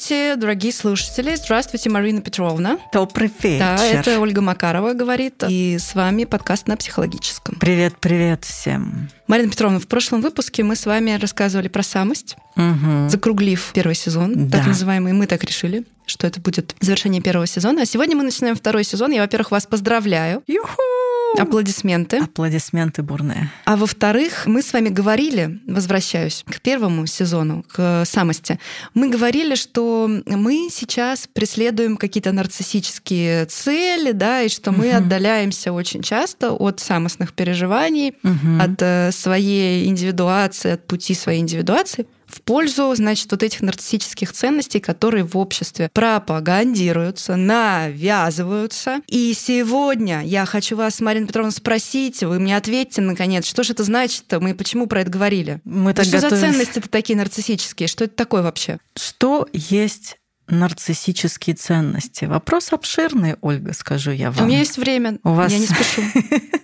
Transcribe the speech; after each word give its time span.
Здравствуйте, 0.00 0.36
дорогие 0.36 0.72
слушатели. 0.72 1.34
Здравствуйте, 1.34 1.90
Марина 1.90 2.22
Петровна. 2.22 2.78
Добрый 2.90 3.30
вечер. 3.42 3.58
Да, 3.58 3.84
это 3.84 4.18
Ольга 4.18 4.40
Макарова 4.40 4.94
говорит. 4.94 5.44
И 5.46 5.76
с 5.78 5.94
вами 5.94 6.24
подкаст 6.24 6.68
на 6.68 6.78
психологическом. 6.78 7.56
Привет, 7.60 7.96
привет 8.00 8.46
всем. 8.46 9.10
Марина 9.26 9.50
Петровна, 9.50 9.78
в 9.78 9.86
прошлом 9.86 10.22
выпуске 10.22 10.62
мы 10.62 10.74
с 10.74 10.86
вами 10.86 11.18
рассказывали 11.20 11.68
про 11.68 11.82
самость, 11.82 12.36
угу. 12.56 13.10
закруглив 13.10 13.72
первый 13.74 13.94
сезон, 13.94 14.48
да. 14.48 14.58
так 14.58 14.68
называемый. 14.68 15.12
Мы 15.12 15.26
так 15.26 15.44
решили, 15.44 15.84
что 16.06 16.26
это 16.26 16.40
будет 16.40 16.74
завершение 16.80 17.20
первого 17.20 17.46
сезона. 17.46 17.82
А 17.82 17.84
сегодня 17.84 18.16
мы 18.16 18.22
начинаем 18.22 18.56
второй 18.56 18.84
сезон. 18.84 19.10
Я, 19.10 19.20
во-первых, 19.20 19.50
вас 19.50 19.66
поздравляю. 19.66 20.42
Юху! 20.46 21.09
Аплодисменты. 21.38 22.18
Аплодисменты 22.18 23.02
бурные. 23.02 23.50
А 23.64 23.76
во-вторых, 23.76 24.46
мы 24.46 24.62
с 24.62 24.72
вами 24.72 24.88
говорили, 24.88 25.60
возвращаюсь 25.66 26.44
к 26.48 26.60
первому 26.60 27.06
сезону, 27.06 27.64
к 27.72 28.04
самости, 28.04 28.58
мы 28.94 29.08
говорили, 29.08 29.54
что 29.54 30.10
мы 30.26 30.68
сейчас 30.70 31.28
преследуем 31.32 31.96
какие-то 31.96 32.32
нарциссические 32.32 33.46
цели, 33.46 34.12
да, 34.12 34.42
и 34.42 34.48
что 34.48 34.72
мы 34.72 34.88
угу. 34.88 34.96
отдаляемся 34.96 35.72
очень 35.72 36.02
часто 36.02 36.52
от 36.52 36.80
самостных 36.80 37.32
переживаний, 37.32 38.14
угу. 38.22 38.60
от 38.60 38.82
э, 38.82 39.10
своей 39.12 39.86
индивидуации, 39.86 40.72
от 40.72 40.86
пути 40.86 41.14
своей 41.14 41.40
индивидуации 41.40 42.06
в 42.32 42.42
пользу, 42.42 42.94
значит, 42.94 43.30
вот 43.30 43.42
этих 43.42 43.60
нарциссических 43.60 44.32
ценностей, 44.32 44.80
которые 44.80 45.24
в 45.24 45.36
обществе 45.36 45.90
пропагандируются, 45.92 47.36
навязываются. 47.36 49.00
И 49.06 49.34
сегодня 49.34 50.22
я 50.24 50.46
хочу 50.46 50.76
вас, 50.76 51.00
Марина 51.00 51.26
Петровна, 51.26 51.50
спросить, 51.50 52.22
вы 52.22 52.38
мне 52.38 52.56
ответьте, 52.56 53.00
наконец, 53.00 53.46
что 53.46 53.62
же 53.62 53.72
это 53.72 53.84
значит-то, 53.84 54.40
мы 54.40 54.54
почему 54.54 54.86
про 54.86 55.02
это 55.02 55.10
говорили? 55.10 55.60
Мы 55.64 55.94
так 55.94 56.04
что 56.04 56.16
готовились. 56.16 56.40
за 56.40 56.46
ценности-то 56.46 56.88
такие 56.88 57.16
нарциссические? 57.16 57.88
Что 57.88 58.04
это 58.04 58.14
такое 58.14 58.42
вообще? 58.42 58.78
Что 58.96 59.48
есть 59.52 60.16
нарциссические 60.48 61.56
ценности? 61.56 62.24
Вопрос 62.24 62.72
обширный, 62.72 63.36
Ольга, 63.40 63.72
скажу 63.72 64.10
я 64.10 64.30
вам. 64.30 64.44
У 64.44 64.48
меня 64.48 64.58
есть 64.58 64.78
время, 64.78 65.18
У 65.22 65.30
вас... 65.30 65.52
я 65.52 65.58
не 65.58 65.66
спешу. 65.66 66.02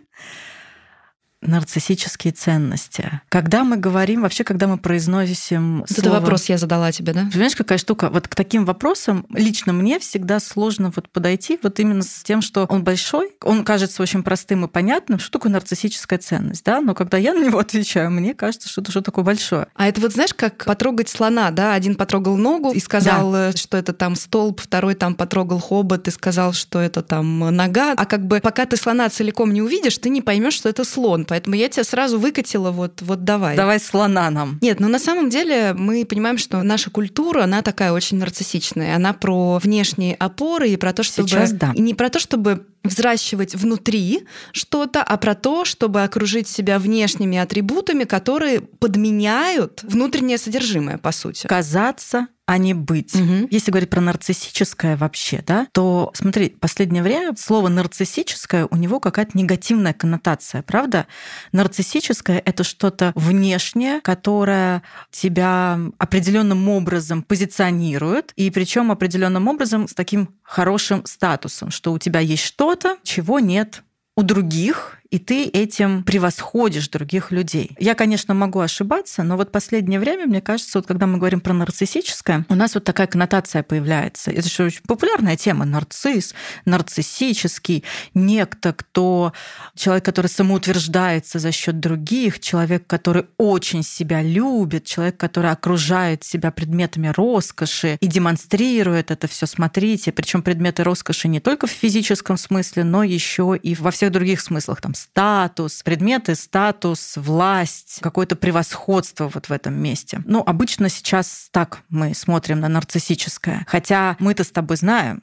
нарциссические 1.42 2.32
ценности. 2.32 3.20
Когда 3.28 3.64
мы 3.64 3.76
говорим, 3.76 4.22
вообще, 4.22 4.42
когда 4.42 4.66
мы 4.66 4.78
произносим 4.78 5.80
вот 5.80 5.90
слово... 5.90 6.00
Это 6.00 6.20
вопрос 6.20 6.46
я 6.46 6.58
задала 6.58 6.90
тебе, 6.92 7.12
да? 7.12 7.28
Понимаешь, 7.30 7.54
какая 7.54 7.78
штука? 7.78 8.08
Вот 8.10 8.26
к 8.26 8.34
таким 8.34 8.64
вопросам 8.64 9.26
лично 9.30 9.72
мне 9.72 9.98
всегда 9.98 10.40
сложно 10.40 10.92
вот 10.94 11.08
подойти 11.08 11.58
вот 11.62 11.78
именно 11.78 12.02
с 12.02 12.22
тем, 12.24 12.42
что 12.42 12.64
он 12.64 12.84
большой, 12.84 13.32
он 13.42 13.64
кажется 13.64 14.02
очень 14.02 14.22
простым 14.22 14.64
и 14.64 14.68
понятным, 14.68 15.18
что 15.18 15.32
такое 15.32 15.52
нарциссическая 15.52 16.18
ценность, 16.18 16.64
да? 16.64 16.80
Но 16.80 16.94
когда 16.94 17.18
я 17.18 17.34
на 17.34 17.44
него 17.44 17.58
отвечаю, 17.66 18.10
мне 18.10 18.34
кажется, 18.34 18.68
что 18.68 18.80
это 18.80 18.90
что 18.90 19.02
такое 19.02 19.24
большое. 19.24 19.68
А 19.74 19.88
это 19.88 20.00
вот 20.00 20.12
знаешь, 20.12 20.34
как 20.34 20.64
потрогать 20.64 21.08
слона, 21.08 21.50
да? 21.50 21.74
Один 21.74 21.94
потрогал 21.96 22.36
ногу 22.36 22.72
и 22.72 22.80
сказал, 22.80 23.32
да. 23.32 23.50
Э, 23.50 23.56
что 23.56 23.76
это 23.76 23.92
там 23.92 24.16
столб, 24.16 24.60
второй 24.60 24.94
там 24.94 25.14
потрогал 25.14 25.58
хобот 25.58 26.08
и 26.08 26.10
сказал, 26.10 26.54
что 26.54 26.80
это 26.80 27.02
там 27.02 27.38
нога. 27.54 27.92
А 27.96 28.06
как 28.06 28.26
бы 28.26 28.40
пока 28.40 28.64
ты 28.64 28.76
слона 28.76 29.08
целиком 29.10 29.52
не 29.52 29.62
увидишь, 29.62 29.98
ты 29.98 30.08
не 30.08 30.22
поймешь, 30.22 30.54
что 30.54 30.68
это 30.68 30.84
слон. 30.84 31.26
Поэтому 31.36 31.54
я 31.56 31.68
тебя 31.68 31.84
сразу 31.84 32.18
выкатила, 32.18 32.70
вот, 32.70 33.02
вот 33.02 33.24
давай. 33.24 33.56
Давай 33.56 33.78
слона 33.78 34.30
нам. 34.30 34.58
Нет, 34.62 34.80
ну 34.80 34.88
на 34.88 34.98
самом 34.98 35.28
деле 35.28 35.74
мы 35.74 36.06
понимаем, 36.06 36.38
что 36.38 36.62
наша 36.62 36.90
культура, 36.90 37.44
она 37.44 37.60
такая 37.60 37.92
очень 37.92 38.16
нарциссичная. 38.16 38.96
Она 38.96 39.12
про 39.12 39.58
внешние 39.58 40.14
опоры 40.14 40.70
и 40.70 40.78
про 40.78 40.94
то, 40.94 41.02
чтобы... 41.02 41.28
Сейчас 41.28 41.52
да. 41.52 41.72
И 41.74 41.82
не 41.82 41.92
про 41.92 42.08
то, 42.08 42.18
чтобы 42.18 42.66
взращивать 42.84 43.54
внутри 43.54 44.26
что-то, 44.52 45.02
а 45.02 45.18
про 45.18 45.34
то, 45.34 45.66
чтобы 45.66 46.04
окружить 46.04 46.48
себя 46.48 46.78
внешними 46.78 47.36
атрибутами, 47.36 48.04
которые 48.04 48.60
подменяют 48.60 49.82
внутреннее 49.82 50.38
содержимое, 50.38 50.96
по 50.96 51.12
сути. 51.12 51.46
Казаться 51.46 52.28
а 52.46 52.58
не 52.58 52.74
быть. 52.74 53.14
Угу. 53.14 53.48
Если 53.50 53.70
говорить 53.70 53.90
про 53.90 54.00
нарциссическое 54.00 54.96
вообще, 54.96 55.42
да, 55.44 55.66
то 55.72 56.12
смотри, 56.14 56.50
последнее 56.50 57.02
время 57.02 57.34
слово 57.36 57.68
нарциссическое 57.68 58.66
у 58.70 58.76
него 58.76 59.00
какая-то 59.00 59.36
негативная 59.36 59.92
коннотация, 59.92 60.62
правда? 60.62 61.06
Нарциссическое 61.52 62.40
это 62.44 62.62
что-то 62.62 63.12
внешнее, 63.16 64.00
которое 64.00 64.82
тебя 65.10 65.78
определенным 65.98 66.68
образом 66.68 67.22
позиционирует, 67.22 68.32
и 68.36 68.50
причем 68.50 68.92
определенным 68.92 69.48
образом 69.48 69.88
с 69.88 69.94
таким 69.94 70.28
хорошим 70.42 71.04
статусом, 71.04 71.70
что 71.72 71.92
у 71.92 71.98
тебя 71.98 72.20
есть 72.20 72.44
что-то, 72.44 72.96
чего 73.02 73.40
нет 73.40 73.82
у 74.16 74.22
других, 74.22 74.95
и 75.10 75.18
ты 75.18 75.44
этим 75.44 76.02
превосходишь 76.02 76.88
других 76.88 77.30
людей. 77.30 77.76
Я, 77.78 77.94
конечно, 77.94 78.34
могу 78.34 78.60
ошибаться, 78.60 79.22
но 79.22 79.36
вот 79.36 79.52
последнее 79.52 80.00
время, 80.00 80.26
мне 80.26 80.40
кажется, 80.40 80.78
вот 80.78 80.86
когда 80.86 81.06
мы 81.06 81.18
говорим 81.18 81.40
про 81.40 81.52
нарциссическое, 81.52 82.44
у 82.48 82.54
нас 82.54 82.74
вот 82.74 82.84
такая 82.84 83.06
коннотация 83.06 83.62
появляется. 83.62 84.30
Это 84.30 84.48
же 84.48 84.64
очень 84.64 84.82
популярная 84.86 85.36
тема. 85.36 85.64
Нарцисс, 85.64 86.34
нарциссический, 86.64 87.84
некто, 88.14 88.72
кто 88.72 89.32
человек, 89.74 90.04
который 90.04 90.28
самоутверждается 90.28 91.38
за 91.38 91.52
счет 91.52 91.80
других, 91.80 92.40
человек, 92.40 92.86
который 92.86 93.26
очень 93.36 93.82
себя 93.82 94.22
любит, 94.22 94.84
человек, 94.84 95.16
который 95.16 95.50
окружает 95.50 96.24
себя 96.24 96.50
предметами 96.50 97.08
роскоши 97.08 97.98
и 98.00 98.06
демонстрирует 98.06 99.10
это 99.10 99.28
все. 99.28 99.46
Смотрите, 99.46 100.12
причем 100.12 100.42
предметы 100.42 100.82
роскоши 100.82 101.28
не 101.28 101.40
только 101.40 101.66
в 101.66 101.70
физическом 101.70 102.36
смысле, 102.36 102.84
но 102.84 103.02
еще 103.04 103.58
и 103.62 103.74
во 103.74 103.90
всех 103.90 104.12
других 104.12 104.40
смыслах, 104.40 104.80
там 104.80 104.94
статус, 104.96 105.82
предметы, 105.82 106.34
статус, 106.34 107.16
власть, 107.16 107.98
какое-то 108.00 108.34
превосходство 108.34 109.30
вот 109.32 109.48
в 109.48 109.52
этом 109.52 109.74
месте. 109.74 110.22
Ну, 110.24 110.42
обычно 110.44 110.88
сейчас 110.88 111.48
так 111.52 111.82
мы 111.88 112.14
смотрим 112.14 112.60
на 112.60 112.68
нарциссическое. 112.68 113.64
Хотя 113.68 114.16
мы-то 114.18 114.42
с 114.42 114.50
тобой 114.50 114.76
знаем, 114.76 115.22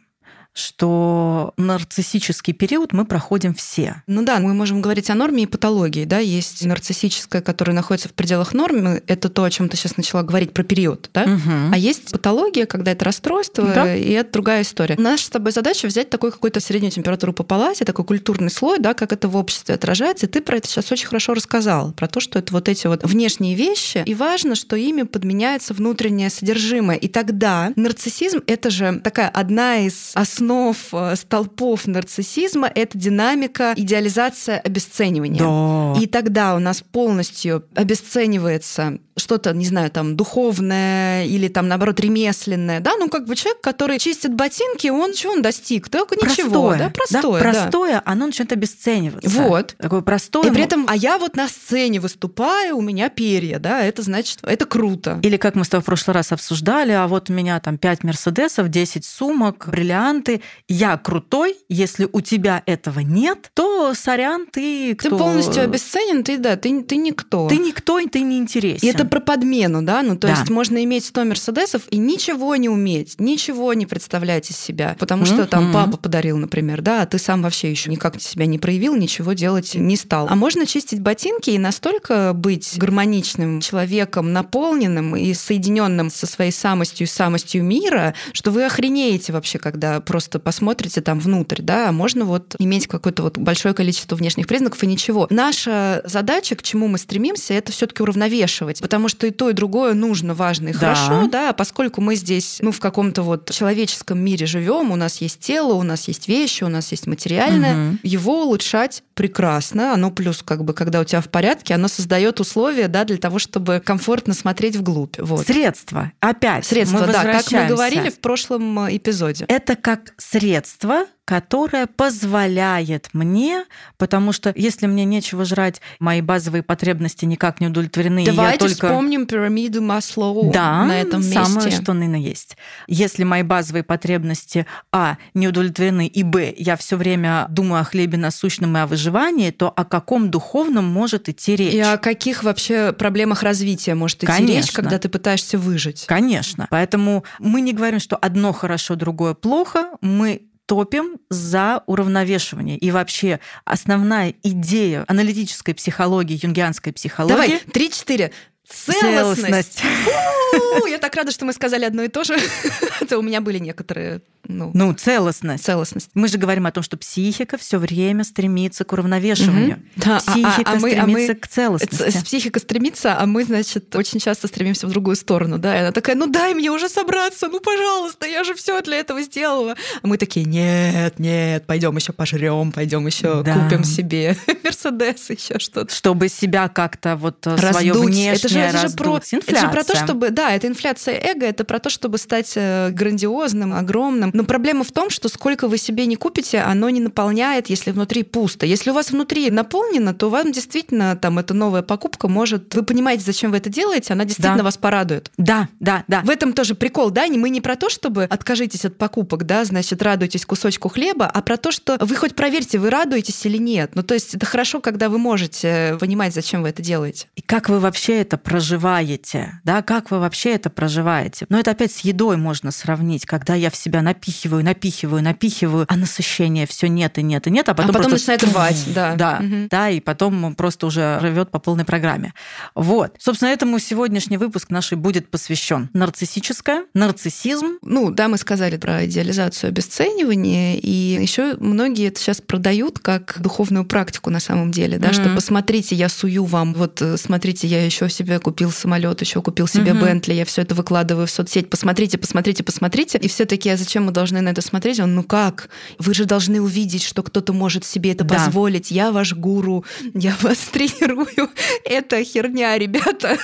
что 0.53 1.53
нарциссический 1.57 2.53
период 2.53 2.93
мы 2.93 3.05
проходим 3.05 3.55
все. 3.55 4.03
Ну 4.07 4.23
да, 4.23 4.39
мы 4.39 4.53
можем 4.53 4.81
говорить 4.81 5.09
о 5.09 5.15
норме 5.15 5.43
и 5.43 5.47
патологии. 5.47 6.05
Да? 6.05 6.19
Есть 6.19 6.63
нарциссическое, 6.63 7.41
которое 7.41 7.73
находится 7.73 8.09
в 8.09 8.13
пределах 8.13 8.53
нормы. 8.53 9.01
Это 9.07 9.29
то, 9.29 9.43
о 9.43 9.49
чем 9.49 9.67
ты 9.67 9.77
сейчас 9.77 9.97
начала 9.97 10.21
говорить 10.21 10.53
про 10.53 10.63
период. 10.63 11.09
Да? 11.13 11.23
Угу. 11.23 11.73
А 11.73 11.77
есть 11.77 12.11
патология, 12.11 12.65
когда 12.67 12.91
это 12.91 13.03
расстройство, 13.05 13.65
да? 13.65 13.95
и 13.95 14.11
это 14.11 14.31
другая 14.31 14.61
история. 14.61 14.95
Наша 14.97 15.25
с 15.25 15.29
тобой 15.29 15.51
задача 15.51 15.87
взять 15.87 16.09
такой 16.09 16.31
какой-то 16.31 16.59
среднюю 16.59 16.91
температуру 16.91 17.33
по 17.33 17.43
палате, 17.43 17.83
такой 17.83 18.05
культурный 18.05 18.51
слой, 18.51 18.77
да, 18.79 18.93
как 18.93 19.11
это 19.11 19.27
в 19.27 19.35
обществе 19.35 19.73
отражается. 19.73 20.27
И 20.27 20.29
ты 20.29 20.41
про 20.41 20.57
это 20.57 20.67
сейчас 20.67 20.91
очень 20.91 21.07
хорошо 21.07 21.33
рассказал, 21.33 21.93
про 21.93 22.07
то, 22.07 22.19
что 22.19 22.37
это 22.37 22.53
вот 22.53 22.69
эти 22.69 22.85
вот 22.85 23.03
внешние 23.03 23.55
вещи. 23.55 24.03
И 24.05 24.13
важно, 24.13 24.53
что 24.53 24.75
ими 24.75 25.01
подменяется 25.01 25.73
внутреннее 25.73 26.29
содержимое. 26.29 26.97
И 26.97 27.07
тогда 27.07 27.73
нарциссизм— 27.75 28.41
это 28.47 28.69
же 28.69 29.01
такая 29.03 29.29
одна 29.29 29.77
из 29.77 30.11
основ 30.13 30.42
основ 30.43 30.77
э, 30.93 31.15
столпов 31.15 31.87
нарциссизма— 31.87 32.71
это 32.75 32.97
динамика, 32.97 33.73
идеализация, 33.75 34.59
обесценивание. 34.59 35.39
Да. 35.39 36.01
И 36.01 36.07
тогда 36.07 36.55
у 36.55 36.59
нас 36.59 36.81
полностью 36.81 37.65
обесценивается 37.75 38.99
что-то, 39.17 39.53
не 39.53 39.65
знаю, 39.65 39.91
там, 39.91 40.15
духовное 40.15 41.25
или 41.25 41.47
там, 41.47 41.67
наоборот, 41.67 41.99
ремесленное, 41.99 42.79
да, 42.79 42.93
ну, 42.97 43.09
как 43.09 43.25
бы 43.25 43.35
человек, 43.35 43.61
который 43.61 43.99
чистит 43.99 44.33
ботинки, 44.33 44.87
он 44.87 45.13
чего 45.13 45.33
он 45.33 45.41
достиг? 45.41 45.89
Только 45.89 46.15
ничего, 46.15 46.49
простое, 46.49 46.77
да, 46.79 46.89
простое. 46.89 47.43
Да, 47.43 47.51
простое, 47.51 47.93
да. 47.93 48.03
оно 48.05 48.25
начинает 48.27 48.51
обесцениваться. 48.51 49.29
Вот. 49.29 49.75
Такое 49.77 50.01
простое. 50.01 50.49
И 50.49 50.53
при 50.53 50.63
этом, 50.63 50.85
а 50.87 50.95
я 50.95 51.17
вот 51.17 51.35
на 51.35 51.47
сцене 51.47 51.99
выступаю, 51.99 52.77
у 52.77 52.81
меня 52.81 53.09
перья, 53.09 53.59
да, 53.59 53.83
это 53.83 54.01
значит, 54.01 54.39
это 54.43 54.65
круто. 54.65 55.19
Или 55.21 55.37
как 55.37 55.55
мы 55.55 55.65
с 55.65 55.69
тобой 55.69 55.83
в 55.83 55.85
прошлый 55.85 56.15
раз 56.15 56.31
обсуждали, 56.31 56.91
а 56.91 57.07
вот 57.07 57.29
у 57.29 57.33
меня 57.33 57.59
там 57.59 57.77
5 57.77 58.03
мерседесов, 58.03 58.69
10 58.69 59.05
сумок, 59.05 59.67
бриллианты, 59.67 60.41
я 60.67 60.97
крутой, 60.97 61.57
если 61.69 62.07
у 62.11 62.21
тебя 62.21 62.63
этого 62.65 62.99
нет, 62.99 63.51
то 63.53 63.93
сорян, 63.93 64.47
ты 64.51 64.95
кто? 64.95 65.09
Ты 65.09 65.17
полностью 65.17 65.63
обесценен, 65.63 66.23
ты, 66.23 66.37
да, 66.37 66.55
ты, 66.55 66.81
ты 66.83 66.95
никто. 66.95 67.47
Ты 67.47 67.57
никто, 67.57 67.99
и 67.99 68.07
ты 68.07 68.21
не 68.21 68.37
интересен. 68.37 68.87
И 68.87 68.91
это 68.91 69.02
про 69.05 69.19
подмену, 69.19 69.81
да, 69.81 70.01
ну 70.01 70.15
то 70.15 70.27
да. 70.27 70.33
есть 70.33 70.49
можно 70.49 70.83
иметь 70.83 71.05
100 71.05 71.25
мерседесов 71.25 71.83
и 71.89 71.97
ничего 71.97 72.55
не 72.55 72.69
уметь, 72.69 73.19
ничего 73.19 73.73
не 73.73 73.85
представлять 73.85 74.49
из 74.49 74.57
себя, 74.57 74.95
потому 74.99 75.25
что 75.25 75.45
там 75.45 75.71
папа 75.71 75.97
подарил, 75.97 76.37
например, 76.37 76.81
да, 76.81 77.01
а 77.01 77.05
ты 77.05 77.17
сам 77.17 77.41
вообще 77.41 77.71
еще 77.71 77.89
никак 77.89 78.19
себя 78.21 78.45
не 78.45 78.59
проявил, 78.59 78.95
ничего 78.95 79.33
делать 79.33 79.75
не 79.75 79.97
стал. 79.97 80.27
А 80.29 80.35
можно 80.35 80.65
чистить 80.65 81.01
ботинки 81.01 81.49
и 81.49 81.57
настолько 81.57 82.33
быть 82.33 82.77
гармоничным 82.77 83.61
человеком, 83.61 84.33
наполненным 84.33 85.15
и 85.15 85.33
соединенным 85.33 86.09
со 86.09 86.27
своей 86.27 86.51
самостью 86.51 87.07
и 87.07 87.09
самостью 87.09 87.63
мира, 87.63 88.13
что 88.33 88.51
вы 88.51 88.65
охренеете 88.65 89.33
вообще, 89.33 89.59
когда 89.59 89.99
просто 90.01 90.39
посмотрите 90.39 91.01
там 91.01 91.19
внутрь, 91.19 91.61
да, 91.61 91.89
а 91.89 91.91
можно 91.91 92.25
вот 92.25 92.55
иметь 92.59 92.87
какое-то 92.87 93.23
вот 93.23 93.37
большое 93.37 93.73
количество 93.73 94.15
внешних 94.15 94.47
признаков 94.47 94.83
и 94.83 94.87
ничего. 94.87 95.27
Наша 95.29 96.01
задача, 96.05 96.55
к 96.55 96.63
чему 96.63 96.87
мы 96.87 96.97
стремимся, 96.97 97.53
это 97.53 97.71
все-таки 97.71 98.03
уравновешивать, 98.03 98.81
потому 98.93 99.07
что 99.09 99.25
и 99.25 99.31
то, 99.31 99.49
и 99.49 99.53
другое 99.53 99.95
нужно, 99.95 100.35
важно 100.35 100.67
и 100.69 100.71
Да. 100.73 100.77
хорошо, 100.77 101.27
да, 101.27 101.51
поскольку 101.53 101.99
мы 101.99 102.15
здесь, 102.15 102.59
ну, 102.61 102.71
в 102.71 102.79
каком-то 102.79 103.23
вот 103.23 103.49
человеческом 103.49 104.19
мире 104.19 104.45
живем, 104.45 104.91
у 104.91 104.95
нас 104.95 105.19
есть 105.19 105.39
тело, 105.39 105.73
у 105.73 105.81
нас 105.81 106.07
есть 106.07 106.27
вещи, 106.27 106.63
у 106.63 106.67
нас 106.67 106.91
есть 106.91 107.07
материальное, 107.07 107.73
Мгм. 107.73 107.99
его 108.03 108.43
улучшать 108.43 109.01
прекрасно, 109.15 109.93
оно 109.95 110.11
плюс, 110.11 110.43
как 110.43 110.63
бы, 110.63 110.73
когда 110.75 110.99
у 110.99 111.05
тебя 111.05 111.21
в 111.21 111.29
порядке, 111.29 111.73
оно 111.73 111.87
создает 111.87 112.39
условия, 112.39 112.87
да, 112.87 113.03
для 113.03 113.17
того, 113.17 113.39
чтобы 113.39 113.81
комфортно 113.83 114.35
смотреть 114.35 114.75
вглубь, 114.75 115.15
вот. 115.17 115.47
Средства. 115.47 116.11
Опять. 116.19 116.63
Средства, 116.67 117.07
да, 117.07 117.23
как 117.23 117.51
мы 117.51 117.65
говорили 117.65 118.11
в 118.11 118.19
прошлом 118.19 118.77
э, 118.85 118.95
эпизоде. 118.97 119.45
Это 119.47 119.75
как 119.75 120.13
средство, 120.17 121.05
которое 121.25 121.87
позволяет 121.87 123.09
мне, 123.13 123.65
потому 123.97 124.33
что 124.33 124.51
если 124.55 124.87
мне 124.87 125.05
нечего 125.05 125.45
жрать, 125.45 125.81
мои 125.99 126.21
базовые 126.21 126.63
потребности 126.63 127.25
никак 127.25 127.61
не 127.61 127.67
удовлетворены, 127.67 128.25
Давайте 128.25 128.65
я 128.65 128.69
только... 128.69 128.87
вспомним 128.87 129.25
пирамиду 129.25 129.81
Маслоу 129.81 130.51
Да, 130.51 130.85
на 130.85 130.99
этом 130.99 131.21
месте. 131.21 131.43
самое 131.43 131.71
что 131.71 131.93
ни 131.93 132.07
на 132.07 132.15
есть. 132.17 132.57
Если 132.87 133.23
мои 133.23 133.43
базовые 133.43 133.83
потребности 133.83 134.65
а 134.91 135.17
не 135.33 135.47
удовлетворены 135.47 136.07
и 136.07 136.23
б 136.23 136.53
я 136.57 136.75
все 136.75 136.97
время 136.97 137.45
думаю 137.49 137.81
о 137.81 137.83
хлебе 137.85 138.17
насущном 138.17 138.77
и 138.77 138.81
о 138.81 138.87
выживании, 138.87 139.51
то 139.51 139.69
о 139.69 139.85
каком 139.85 140.29
духовном 140.29 140.85
может 140.85 141.29
идти 141.29 141.55
речь? 141.55 141.73
И 141.73 141.79
о 141.79 141.97
каких 141.97 142.43
вообще 142.43 142.91
проблемах 142.91 143.43
развития 143.43 143.95
может 143.95 144.23
идти 144.23 144.31
речь, 144.31 144.47
Конечно. 144.47 144.73
когда 144.83 144.99
ты 144.99 145.09
пытаешься 145.09 145.57
выжить? 145.57 146.05
Конечно. 146.05 146.67
Поэтому 146.69 147.23
мы 147.39 147.61
не 147.61 147.71
говорим, 147.73 147.99
что 147.99 148.17
одно 148.17 148.51
хорошо, 148.51 148.95
другое 148.95 149.33
плохо. 149.33 149.91
Мы 150.01 150.41
топим 150.65 151.17
за 151.29 151.83
уравновешивание. 151.87 152.77
И 152.77 152.91
вообще 152.91 153.39
основная 153.65 154.33
идея 154.43 155.05
аналитической 155.07 155.73
психологии, 155.73 156.39
юнгианской 156.41 156.93
психологии 156.93 157.33
Давай, 157.33 157.59
три-четыре. 157.59 158.31
Целостность. 158.67 159.81
Фу, 159.81 160.85
Я 160.87 160.97
так 160.97 161.13
рада, 161.15 161.31
что 161.31 161.45
мы 161.45 161.53
сказали 161.53 161.85
одно 161.85 162.03
и 162.03 162.07
то 162.07 162.23
же. 162.23 162.37
Это 163.01 163.19
у 163.19 163.21
меня 163.21 163.41
были 163.41 163.59
некоторые, 163.59 164.21
ну, 164.47 164.71
Ну, 164.73 164.93
целостность. 164.93 165.63
целостность. 165.63 166.09
Мы 166.13 166.27
же 166.27 166.37
говорим 166.37 166.65
о 166.65 166.71
том, 166.71 166.83
что 166.83 166.97
психика 166.97 167.57
все 167.57 167.77
время 167.77 168.23
стремится 168.23 168.83
к 168.83 168.91
уравновешиванию. 168.93 169.77
Мгм. 169.77 169.85
Да, 169.95 170.17
а- 170.17 170.19
а- 170.25 170.31
Психика 170.31 170.71
а 170.71 170.75
мы- 170.75 170.93
а 170.95 171.05
мы- 171.05 171.11
стремится 171.13 171.35
к 171.35 171.47
целостности. 171.47 172.23
Психика 172.23 172.59
стремится, 172.59 173.17
а 173.19 173.25
мы, 173.25 173.45
значит, 173.45 173.95
очень 173.95 174.19
часто 174.19 174.47
стремимся 174.47 174.87
в 174.87 174.89
другую 174.91 175.15
сторону, 175.15 175.57
да. 175.59 175.75
И 175.75 175.79
она 175.79 175.91
такая, 175.91 176.15
ну 176.15 176.27
дай 176.27 176.53
мне 176.53 176.69
уже 176.71 176.89
собраться, 176.89 177.47
ну 177.47 177.59
пожалуйста, 177.59 178.25
я 178.27 178.43
же 178.43 178.53
все 178.53 178.81
для 178.81 178.97
этого 178.97 179.21
сделала. 179.21 179.75
А 180.01 180.07
мы 180.07 180.17
такие, 180.17 180.45
нет, 180.45 181.19
нет, 181.19 181.65
пойдем 181.65 181.95
еще 181.95 182.11
пожрем, 182.11 182.71
пойдем 182.71 183.07
еще 183.07 183.43
Да. 183.43 183.53
купим 183.55 183.83
себе 183.83 184.35
Мерседес, 184.63 185.29
еще 185.29 185.59
что-то. 185.59 185.93
Чтобы 185.93 186.27
себя 186.29 186.67
как-то 186.67 187.15
вот 187.15 187.37
свое 187.43 187.57
раздуть. 187.57 187.95
внешнее 187.95 188.33
это 188.33 188.47
же, 188.49 188.59
это 188.59 188.87
же 188.89 188.95
про, 188.95 189.13
раздуть. 189.15 189.33
это 189.47 189.59
же 189.59 189.67
про 189.69 189.83
то, 189.83 189.93
Инфляция. 189.93 190.05
чтобы, 190.05 190.29
да, 190.31 190.51
это 190.51 190.67
инфляция 190.67 191.17
эго, 191.19 191.45
это 191.45 191.63
про 191.63 191.79
то, 191.79 191.89
чтобы 191.89 192.17
стать 192.17 192.53
э, 192.55 192.89
грандиозным, 192.91 193.73
огромным. 193.73 194.31
Но 194.33 194.43
проблема 194.43 194.83
в 194.83 194.91
том, 194.91 195.09
что 195.09 195.29
сколько 195.29 195.67
вы 195.67 195.77
себе 195.77 196.05
не 196.05 196.15
купите, 196.15 196.59
оно 196.59 196.89
не 196.89 196.99
наполняет, 196.99 197.69
если 197.69 197.91
внутри 197.91 198.23
пусто. 198.23 198.65
Если 198.65 198.89
у 198.89 198.93
вас 198.93 199.11
внутри 199.11 199.49
наполнено, 199.51 200.13
то 200.13 200.29
вам 200.29 200.51
действительно 200.51 201.15
там 201.15 201.39
эта 201.39 201.53
новая 201.53 201.81
покупка 201.83 202.27
может, 202.27 202.73
вы 202.75 202.83
понимаете, 202.83 203.23
зачем 203.23 203.51
вы 203.51 203.57
это 203.57 203.69
делаете, 203.69 204.13
она 204.13 204.25
действительно 204.25 204.57
Да. 204.57 204.63
вас 204.63 204.77
порадует. 204.77 205.31
Да, 205.37 205.69
да, 205.79 206.03
да. 206.07 206.21
В 206.21 206.29
этом 206.29 206.53
тоже 206.53 206.75
прикол, 206.75 207.09
да, 207.11 207.27
мы 207.27 207.49
не 207.49 207.61
про 207.61 207.75
то, 207.75 207.89
чтобы 207.89 208.23
откажитесь 208.23 208.85
от 208.85 208.97
покупок, 208.97 209.45
да, 209.45 209.63
значит, 209.65 210.01
радуйтесь 210.01 210.45
кусочку 210.45 210.89
хлеба, 210.89 211.25
а 211.25 211.41
про 211.41 211.57
то, 211.57 211.71
что 211.71 211.97
вы 211.99 212.15
хоть 212.15 212.35
проверьте, 212.35 212.79
вы 212.79 212.89
радуетесь 212.89 213.45
или 213.45 213.57
нет. 213.57 213.91
Ну, 213.95 214.03
то 214.03 214.13
есть 214.13 214.33
это 214.33 214.45
хорошо, 214.45 214.79
когда 214.81 215.09
вы 215.09 215.17
можете 215.17 215.97
понимать, 215.99 216.33
зачем 216.33 216.61
вы 216.61 216.69
это 216.69 216.81
делаете. 216.81 217.27
И 217.35 217.41
как 217.41 217.69
вы 217.69 217.79
вообще 217.79 218.21
это 218.21 218.37
проживаете? 218.37 219.59
Да, 219.63 219.81
как 219.81 220.11
вы 220.11 220.19
вообще 220.19 220.51
это 220.51 220.69
проживаете? 220.69 221.45
Но 221.49 221.59
это 221.59 221.71
опять 221.71 221.91
с 221.91 221.99
едой 221.99 222.37
можно 222.37 222.71
сравнить, 222.71 223.25
когда 223.25 223.55
я 223.55 223.69
в 223.69 223.75
себя 223.75 224.01
напихиваю, 224.23 224.63
напихиваю, 224.63 225.21
напихиваю, 225.23 225.85
а 225.89 225.95
насыщения 225.97 226.65
все 226.65 226.87
нет 226.87 227.17
и 227.17 227.21
нет 227.23 227.47
и 227.47 227.51
нет, 227.51 227.67
а 227.67 227.73
потом, 227.73 227.89
а 227.89 227.93
потом 227.93 228.11
просто 228.11 228.31
начинает 228.31 228.43
рвать, 228.43 228.83
да. 228.95 229.15
Да, 229.15 229.39
Мгм. 229.41 229.67
да, 229.69 229.89
и 229.89 229.99
потом 229.99 230.55
просто 230.55 230.87
уже 230.87 231.19
рвет 231.19 231.51
по 231.51 231.59
полной 231.59 231.83
программе. 231.83 232.33
Вот. 232.73 233.15
Собственно, 233.19 233.49
этому 233.49 233.79
сегодняшний 233.79 234.37
выпуск 234.37 234.69
наш 234.69 234.91
и 234.93 234.95
будет 234.95 235.29
посвящен. 235.29 235.89
Нарциссическое, 235.93 236.85
нарциссизм. 236.93 237.79
Ну, 237.81 238.11
да, 238.11 238.27
мы 238.29 238.37
сказали 238.37 238.77
про 238.77 239.05
идеализацию 239.05 239.69
обесценивания, 239.69 240.75
и 240.77 241.17
еще 241.21 241.55
многие 241.59 242.07
это 242.07 242.19
сейчас 242.19 242.39
продают 242.39 242.99
как 242.99 243.37
духовную 243.39 243.85
практику 243.85 244.29
на 244.29 244.39
самом 244.39 244.71
деле, 244.71 244.99
да, 244.99 245.11
что 245.11 245.23
Мгм. 245.23 245.35
посмотрите, 245.35 245.95
я 245.95 246.07
сую 246.07 246.45
вам, 246.45 246.73
вот 246.73 247.01
э, 247.01 247.17
смотрите, 247.17 247.67
я 247.67 247.83
еще 247.85 248.09
себе 248.09 248.39
купил 248.39 248.71
самолет, 248.71 249.19
еще 249.21 249.41
купил 249.41 249.67
себе 249.67 249.93
Мгм. 249.93 250.05
Бентли, 250.05 250.33
я 250.33 250.45
все 250.45 250.61
это 250.61 250.75
выкладываю 250.75 251.27
в 251.27 251.31
соцсеть, 251.31 251.69
посмотрите, 251.69 252.17
посмотрите, 252.17 252.63
посмотрите, 252.63 253.17
и 253.17 253.27
все 253.27 253.45
такие, 253.45 253.73
а 253.75 253.77
зачем 253.77 254.05
мы 254.05 254.12
должны 254.13 254.39
на 254.41 254.49
это 254.49 254.61
смотреть? 254.61 254.99
Он, 255.01 255.13
ну 255.15 255.23
как? 255.23 255.69
Вы 255.99 256.13
же 256.13 256.23
должны 256.25 256.61
увидеть, 256.61 257.03
что 257.03 257.21
кто-то 257.23 257.51
может 257.51 257.83
себе 257.83 258.13
это 258.13 258.23
Да. 258.23 258.35
позволить. 258.35 258.91
Я 258.91 259.11
ваш 259.11 259.33
гуру, 259.33 259.83
я 260.13 260.33
вас 260.41 260.57
тренирую. 260.71 261.49
Это 261.83 262.23
херня, 262.23 262.77
ребята. 262.77 263.37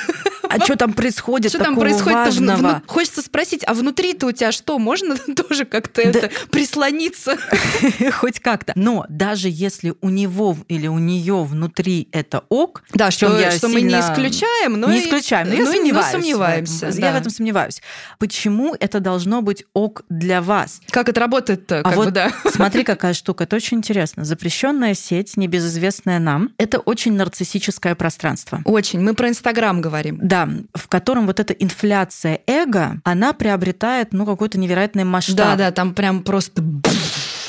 А 0.51 0.59
что 0.63 0.75
там 0.77 0.93
происходит 0.93 1.51
Что 1.51 1.63
там 1.63 1.75
происходит? 1.75 2.15
важного? 2.15 2.81
Хочется 2.87 3.21
спросить, 3.21 3.63
а 3.67 3.73
внутри-то 3.75 4.27
у 4.27 4.31
тебя 4.31 4.51
что? 4.51 4.79
Можно 4.79 5.15
тоже 5.35 5.65
как-то 5.65 6.01
Да. 6.11 6.19
это 6.19 6.31
прислониться? 6.49 7.37
Хоть 8.13 8.39
как-то. 8.39 8.73
Но 8.75 9.05
даже 9.09 9.47
если 9.51 9.93
у 10.01 10.09
него 10.09 10.57
или 10.67 10.87
у 10.87 10.97
нее 10.97 11.43
внутри 11.43 12.07
это 12.11 12.43
ок, 12.49 12.83
Да, 12.93 13.09
в 13.09 13.13
что, 13.13 13.37
я 13.39 13.51
что 13.51 13.67
мы 13.67 13.81
не 13.81 13.89
сильно 13.91 13.99
исключаем, 13.99 14.79
но 14.79 14.91
не 14.91 15.01
исключаем, 15.01 15.49
но 15.49 15.53
я 15.53 15.63
ну 15.65 15.71
и- 15.71 15.91
но 15.91 16.01
сомневаюсь. 16.01 16.07
в 16.07 16.11
сомневаемся. 16.11 16.85
этом. 16.87 16.99
да. 17.01 17.07
Я 17.07 17.13
в 17.13 17.17
этом 17.17 17.31
сомневаюсь. 17.31 17.81
Почему 18.17 18.75
это 18.79 18.99
должно 18.99 19.41
быть 19.41 19.65
ок 19.73 20.03
для 20.09 20.41
вас? 20.41 20.58
Как 20.89 21.09
это 21.09 21.19
работает-то? 21.19 21.79
А 21.79 21.83
Как 21.83 21.95
бы, 21.95 22.05
вот 22.05 22.13
да. 22.13 22.31
смотри, 22.45 22.83
какая 22.83 23.13
штука. 23.13 23.43
Это 23.43 23.55
очень 23.55 23.77
интересно. 23.77 24.25
Запрещенная 24.25 24.93
сеть, 24.93 25.37
небезызвестная 25.37 26.19
нам, 26.19 26.51
это 26.57 26.79
очень 26.79 27.13
нарциссическое 27.13 27.95
пространство. 27.95 28.61
Очень. 28.65 29.01
Мы 29.01 29.13
про 29.13 29.29
Инстаграм 29.29 29.81
говорим. 29.81 30.19
Да, 30.21 30.49
в 30.73 30.87
котором 30.87 31.27
вот 31.27 31.39
эта 31.39 31.53
инфляция 31.53 32.41
эго, 32.47 33.01
она 33.03 33.33
приобретает 33.33 34.13
ну, 34.13 34.25
какой-то 34.25 34.57
невероятный 34.57 35.03
масштаб. 35.03 35.35
Да, 35.35 35.55
да, 35.55 35.71
там 35.71 35.93
прям 35.93 36.23
просто... 36.23 36.63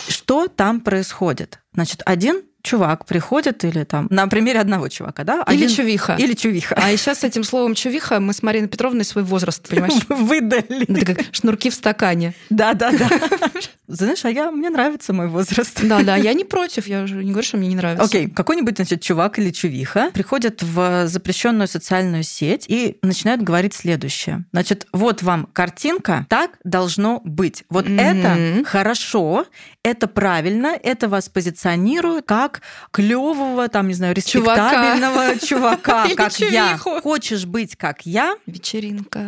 Что 0.09 0.49
там 0.49 0.81
происходит? 0.81 1.61
Значит, 1.73 2.03
один 2.05 2.43
чувак 2.63 3.07
приходит 3.07 3.65
или 3.65 3.85
там 3.85 4.07
на 4.11 4.27
примере 4.27 4.61
одного 4.61 4.89
чувака, 4.89 5.25
да? 5.25 5.45
Или 5.49 5.65
Один- 5.65 5.77
чувиха. 5.77 6.17
Или 6.19 6.35
чувиха. 6.35 6.75
А 6.81 6.91
еще 6.91 7.15
с 7.15 7.25
этим 7.25 7.45
словом 7.45 7.75
чувиха 7.75 8.21
мы 8.21 8.33
с 8.33 8.43
Мариной 8.43 8.69
Петровной 8.69 9.05
свой 9.05 9.25
возраст, 9.25 9.67
понимаешь? 9.69 9.95
Выдали. 10.09 11.01
Это 11.01 11.15
как 11.15 11.27
шнурки 11.35 11.71
в 11.71 11.75
стакане. 11.75 12.35
Да, 12.51 12.75
да, 12.75 12.91
да. 12.93 13.09
Знаешь, 13.89 14.25
а 14.25 14.31
я, 14.31 14.51
мне 14.53 14.71
нравится 14.71 15.13
мой 15.13 15.27
возраст. 15.29 15.81
Да, 15.83 16.03
да, 16.03 16.15
я 16.17 16.33
не 16.33 16.45
против, 16.45 16.87
я 16.87 17.03
уже 17.03 17.17
не 17.25 17.31
говорю, 17.33 17.47
что 17.47 17.57
мне 17.57 17.69
не 17.69 17.75
нравится. 17.75 18.05
Окей, 18.05 18.29
какой-нибудь, 18.31 18.77
значит, 18.77 19.03
чувак 19.03 19.39
или 19.41 19.51
чувиха 19.51 20.11
приходят 20.13 20.63
в 20.63 21.07
запрещенную 21.09 21.67
социальную 21.67 22.23
сеть 22.23 22.67
и 22.69 22.99
начинают 23.03 23.43
говорить 23.43 23.75
следующее. 23.75 24.45
Значит, 24.53 24.87
вот 24.93 25.23
вам 25.23 25.47
картинка, 25.53 26.27
так 26.29 26.59
должно 26.65 27.21
быть. 27.25 27.65
Вот 27.69 27.89
Мгм. 27.89 27.99
это 27.99 28.65
хорошо, 28.65 29.47
это 29.83 30.07
правильно, 30.07 30.77
это 30.81 31.09
вас 31.09 31.29
позиционирует 31.29 32.27
как 32.27 32.50
клевого, 32.91 33.69
там, 33.69 33.89
не 33.89 33.95
знаю, 33.95 34.15
респектабельного 34.15 35.39
чувака, 35.47 36.07
как 36.17 36.39
я. 36.41 36.77
Хочешь 36.79 37.47
быть 37.47 37.77
как 37.77 38.07
я, 38.07 38.37
Вечеринка 38.47 39.19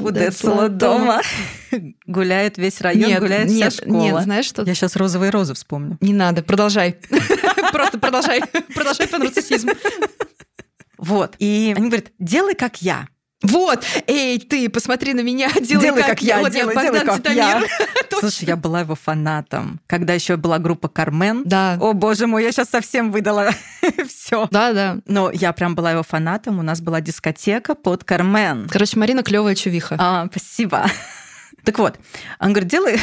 у 0.00 0.06
у 0.06 0.10
Децла 0.10 0.68
дома. 0.68 1.20
Гуляет 2.06 2.58
весь 2.58 2.80
район, 2.80 3.08
Нет, 3.10 3.20
гуляет 3.20 3.48
нет, 3.48 3.72
вся 3.72 3.82
школа. 3.84 4.00
нет, 4.00 4.22
знаешь 4.22 4.46
что? 4.46 4.62
Я 4.62 4.74
сейчас 4.74 4.96
розовые 4.96 5.30
розы 5.30 5.54
вспомню. 5.54 5.98
Не 6.00 6.12
надо, 6.12 6.42
продолжай. 6.42 6.96
Просто 7.72 7.98
продолжай. 7.98 8.42
Продолжай 8.74 9.08
по 9.08 9.18
нарциссизму. 9.18 9.72
Вот. 10.98 11.34
И 11.38 11.74
они 11.76 11.88
говорят, 11.88 12.06
делай 12.18 12.54
как 12.54 12.80
я. 12.82 13.08
Вот, 13.46 13.84
эй, 14.06 14.38
ты, 14.38 14.68
посмотри 14.68 15.14
на 15.14 15.20
меня, 15.20 15.50
делай, 15.60 16.02
как, 16.02 16.22
я. 16.22 16.40
Вот 16.40 16.52
делай, 16.52 16.74
Богдан 16.74 16.94
делай, 16.94 17.06
как 17.06 17.34
я. 17.34 17.62
Слушай, 18.20 18.46
я 18.46 18.56
была 18.56 18.80
его 18.80 18.94
фанатом. 18.94 19.80
Когда 19.86 20.14
еще 20.14 20.36
была 20.36 20.58
группа 20.58 20.88
Кармен. 20.88 21.42
Да. 21.44 21.76
О, 21.80 21.92
боже 21.92 22.26
мой, 22.26 22.42
я 22.42 22.52
сейчас 22.52 22.70
совсем 22.70 23.12
выдала 23.12 23.50
все. 24.08 24.48
Да, 24.50 24.72
да. 24.72 24.98
Но 25.06 25.30
я 25.30 25.52
прям 25.52 25.74
была 25.74 25.92
его 25.92 26.02
фанатом. 26.02 26.58
У 26.58 26.62
нас 26.62 26.80
была 26.80 27.00
дискотека 27.00 27.74
под 27.74 28.04
Кармен. 28.04 28.68
Короче, 28.68 28.98
Марина 28.98 29.22
клевая 29.22 29.54
чувиха. 29.54 29.96
А, 29.98 30.26
спасибо. 30.30 30.86
Так 31.64 31.78
вот, 31.78 31.98
он 32.38 32.52
говорит, 32.52 32.70
делай... 32.70 33.00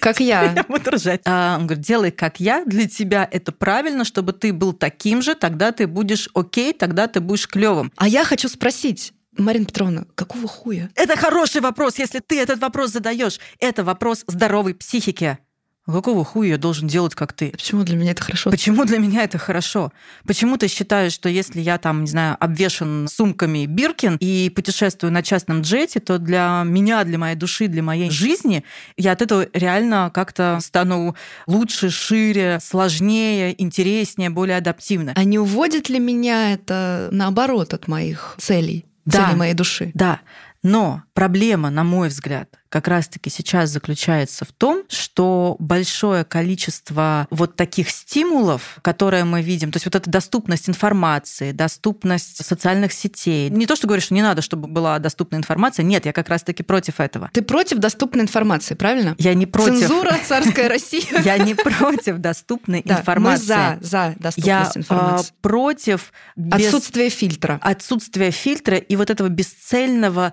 Как 0.00 0.18
я. 0.18 0.54
Я 0.54 0.64
буду 0.64 0.92
ржать. 0.92 1.20
А, 1.26 1.56
он 1.58 1.66
говорит, 1.66 1.84
делай 1.84 2.10
как 2.10 2.40
я, 2.40 2.64
для 2.64 2.88
тебя 2.88 3.28
это 3.30 3.52
правильно, 3.52 4.04
чтобы 4.04 4.32
ты 4.32 4.52
был 4.52 4.72
таким 4.72 5.20
же, 5.20 5.34
тогда 5.34 5.72
ты 5.72 5.86
будешь 5.86 6.30
окей, 6.34 6.72
тогда 6.72 7.06
ты 7.06 7.20
будешь 7.20 7.46
клевым. 7.46 7.92
А 7.96 8.08
я 8.08 8.24
хочу 8.24 8.48
спросить, 8.48 9.12
Марина 9.42 9.66
Петровна, 9.66 10.04
какого 10.14 10.48
хуя? 10.48 10.90
Это 10.94 11.16
хороший 11.16 11.60
вопрос, 11.60 11.98
если 11.98 12.20
ты 12.20 12.40
этот 12.40 12.60
вопрос 12.60 12.92
задаешь. 12.92 13.38
Это 13.58 13.84
вопрос 13.84 14.24
здоровой 14.26 14.74
психики. 14.74 15.38
Какого 15.86 16.24
хуя 16.24 16.50
я 16.50 16.58
должен 16.58 16.88
делать, 16.88 17.14
как 17.14 17.32
ты? 17.32 17.50
Почему 17.50 17.82
для 17.82 17.96
меня 17.96 18.12
это 18.12 18.22
хорошо? 18.22 18.50
Почему 18.50 18.84
для 18.84 18.98
меня 18.98 19.24
это 19.24 19.38
хорошо? 19.38 19.92
Почему 20.26 20.56
ты 20.56 20.68
считаешь, 20.68 21.12
что 21.12 21.28
если 21.28 21.60
я 21.60 21.78
там, 21.78 22.02
не 22.02 22.10
знаю, 22.10 22.36
обвешен 22.38 23.08
сумками 23.08 23.66
Биркин 23.66 24.16
и 24.20 24.52
путешествую 24.54 25.12
на 25.12 25.22
частном 25.22 25.62
джете, 25.62 26.00
то 26.00 26.18
для 26.18 26.62
меня, 26.64 27.02
для 27.04 27.18
моей 27.18 27.34
души, 27.34 27.66
для 27.66 27.82
моей 27.82 28.10
жизни 28.10 28.62
я 28.96 29.12
от 29.12 29.22
этого 29.22 29.46
реально 29.52 30.10
как-то 30.12 30.58
стану 30.60 31.16
лучше, 31.46 31.90
шире, 31.90 32.58
сложнее, 32.62 33.60
интереснее, 33.60 34.30
более 34.30 34.58
адаптивно. 34.58 35.12
А 35.16 35.24
не 35.24 35.38
уводит 35.38 35.88
ли 35.88 35.98
меня 35.98 36.52
это 36.52 37.08
наоборот 37.10 37.74
от 37.74 37.88
моих 37.88 38.36
целей? 38.38 38.84
Да. 39.04 39.26
Цели 39.26 39.36
моей 39.36 39.54
души. 39.54 39.90
Да. 39.94 40.20
Но 40.62 41.02
проблема, 41.20 41.68
на 41.68 41.84
мой 41.84 42.08
взгляд, 42.08 42.48
как 42.70 42.88
раз-таки 42.88 43.28
сейчас 43.30 43.68
заключается 43.68 44.44
в 44.44 44.52
том, 44.52 44.84
что 44.88 45.56
большое 45.58 46.24
количество 46.24 47.26
вот 47.30 47.56
таких 47.56 47.90
стимулов, 47.90 48.78
которые 48.80 49.24
мы 49.24 49.42
видим, 49.42 49.72
то 49.72 49.76
есть 49.76 49.86
вот 49.86 49.96
эта 49.96 50.08
доступность 50.08 50.68
информации, 50.68 51.50
доступность 51.50 52.44
социальных 52.46 52.92
сетей. 52.92 53.50
Не 53.50 53.66
то, 53.66 53.74
что 53.76 53.88
говоришь, 53.88 54.04
что 54.04 54.14
не 54.14 54.22
надо, 54.22 54.40
чтобы 54.40 54.68
была 54.68 54.98
доступна 55.00 55.36
информация. 55.36 55.82
Нет, 55.82 56.06
я 56.06 56.12
как 56.12 56.28
раз-таки 56.28 56.62
против 56.62 57.00
этого. 57.00 57.28
Ты 57.34 57.42
против 57.42 57.78
доступной 57.78 58.22
информации, 58.22 58.74
правильно? 58.74 59.16
Я 59.18 59.34
не 59.34 59.46
против. 59.46 59.80
Цензура, 59.80 60.16
царская 60.24 60.68
Россия. 60.68 61.02
Я 61.24 61.38
не 61.38 61.54
против 61.54 62.18
доступной 62.18 62.82
информации. 62.84 63.42
Мы 63.42 63.46
за, 63.46 63.78
за 63.80 64.14
доступность 64.18 64.46
Я 64.46 64.72
информации. 64.74 65.32
против 65.42 66.12
Отсутствия 66.50 67.10
фильтра. 67.10 67.58
Отсутствия 67.62 68.30
фильтра 68.30 68.76
и 68.76 68.96
вот 68.96 69.10
этого 69.10 69.28
бесцельного, 69.28 70.32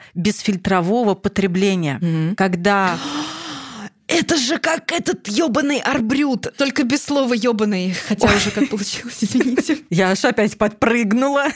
бесфильтрового 0.78 1.16
потребления 1.16 2.36
когда 2.36 2.98
это 4.08 4.38
же 4.38 4.58
как 4.58 4.92
этот 4.92 5.28
ёбаный 5.28 5.80
арбрют, 5.80 6.54
только 6.58 6.84
без 6.84 7.04
слова 7.04 7.34
ёбаный, 7.34 7.94
хотя 8.08 8.28
уже 8.28 8.52
как 8.52 8.70
получилось, 8.70 9.18
извините. 9.22 9.80
Я 9.90 10.12
аж 10.12 10.24
опять 10.26 10.58
подпрыгнула. 10.58 11.48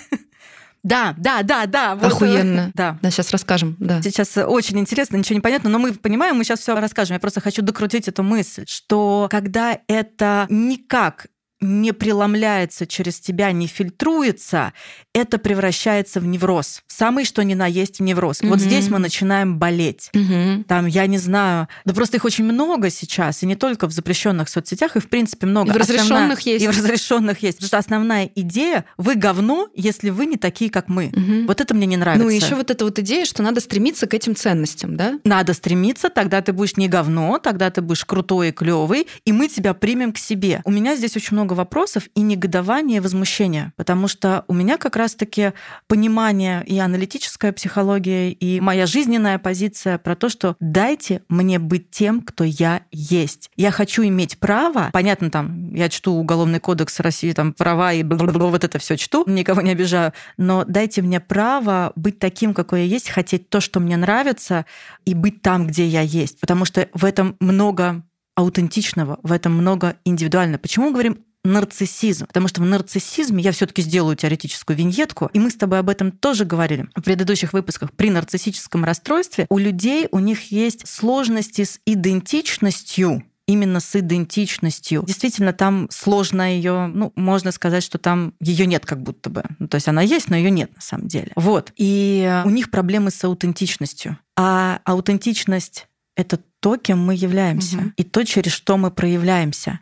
Да, 0.83 1.13
да, 1.17 1.43
да, 1.43 1.67
да. 1.67 1.95
Вот, 1.95 2.11
Охуенно. 2.11 2.71
Да. 2.73 2.97
Да, 3.03 3.11
сейчас 3.11 3.29
расскажем. 3.29 3.75
Да. 3.79 4.01
Сейчас 4.01 4.35
очень 4.35 4.79
интересно, 4.79 5.15
ничего 5.17 5.35
не 5.35 5.41
понятно, 5.41 5.69
но 5.69 5.77
мы 5.77 5.93
понимаем, 5.93 6.35
мы 6.35 6.43
сейчас 6.43 6.59
все 6.59 6.75
расскажем. 6.75 7.13
Я 7.13 7.19
просто 7.19 7.39
хочу 7.39 7.61
докрутить 7.61 8.07
эту 8.07 8.23
мысль, 8.23 8.65
что 8.67 9.27
когда 9.29 9.77
это 9.87 10.47
никак 10.49 11.27
не 11.61 11.93
преломляется 11.93 12.87
через 12.87 13.19
тебя, 13.19 13.51
не 13.51 13.67
фильтруется, 13.67 14.73
это 15.13 15.37
превращается 15.37 16.19
в 16.19 16.25
невроз. 16.25 16.83
Самый 16.87 17.23
что 17.25 17.43
ни 17.43 17.53
на 17.53 17.67
есть 17.67 17.99
невроз. 17.99 18.41
Угу. 18.41 18.49
Вот 18.49 18.59
здесь 18.59 18.89
мы 18.89 18.97
начинаем 18.99 19.57
болеть. 19.57 20.09
Угу. 20.13 20.65
Там, 20.67 20.87
я 20.87 21.05
не 21.07 21.19
знаю, 21.19 21.67
да 21.85 21.93
просто 21.93 22.17
их 22.17 22.25
очень 22.25 22.45
много 22.45 22.89
сейчас, 22.89 23.43
и 23.43 23.45
не 23.45 23.55
только 23.55 23.87
в 23.87 23.91
запрещенных 23.91 24.49
соцсетях, 24.49 24.95
и 24.95 24.99
в 24.99 25.07
принципе 25.09 25.45
много. 25.47 25.69
И 25.69 25.73
в 25.73 25.77
разрешенных 25.77 26.09
основная, 26.09 26.37
есть. 26.45 26.65
И 26.65 26.67
в 26.67 26.71
разрешенных 26.71 27.43
есть. 27.43 27.57
Потому 27.57 27.67
что 27.67 27.77
основная 27.77 28.31
идея– 28.35 28.85
вы 28.97 29.15
говно, 29.15 29.69
если 29.75 30.09
вы 30.09 30.25
не 30.25 30.37
такие, 30.37 30.71
как 30.71 30.89
мы. 30.89 31.07
Угу. 31.07 31.47
Вот 31.47 31.61
это 31.61 31.73
мне 31.73 31.85
не 31.85 31.97
нравится. 31.97 32.23
Ну 32.23 32.29
и 32.29 32.35
еще 32.35 32.55
вот 32.55 32.71
эта 32.71 32.85
вот 32.85 32.97
идея, 32.99 33.25
что 33.25 33.43
надо 33.43 33.61
стремиться 33.61 34.07
к 34.07 34.13
этим 34.13 34.35
ценностям, 34.35 34.97
да? 34.97 35.19
Надо 35.23 35.53
стремиться, 35.53 36.09
тогда 36.09 36.41
ты 36.41 36.53
будешь 36.53 36.77
не 36.77 36.87
говно, 36.87 37.37
тогда 37.37 37.69
ты 37.69 37.81
будешь 37.81 38.05
крутой 38.05 38.49
и 38.49 38.51
клевый, 38.51 39.07
и 39.25 39.31
мы 39.31 39.47
тебя 39.47 39.73
примем 39.73 40.11
к 40.13 40.17
себе. 40.17 40.61
У 40.65 40.71
меня 40.71 40.95
здесь 40.95 41.15
очень 41.15 41.35
много 41.35 41.50
много 41.51 41.57
вопросов 41.57 42.07
и 42.15 42.21
негодования, 42.21 42.97
и 42.97 42.99
возмущения, 42.99 43.73
потому 43.75 44.07
что 44.07 44.43
у 44.47 44.53
меня 44.53 44.77
как 44.77 44.95
раз-таки 44.95 45.53
понимание 45.87 46.63
и 46.65 46.79
аналитическая 46.79 47.51
психология, 47.51 48.31
и 48.31 48.59
моя 48.61 48.85
жизненная 48.85 49.37
позиция 49.37 49.97
про 49.97 50.15
то, 50.15 50.29
что 50.29 50.55
дайте 50.59 51.23
мне 51.29 51.59
быть 51.59 51.91
тем, 51.91 52.21
кто 52.21 52.43
я 52.43 52.81
есть. 52.91 53.51
Я 53.57 53.71
хочу 53.71 54.03
иметь 54.03 54.39
право, 54.39 54.89
понятно, 54.93 55.29
там, 55.29 55.73
я 55.73 55.89
чту 55.89 56.13
Уголовный 56.13 56.59
кодекс 56.59 56.99
России, 56.99 57.33
там, 57.33 57.53
права 57.53 57.93
и 57.93 58.03
вот 58.03 58.63
это 58.63 58.79
все 58.79 58.95
чту, 58.97 59.25
никого 59.27 59.61
не 59.61 59.71
обижаю, 59.71 60.13
но 60.37 60.63
дайте 60.65 61.01
мне 61.01 61.19
право 61.19 61.91
быть 61.95 62.19
таким, 62.19 62.53
какой 62.53 62.81
я 62.81 62.85
есть, 62.85 63.09
хотеть 63.09 63.49
то, 63.49 63.59
что 63.59 63.79
мне 63.79 63.97
нравится, 63.97 64.65
и 65.05 65.13
быть 65.13 65.41
там, 65.41 65.67
где 65.67 65.85
я 65.85 66.01
есть, 66.01 66.39
потому 66.39 66.65
что 66.65 66.87
в 66.93 67.03
этом 67.03 67.35
много 67.39 68.03
аутентичного, 68.35 69.19
в 69.23 69.31
этом 69.31 69.53
много 69.53 69.97
индивидуально. 70.05 70.57
Почему 70.57 70.87
мы 70.87 70.91
говорим 70.93 71.25
нарциссизм. 71.43 72.27
Потому 72.27 72.47
что 72.47 72.61
в 72.61 72.65
нарциссизме 72.65 73.43
я 73.43 73.51
все-таки 73.51 73.81
сделаю 73.81 74.15
теоретическую 74.15 74.77
виньетку, 74.77 75.29
и 75.33 75.39
мы 75.39 75.49
с 75.49 75.55
тобой 75.55 75.79
об 75.79 75.89
этом 75.89 76.11
тоже 76.11 76.45
говорили 76.45 76.87
в 76.95 77.01
предыдущих 77.01 77.53
выпусках. 77.53 77.91
При 77.93 78.09
нарциссическом 78.09 78.83
расстройстве 78.83 79.47
у 79.49 79.57
людей 79.57 80.07
у 80.11 80.19
них 80.19 80.51
есть 80.51 80.87
сложности 80.87 81.63
с 81.63 81.79
идентичностью, 81.85 83.23
именно 83.47 83.79
с 83.79 83.95
идентичностью. 83.95 85.03
Действительно, 85.05 85.53
там 85.53 85.87
сложно 85.89 86.55
ее, 86.55 86.87
ну, 86.87 87.11
можно 87.15 87.51
сказать, 87.51 87.83
что 87.83 87.97
там 87.97 88.33
ее 88.39 88.65
нет 88.65 88.85
как 88.85 89.01
будто 89.01 89.29
бы. 89.29 89.43
Ну, 89.59 89.67
то 89.67 89.75
есть 89.75 89.87
она 89.87 90.01
есть, 90.01 90.29
но 90.29 90.37
ее 90.37 90.51
нет 90.51 90.73
на 90.75 90.81
самом 90.81 91.07
деле. 91.07 91.31
Вот. 91.35 91.73
И 91.75 92.41
у 92.45 92.49
них 92.49 92.71
проблемы 92.71 93.11
с 93.11 93.23
аутентичностью. 93.23 94.17
А 94.37 94.79
аутентичность 94.85 95.87
это 96.15 96.39
то, 96.59 96.77
кем 96.77 96.99
мы 96.99 97.15
являемся, 97.15 97.77
угу. 97.77 97.91
и 97.97 98.03
то, 98.03 98.23
через 98.23 98.51
что 98.51 98.77
мы 98.77 98.91
проявляемся. 98.91 99.79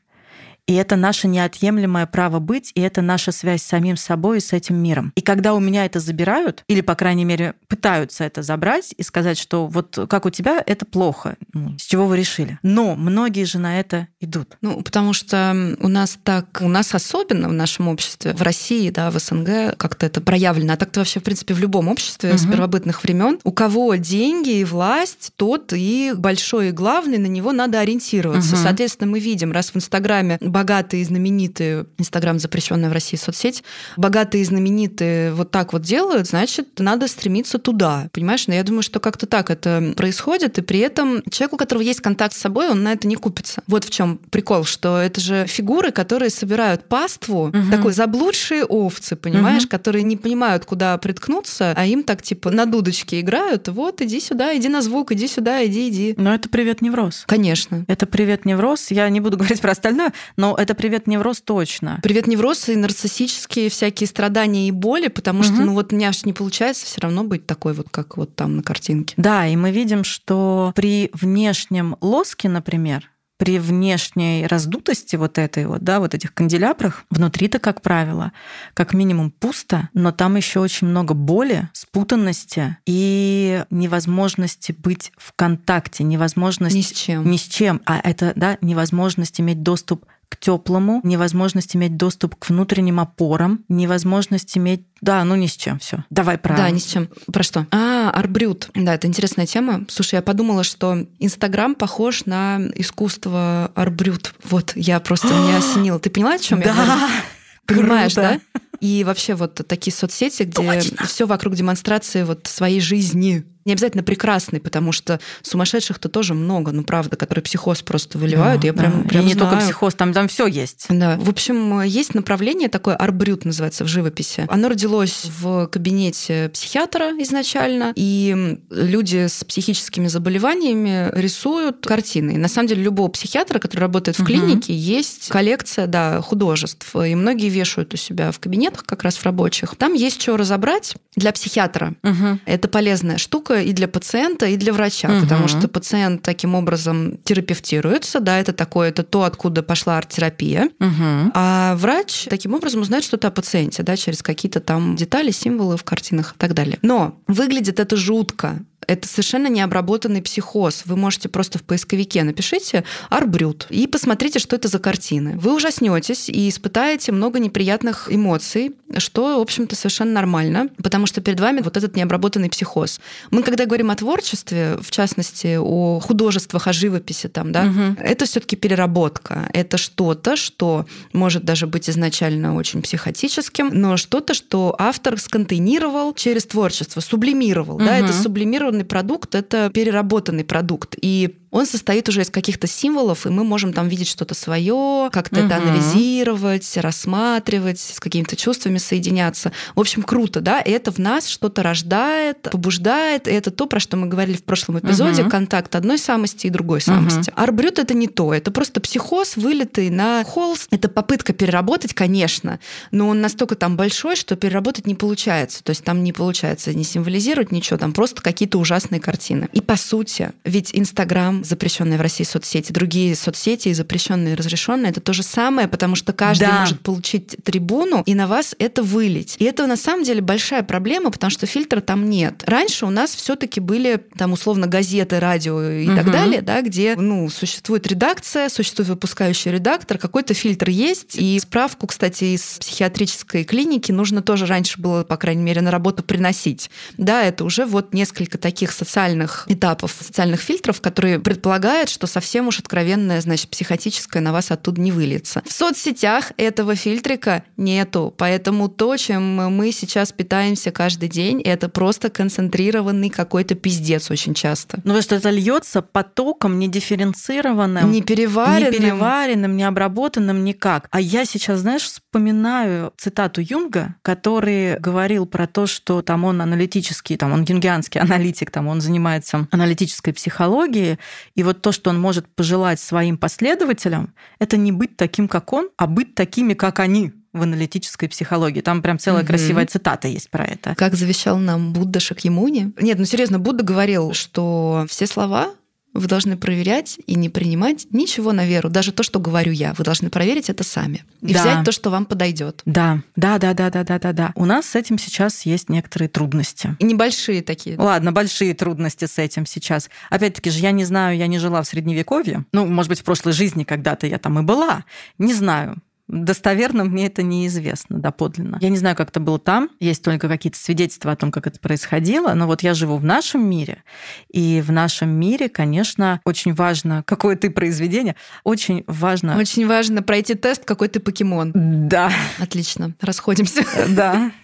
И 0.70 0.74
это 0.74 0.96
наше 0.96 1.28
неотъемлемое 1.28 2.06
право 2.06 2.38
быть, 2.38 2.72
и 2.76 2.82
это 2.82 3.02
наша 3.02 3.32
связь 3.32 3.64
с 3.64 3.66
самим 3.66 3.98
собой 3.98 4.38
и 4.38 4.40
с 4.40 4.54
этим 4.54 4.76
миром. 4.76 5.12
И 5.16 5.22
когда 5.22 5.56
у 5.56 5.60
меня 5.60 5.84
это 5.84 6.00
забирают, 6.00 6.64
или, 6.68 6.82
по 6.82 6.94
крайней 6.94 7.26
мере, 7.26 7.56
пытаются 7.68 8.24
это 8.24 8.44
забрать 8.44 8.94
и 8.96 9.02
сказать, 9.02 9.40
что 9.40 9.66
вот 9.66 9.98
как 10.08 10.28
у 10.28 10.30
тебя, 10.30 10.64
это 10.64 10.86
плохо, 10.86 11.38
ну, 11.54 11.76
с 11.80 11.88
чего 11.88 12.06
вы 12.06 12.18
решили. 12.18 12.60
Но 12.62 12.96
многие 12.96 13.46
же 13.46 13.58
на 13.58 13.80
это 13.80 14.10
идут. 14.20 14.58
Ну, 14.62 14.84
потому 14.84 15.14
что 15.14 15.76
у 15.80 15.88
нас 15.88 16.20
так, 16.24 16.60
у 16.62 16.68
нас 16.68 16.94
особенно 16.94 17.50
в 17.50 17.54
нашем 17.54 17.88
обществе, 17.88 18.36
в 18.36 18.44
России, 18.44 18.92
да, 18.92 19.10
в 19.10 19.18
СНГ 19.18 19.76
как-то 19.76 20.06
это 20.06 20.22
проявлено, 20.22 20.74
а 20.74 20.78
так-то 20.78 21.00
вообще, 21.00 21.20
в 21.20 21.24
принципе, 21.24 21.56
в 21.56 21.60
любом 21.60 21.88
обществе 21.88 22.30
угу. 22.30 22.38
с 22.38 22.46
первобытных 22.46 23.02
времен, 23.04 23.40
у 23.44 23.52
кого 23.52 23.96
деньги 23.96 24.60
и 24.60 24.66
власть, 24.66 25.32
тот 25.36 25.74
и 25.74 26.14
большой 26.16 26.68
и 26.70 26.72
главный, 26.72 27.18
на 27.18 27.26
него 27.26 27.54
надо 27.54 27.80
ориентироваться. 27.80 28.54
Угу. 28.54 28.62
Соответственно, 28.62 29.10
мы 29.10 29.20
видим, 29.20 29.52
раз 29.52 29.72
в 29.72 29.76
Инстаграме 29.76 30.38
богатые 30.60 31.04
и 31.04 31.06
знаменитые, 31.06 31.86
Инстаграм 31.98 32.38
запрещенная 32.38 32.90
в 32.90 32.94
России 32.94 33.16
соцсеть, 33.16 33.64
богатые 33.96 34.42
и 34.42 34.46
знаменитые 34.46 35.32
вот 35.32 35.52
так 35.52 35.72
вот 35.72 35.84
делают, 35.84 36.28
значит, 36.28 36.68
надо 36.80 37.08
стремиться 37.08 37.60
туда. 37.60 38.10
Понимаешь? 38.12 38.46
Но 38.48 38.56
я 38.56 38.64
думаю, 38.64 38.84
что 38.84 39.00
как-то 39.00 39.26
так 39.26 39.52
это 39.52 39.94
происходит, 39.96 40.58
и 40.58 40.62
при 40.62 40.80
этом 40.80 41.24
человек, 41.32 41.54
у 41.54 41.58
которого 41.58 41.82
есть 41.82 42.02
контакт 42.02 42.36
с 42.36 42.40
собой, 42.40 42.68
он 42.70 42.84
на 42.84 42.92
это 42.92 43.08
не 43.08 43.16
купится. 43.16 43.64
Вот 43.68 43.86
в 43.86 43.90
чем 43.90 44.18
прикол, 44.18 44.66
что 44.66 44.98
это 44.98 45.22
же 45.22 45.46
фигуры, 45.48 45.92
которые 45.92 46.30
собирают 46.30 46.90
паству, 46.90 47.48
угу. 47.48 47.72
такой 47.72 47.94
заблудшие 47.94 48.66
овцы, 48.66 49.16
понимаешь, 49.16 49.64
угу. 49.64 49.70
которые 49.70 50.04
не 50.04 50.18
понимают, 50.18 50.66
куда 50.66 50.98
приткнуться, 50.98 51.74
а 51.74 51.86
им 51.86 52.04
так 52.04 52.22
типа 52.22 52.52
на 52.52 52.66
дудочке 52.66 53.22
играют, 53.22 53.70
вот, 53.70 54.02
иди 54.02 54.20
сюда, 54.20 54.58
иди 54.58 54.68
на 54.68 54.82
звук, 54.82 55.14
иди 55.14 55.30
сюда, 55.30 55.66
иди, 55.66 55.88
иди. 55.88 56.16
Но 56.18 56.34
это 56.34 56.50
привет 56.50 56.82
невроз. 56.82 57.24
Конечно. 57.28 57.86
Это 57.88 58.06
привет 58.06 58.44
невроз. 58.44 58.92
Я 58.92 59.08
не 59.08 59.22
буду 59.22 59.38
говорить 59.38 59.62
про 59.62 59.72
остальное, 59.72 60.12
но 60.36 60.49
но 60.50 60.56
это 60.56 60.74
привет 60.74 61.06
невроз 61.06 61.42
точно. 61.42 62.00
Привет 62.02 62.26
невроз 62.26 62.70
и 62.70 62.76
нарциссические 62.76 63.70
всякие 63.70 64.08
страдания 64.08 64.68
и 64.68 64.72
боли, 64.72 65.08
потому 65.08 65.44
что, 65.44 65.54
ну 65.54 65.74
вот 65.74 65.94
у 65.94 65.96
меня 65.96 66.12
же 66.12 66.22
не 66.26 66.34
получается 66.34 66.88
все 66.88 67.02
равно 67.02 67.24
быть 67.24 67.46
такой 67.46 67.74
вот, 67.74 67.88
как 67.92 68.18
вот 68.18 68.36
там 68.36 68.58
на 68.58 68.64
картинке. 68.64 69.14
Да, 69.18 69.46
и 69.46 69.56
мы 69.56 69.72
видим, 69.72 70.04
что 70.04 70.72
при 70.76 71.12
внешнем 71.14 71.98
лоске, 72.02 72.50
например, 72.50 73.12
при 73.38 73.58
внешней 73.58 74.48
раздутости 74.48 75.16
вот 75.16 75.38
этой 75.38 75.66
вот, 75.66 75.82
да, 75.82 76.00
вот 76.00 76.14
этих 76.14 76.34
канделябрах, 76.34 77.06
внутри-то, 77.10 77.60
как 77.60 77.82
правило, 77.82 78.34
как 78.74 78.94
минимум 78.94 79.32
пусто, 79.32 79.90
но 79.94 80.12
там 80.12 80.36
еще 80.36 80.60
очень 80.60 80.88
много 80.88 81.14
боли, 81.14 81.70
спутанности 81.72 82.78
и 82.86 83.64
невозможности 83.70 84.74
быть 84.74 85.14
в 85.16 85.32
контакте, 85.36 86.04
невозможность... 86.04 86.76
Ни 86.76 86.82
с 86.82 86.92
чем. 86.92 87.30
Ни 87.30 87.38
с 87.38 87.44
чем. 87.44 87.82
А 87.86 88.00
это, 88.00 88.34
да, 88.36 88.58
невозможность 88.62 89.40
иметь 89.40 89.64
доступ 89.64 90.06
к 90.30 90.38
теплому, 90.38 91.02
невозможность 91.04 91.76
иметь 91.76 91.98
доступ 91.98 92.36
к 92.36 92.50
внутренним 92.50 93.00
опорам, 93.00 93.66
невозможность 93.68 94.58
иметь... 94.58 94.86
Да, 95.02 95.24
ну 95.24 95.36
ни 95.36 95.48
с 95.48 95.56
чем 95.56 95.80
все. 95.80 96.06
Давай 96.10 96.38
про... 96.38 96.56
Да, 96.56 96.70
ни 96.70 96.78
с 96.78 96.86
чем. 96.86 97.10
Про 97.32 97.44
что? 97.44 97.68
А, 97.72 98.12
арбрют. 98.12 98.70
Да, 98.76 98.94
это 98.94 99.08
интересная 99.08 99.46
тема. 99.46 99.86
Слушай, 99.90 100.16
я 100.16 100.22
подумала, 100.22 100.64
что 100.64 101.08
Инстаграм 101.20 101.74
похож 101.74 102.26
на 102.26 102.62
искусство 102.76 103.72
арбрют. 103.76 104.36
Вот, 104.44 104.74
я 104.76 105.00
просто 105.00 105.28
меня 105.28 105.58
осенила. 105.58 106.00
Ты 106.00 106.10
поняла, 106.10 106.36
о 106.36 106.40
чем 106.40 106.62
я 106.62 106.74
говорю? 106.74 106.92
Понимаешь, 107.66 108.14
да? 108.14 108.40
И 108.80 109.04
вообще 109.04 109.36
вот 109.36 109.56
такие 109.68 109.94
соцсети, 109.94 110.44
где 110.44 110.82
все 111.06 111.26
вокруг 111.28 111.56
демонстрации 111.56 112.24
вот 112.24 112.48
своей 112.48 112.80
жизни. 112.80 113.46
Не 113.70 113.74
обязательно 113.74 114.02
прекрасный, 114.02 114.60
потому 114.60 114.92
что 114.92 115.20
сумасшедших-то 115.44 116.10
тоже 116.10 116.34
много, 116.34 116.72
ну 116.72 116.84
правда, 116.84 117.16
которые 117.16 117.44
психоз 117.44 117.84
просто 117.84 118.18
выливают. 118.18 118.62
Да, 118.62 118.68
я 118.68 118.74
прям, 118.74 119.04
да. 119.04 119.10
прям 119.10 119.22
И 119.22 119.28
не 119.28 119.34
знаю. 119.34 119.52
только 119.52 119.64
психоз, 119.64 119.94
там, 119.94 120.12
там 120.12 120.28
все 120.28 120.48
есть. 120.48 120.88
Да. 120.90 121.18
В 121.20 121.30
общем, 121.30 121.84
есть 121.84 122.16
направление 122.16 122.68
такое 122.68 122.96
арбрют 122.96 123.46
называется 123.46 123.84
в 123.84 123.88
живописи. 123.88 124.48
Оно 124.50 124.70
родилось 124.70 125.26
в 125.40 125.68
кабинете 125.68 126.50
психиатра 126.52 127.12
изначально, 127.22 127.94
и 127.96 128.58
люди 128.72 129.28
с 129.28 129.44
психическими 129.44 130.08
заболеваниями 130.08 131.12
рисуют 131.14 131.86
картины. 131.86 132.32
И 132.32 132.38
на 132.38 132.48
самом 132.48 132.70
деле 132.70 132.82
любого 132.82 133.10
психиатра, 133.10 133.60
который 133.60 133.82
работает 133.82 134.18
в 134.18 134.26
клинике, 134.26 134.74
угу. 134.74 134.82
есть 134.82 135.28
коллекция 135.28 135.86
да, 135.86 136.22
художеств. 136.22 136.96
И 136.96 137.14
многие 137.14 137.50
вешают 137.50 137.94
у 137.94 137.98
себя 137.98 138.32
в 138.32 138.40
кабинетах, 138.40 138.84
как 138.84 139.04
раз 139.04 139.18
в 139.18 139.26
рабочих. 139.26 139.76
Там 139.76 139.94
есть 139.94 140.20
что 140.20 140.38
разобрать 140.38 140.96
для 141.16 141.32
психиатра. 141.32 141.94
Угу. 142.02 142.40
Это 142.46 142.68
полезная 142.68 143.20
штука 143.20 143.59
и 143.62 143.74
для 143.74 143.88
пациента, 143.88 144.46
и 144.46 144.58
для 144.58 144.74
врача, 144.74 145.10
угу. 145.10 145.22
потому 145.22 145.48
что 145.48 145.68
пациент 145.68 146.22
таким 146.22 146.56
образом 146.56 147.18
терапевтируется, 147.24 148.20
да, 148.20 148.40
это 148.40 148.54
такое, 148.54 148.90
это 148.90 149.04
то, 149.04 149.24
откуда 149.24 149.64
пошла 149.64 149.98
арт-терапия. 149.98 150.70
Угу. 150.80 151.32
А 151.34 151.76
врач 151.76 152.28
таким 152.30 152.54
образом 152.54 152.82
узнает 152.82 153.04
что-то 153.04 153.28
о 153.28 153.32
пациенте, 153.32 153.84
да, 153.84 153.96
через 153.96 154.22
какие-то 154.22 154.60
там 154.60 154.96
детали, 154.96 155.32
символы 155.32 155.78
в 155.78 155.84
картинах 155.84 156.34
и 156.36 156.38
так 156.38 156.54
далее. 156.54 156.80
Но 156.82 157.20
выглядит 157.28 157.80
это 157.80 157.96
жутко 157.96 158.60
это 158.90 159.08
совершенно 159.08 159.48
необработанный 159.48 160.22
психоз. 160.22 160.84
Вы 160.86 160.98
можете 160.98 161.30
просто 161.30 161.60
в 161.60 161.64
поисковике 161.64 162.24
напишите 162.24 162.84
«арбрют» 163.10 163.68
и 163.70 163.88
посмотрите, 163.88 164.40
что 164.40 164.56
это 164.56 164.68
за 164.68 164.80
картины. 164.80 165.38
Вы 165.38 165.56
ужаснетесь 165.56 166.28
и 166.28 166.50
испытаете 166.50 167.12
много 167.12 167.40
неприятных 167.40 168.08
эмоций, 168.12 168.76
что, 168.98 169.38
в 169.38 169.42
общем-то, 169.42 169.76
совершенно 169.76 170.12
нормально, 170.14 170.70
потому 170.84 171.06
что 171.06 171.22
перед 171.22 171.40
вами 171.40 171.62
вот 171.62 171.78
этот 171.78 171.96
необработанный 171.96 172.50
психоз. 172.50 173.00
Мы, 173.30 173.44
когда 173.44 173.66
говорим 173.66 173.92
о 173.92 173.96
творчестве, 173.96 174.78
в 174.82 174.90
частности, 174.90 175.58
о 175.60 176.00
художествах, 176.00 176.68
о 176.68 176.74
живописи, 176.74 177.28
там, 177.28 177.52
да, 177.52 177.66
угу. 177.66 178.02
это 178.02 178.26
все 178.26 178.40
таки 178.40 178.56
переработка. 178.56 179.50
Это 179.54 179.78
что-то, 179.78 180.36
что 180.36 180.86
может 181.14 181.46
даже 181.46 181.68
быть 181.68 181.90
изначально 181.90 182.56
очень 182.56 182.82
психотическим, 182.82 183.70
но 183.72 183.98
что-то, 183.98 184.34
что 184.34 184.76
автор 184.80 185.20
сконтейнировал 185.20 186.14
через 186.14 186.46
творчество, 186.46 187.02
сублимировал. 187.02 187.76
Угу. 187.76 187.86
Да, 187.86 187.98
это 187.98 188.14
сублимированный 188.14 188.79
продукт, 188.86 189.36
это 189.36 189.70
переработанный 189.70 190.44
продукт. 190.44 190.96
И 191.02 191.38
он 191.52 191.66
состоит 191.66 192.08
уже 192.10 192.22
из 192.22 192.30
каких-то 192.30 192.68
символов, 192.68 193.26
и 193.26 193.30
мы 193.30 193.44
можем 193.44 193.74
там 193.74 193.88
видеть 193.88 194.08
что-то 194.08 194.36
свое, 194.36 195.10
как-то 195.12 195.40
угу. 195.40 195.48
это 195.48 195.58
анализировать, 195.58 196.78
рассматривать, 196.78 197.80
с 197.80 198.00
какими-то 198.00 198.36
чувствами 198.36 198.78
соединяться. 198.78 199.52
В 199.76 199.80
общем, 199.80 200.04
круто, 200.04 200.42
да, 200.42 200.62
и 200.62 200.72
это 200.72 200.92
в 200.92 200.98
нас 200.98 201.28
что-то 201.28 201.64
рождает, 201.64 202.42
побуждает, 202.42 203.28
и 203.28 203.32
это 203.32 203.52
то, 203.52 203.66
про 203.66 203.80
что 203.80 203.98
мы 203.98 204.08
говорили 204.08 204.38
в 204.38 204.44
прошлом 204.44 204.80
эпизоде, 204.80 205.24
угу. 205.24 205.30
контакт 205.30 205.76
одной 205.76 205.98
самости 205.98 206.48
и 206.48 206.50
другой 206.50 206.82
самости. 206.82 207.30
Угу. 207.32 207.42
Арбрют— 207.42 207.80
это 207.80 207.94
не 207.94 208.08
то, 208.08 208.34
это 208.34 208.52
просто 208.52 208.80
психоз, 208.82 209.36
вылитый 209.36 209.90
на 209.90 210.24
холст. 210.24 210.68
Это 210.72 210.90
попытка 210.90 211.34
переработать, 211.34 211.94
конечно, 211.94 212.60
но 212.92 213.08
он 213.08 213.22
настолько 213.22 213.56
там 213.56 213.76
большой, 213.76 214.16
что 214.16 214.36
переработать 214.36 214.86
не 214.86 214.96
получается. 214.96 215.64
То 215.64 215.72
есть 215.72 215.84
там 215.84 216.04
не 216.04 216.14
получается 216.14 216.74
не 216.74 216.84
символизировать 216.84 217.52
ничего, 217.52 217.78
там 217.78 217.94
просто 217.94 218.22
какие-то 218.22 218.60
ужасные 218.60 219.00
картины. 219.00 219.50
И 219.54 219.62
по 219.62 219.76
сути, 219.78 220.32
ведь 220.44 220.72
Инстаграм, 220.74 221.39
запрещенные 221.44 221.98
в 221.98 222.02
России 222.02 222.24
соцсети, 222.24 222.72
другие 222.72 223.16
соцсети, 223.16 223.72
запрещенные 223.74 224.34
и 224.34 224.36
разрешенные, 224.36 224.92
это 224.92 225.02
то 225.02 225.14
же 225.14 225.24
самое, 225.24 225.68
потому 225.68 225.96
что 225.96 226.14
каждый 226.14 226.48
Да. 226.48 226.60
может 226.62 226.80
получить 226.82 227.36
трибуну 227.44 228.04
и 228.06 228.16
на 228.16 228.28
вас 228.28 228.56
это 228.60 228.84
вылить. 228.84 229.36
И 229.40 229.46
это 229.46 229.68
на 229.68 229.78
самом 229.78 230.04
деле 230.04 230.22
большая 230.22 230.64
проблема, 230.64 231.12
потому 231.12 231.32
что 231.32 231.46
фильтра 231.46 231.82
там 231.82 232.10
нет. 232.10 232.44
Раньше 232.46 232.86
у 232.86 232.90
нас 232.90 233.14
все-таки 233.16 233.60
были 233.60 234.02
там 234.18 234.34
условно 234.34 234.68
газеты, 234.68 235.20
радио 235.20 235.62
и 235.62 235.88
так 235.88 236.04
Мгм. 236.06 236.12
далее, 236.12 236.42
да, 236.42 236.62
где 236.62 236.96
ну, 236.96 237.30
существует 237.30 237.86
редакция, 237.88 238.50
существует 238.50 238.90
выпускающий 238.90 239.52
редактор, 239.52 239.98
какой-то 239.98 240.34
фильтр 240.34 240.70
есть. 240.70 241.16
И 241.16 241.40
справку, 241.40 241.88
кстати, 241.88 242.36
из 242.36 242.42
психиатрической 242.60 243.44
клиники 243.44 243.92
нужно 243.92 244.22
тоже 244.22 244.46
раньше 244.46 244.80
было, 244.80 245.04
по 245.04 245.18
крайней 245.18 245.44
мере, 245.44 245.62
на 245.62 245.72
работу 245.72 246.04
приносить. 246.04 246.70
Да, 246.98 247.24
это 247.24 247.44
уже 247.44 247.66
вот 247.66 247.94
несколько 247.94 248.38
таких 248.38 248.72
социальных 248.72 249.46
этапов, 249.48 249.96
социальных 250.02 250.42
фильтров, 250.42 250.82
которые 250.82 251.20
предполагают, 251.30 251.90
что 251.90 252.08
совсем 252.08 252.48
уж 252.48 252.60
откровенное, 252.60 253.22
значит, 253.22 253.50
психотическое 253.50 254.20
на 254.20 254.32
вас 254.32 254.52
оттуда 254.52 254.82
не 254.82 254.92
выльется. 254.92 255.44
В 255.46 255.52
соцсетях 255.52 256.32
этого 256.38 256.76
фильтрика 256.76 257.44
нету, 257.58 258.14
поэтому 258.18 258.68
то, 258.70 258.98
чем 258.98 259.36
мы 259.36 259.72
сейчас 259.72 260.12
питаемся 260.12 260.72
каждый 260.72 261.10
день, 261.10 261.42
это 261.42 261.70
просто 261.70 262.10
концентрированный 262.10 263.10
какой-то 263.10 263.56
пиздец 263.56 264.10
очень 264.12 264.34
часто. 264.34 264.80
Ну, 264.84 265.02
что 265.02 265.16
это 265.16 265.30
льется 265.30 265.82
потоком 265.82 266.60
недифференцированным. 266.60 267.92
Не 267.92 268.02
переваренным. 268.02 268.72
Не 268.72 268.78
переваренным, 268.78 269.58
не 269.58 269.64
обработанным 269.64 270.44
никак. 270.44 270.88
А 270.92 271.00
я 271.00 271.26
сейчас, 271.26 271.60
знаешь, 271.60 271.84
вспоминаю 271.84 272.92
цитату 272.98 273.42
Юнга, 273.42 273.96
который 274.02 274.80
говорил 274.80 275.26
про 275.26 275.48
то, 275.48 275.68
что 275.68 276.02
там 276.02 276.26
он 276.26 276.42
аналитический, 276.42 277.18
там 277.18 277.34
он 277.34 277.44
юнгианский 277.44 278.02
аналитик, 278.02 278.52
там 278.52 278.68
он 278.68 278.82
занимается 278.82 279.48
аналитической 279.52 280.12
психологией, 280.12 280.98
и 281.36 281.44
вот 281.44 281.62
то, 281.62 281.72
что 281.72 281.90
он 281.90 282.00
может 282.00 282.28
пожелать 282.28 282.80
своим 282.80 283.18
последователям, 283.18 284.14
это 284.40 284.58
не 284.58 284.72
быть 284.72 284.98
таким, 284.98 285.28
как 285.28 285.54
он, 285.54 285.70
а 285.78 285.88
быть 285.88 286.16
такими, 286.16 286.54
как 286.54 286.80
они 286.80 287.14
в 287.32 287.44
аналитической 287.44 288.08
психологии. 288.08 288.62
Там 288.62 288.82
прям 288.82 288.98
целая 288.98 289.22
Мгм. 289.22 289.28
красивая 289.28 289.66
цитата 289.68 290.08
есть 290.08 290.30
про 290.32 290.46
это. 290.46 290.74
Как 290.76 290.96
завещал 290.96 291.38
нам 291.38 291.74
Будда 291.74 292.00
Шакьямуни. 292.00 292.74
Нет, 292.82 292.98
ну 292.98 293.06
серьезно, 293.06 293.38
Будда 293.38 293.64
говорил, 293.64 294.14
что 294.14 294.86
все 294.90 295.06
слова 295.06 295.52
вы 295.94 296.08
должны 296.08 296.38
проверять 296.38 297.00
и 297.08 297.16
не 297.16 297.30
принимать 297.30 297.88
ничего 297.92 298.32
на 298.32 298.46
веру. 298.46 298.70
Даже 298.70 298.92
то, 298.92 299.04
что 299.04 299.20
говорю 299.20 299.52
я, 299.52 299.74
вы 299.74 299.84
должны 299.84 300.10
проверить 300.10 300.50
это 300.50 300.64
сами. 300.64 301.04
И 301.22 301.34
Да. 301.34 301.42
взять 301.42 301.66
то, 301.66 301.72
что 301.72 301.90
вам 301.90 302.06
подойдет. 302.06 302.62
Да, 302.66 303.02
да, 303.16 303.38
да, 303.38 303.54
да, 303.54 303.70
да, 303.70 303.84
да, 303.84 304.00
да, 304.00 304.14
да. 304.14 304.32
У 304.36 304.46
нас 304.46 304.66
с 304.68 304.76
этим 304.76 304.98
сейчас 304.98 305.46
есть 305.46 305.70
некоторые 305.70 306.10
трудности. 306.10 306.76
И 306.80 306.86
небольшие 306.86 307.42
такие. 307.42 307.78
Ладно, 307.78 308.12
большие 308.12 308.54
трудности 308.54 309.06
с 309.06 309.18
этим 309.18 309.46
сейчас. 309.46 309.90
Опять-таки 310.10 310.50
же, 310.50 310.60
я 310.60 310.72
не 310.72 310.86
знаю, 310.86 311.18
я 311.18 311.28
не 311.28 311.40
жила 311.40 311.62
в 311.62 311.68
Средневековье. 311.68 312.46
Ну, 312.52 312.66
может 312.66 312.90
быть, 312.90 313.00
в 313.00 313.04
прошлой 313.04 313.34
жизни 313.34 313.64
когда-то 313.64 314.08
я 314.08 314.18
там 314.20 314.40
и 314.40 314.42
была. 314.42 314.86
Не 315.18 315.34
знаю. 315.34 315.78
Достоверно 316.10 316.86
мне 316.86 317.06
это 317.06 317.22
неизвестно 317.22 318.00
доподлинно. 318.00 318.58
Я 318.62 318.70
не 318.70 318.78
знаю, 318.78 318.96
как 318.96 319.10
это 319.10 319.20
было 319.20 319.38
там. 319.38 319.70
Есть 319.80 320.04
только 320.04 320.28
какие-то 320.28 320.58
свидетельства 320.58 321.12
о 321.12 321.16
том, 321.16 321.32
как 321.32 321.46
это 321.46 321.60
происходило. 321.60 322.34
Но 322.34 322.48
вот 322.48 322.64
я 322.64 322.74
живу 322.74 322.98
в 322.98 323.06
нашем 323.06 323.48
мире. 323.48 323.84
И 324.28 324.64
в 324.66 324.72
нашем 324.72 325.10
мире, 325.10 325.50
конечно, 325.50 326.20
очень 326.26 326.56
важно, 326.56 327.04
какое 327.06 327.36
ты 327.36 327.52
произведение. 327.52 328.16
Очень 328.44 328.84
важно... 328.88 329.38
Очень 329.38 329.68
важно 329.68 330.02
пройти 330.02 330.34
тест, 330.34 330.66
какой 330.66 330.88
ты 330.88 331.00
покемон. 331.00 331.52
Да, 331.54 332.12
Отлично, 332.40 332.96
расходимся. 333.02 333.64
да. 333.88 334.32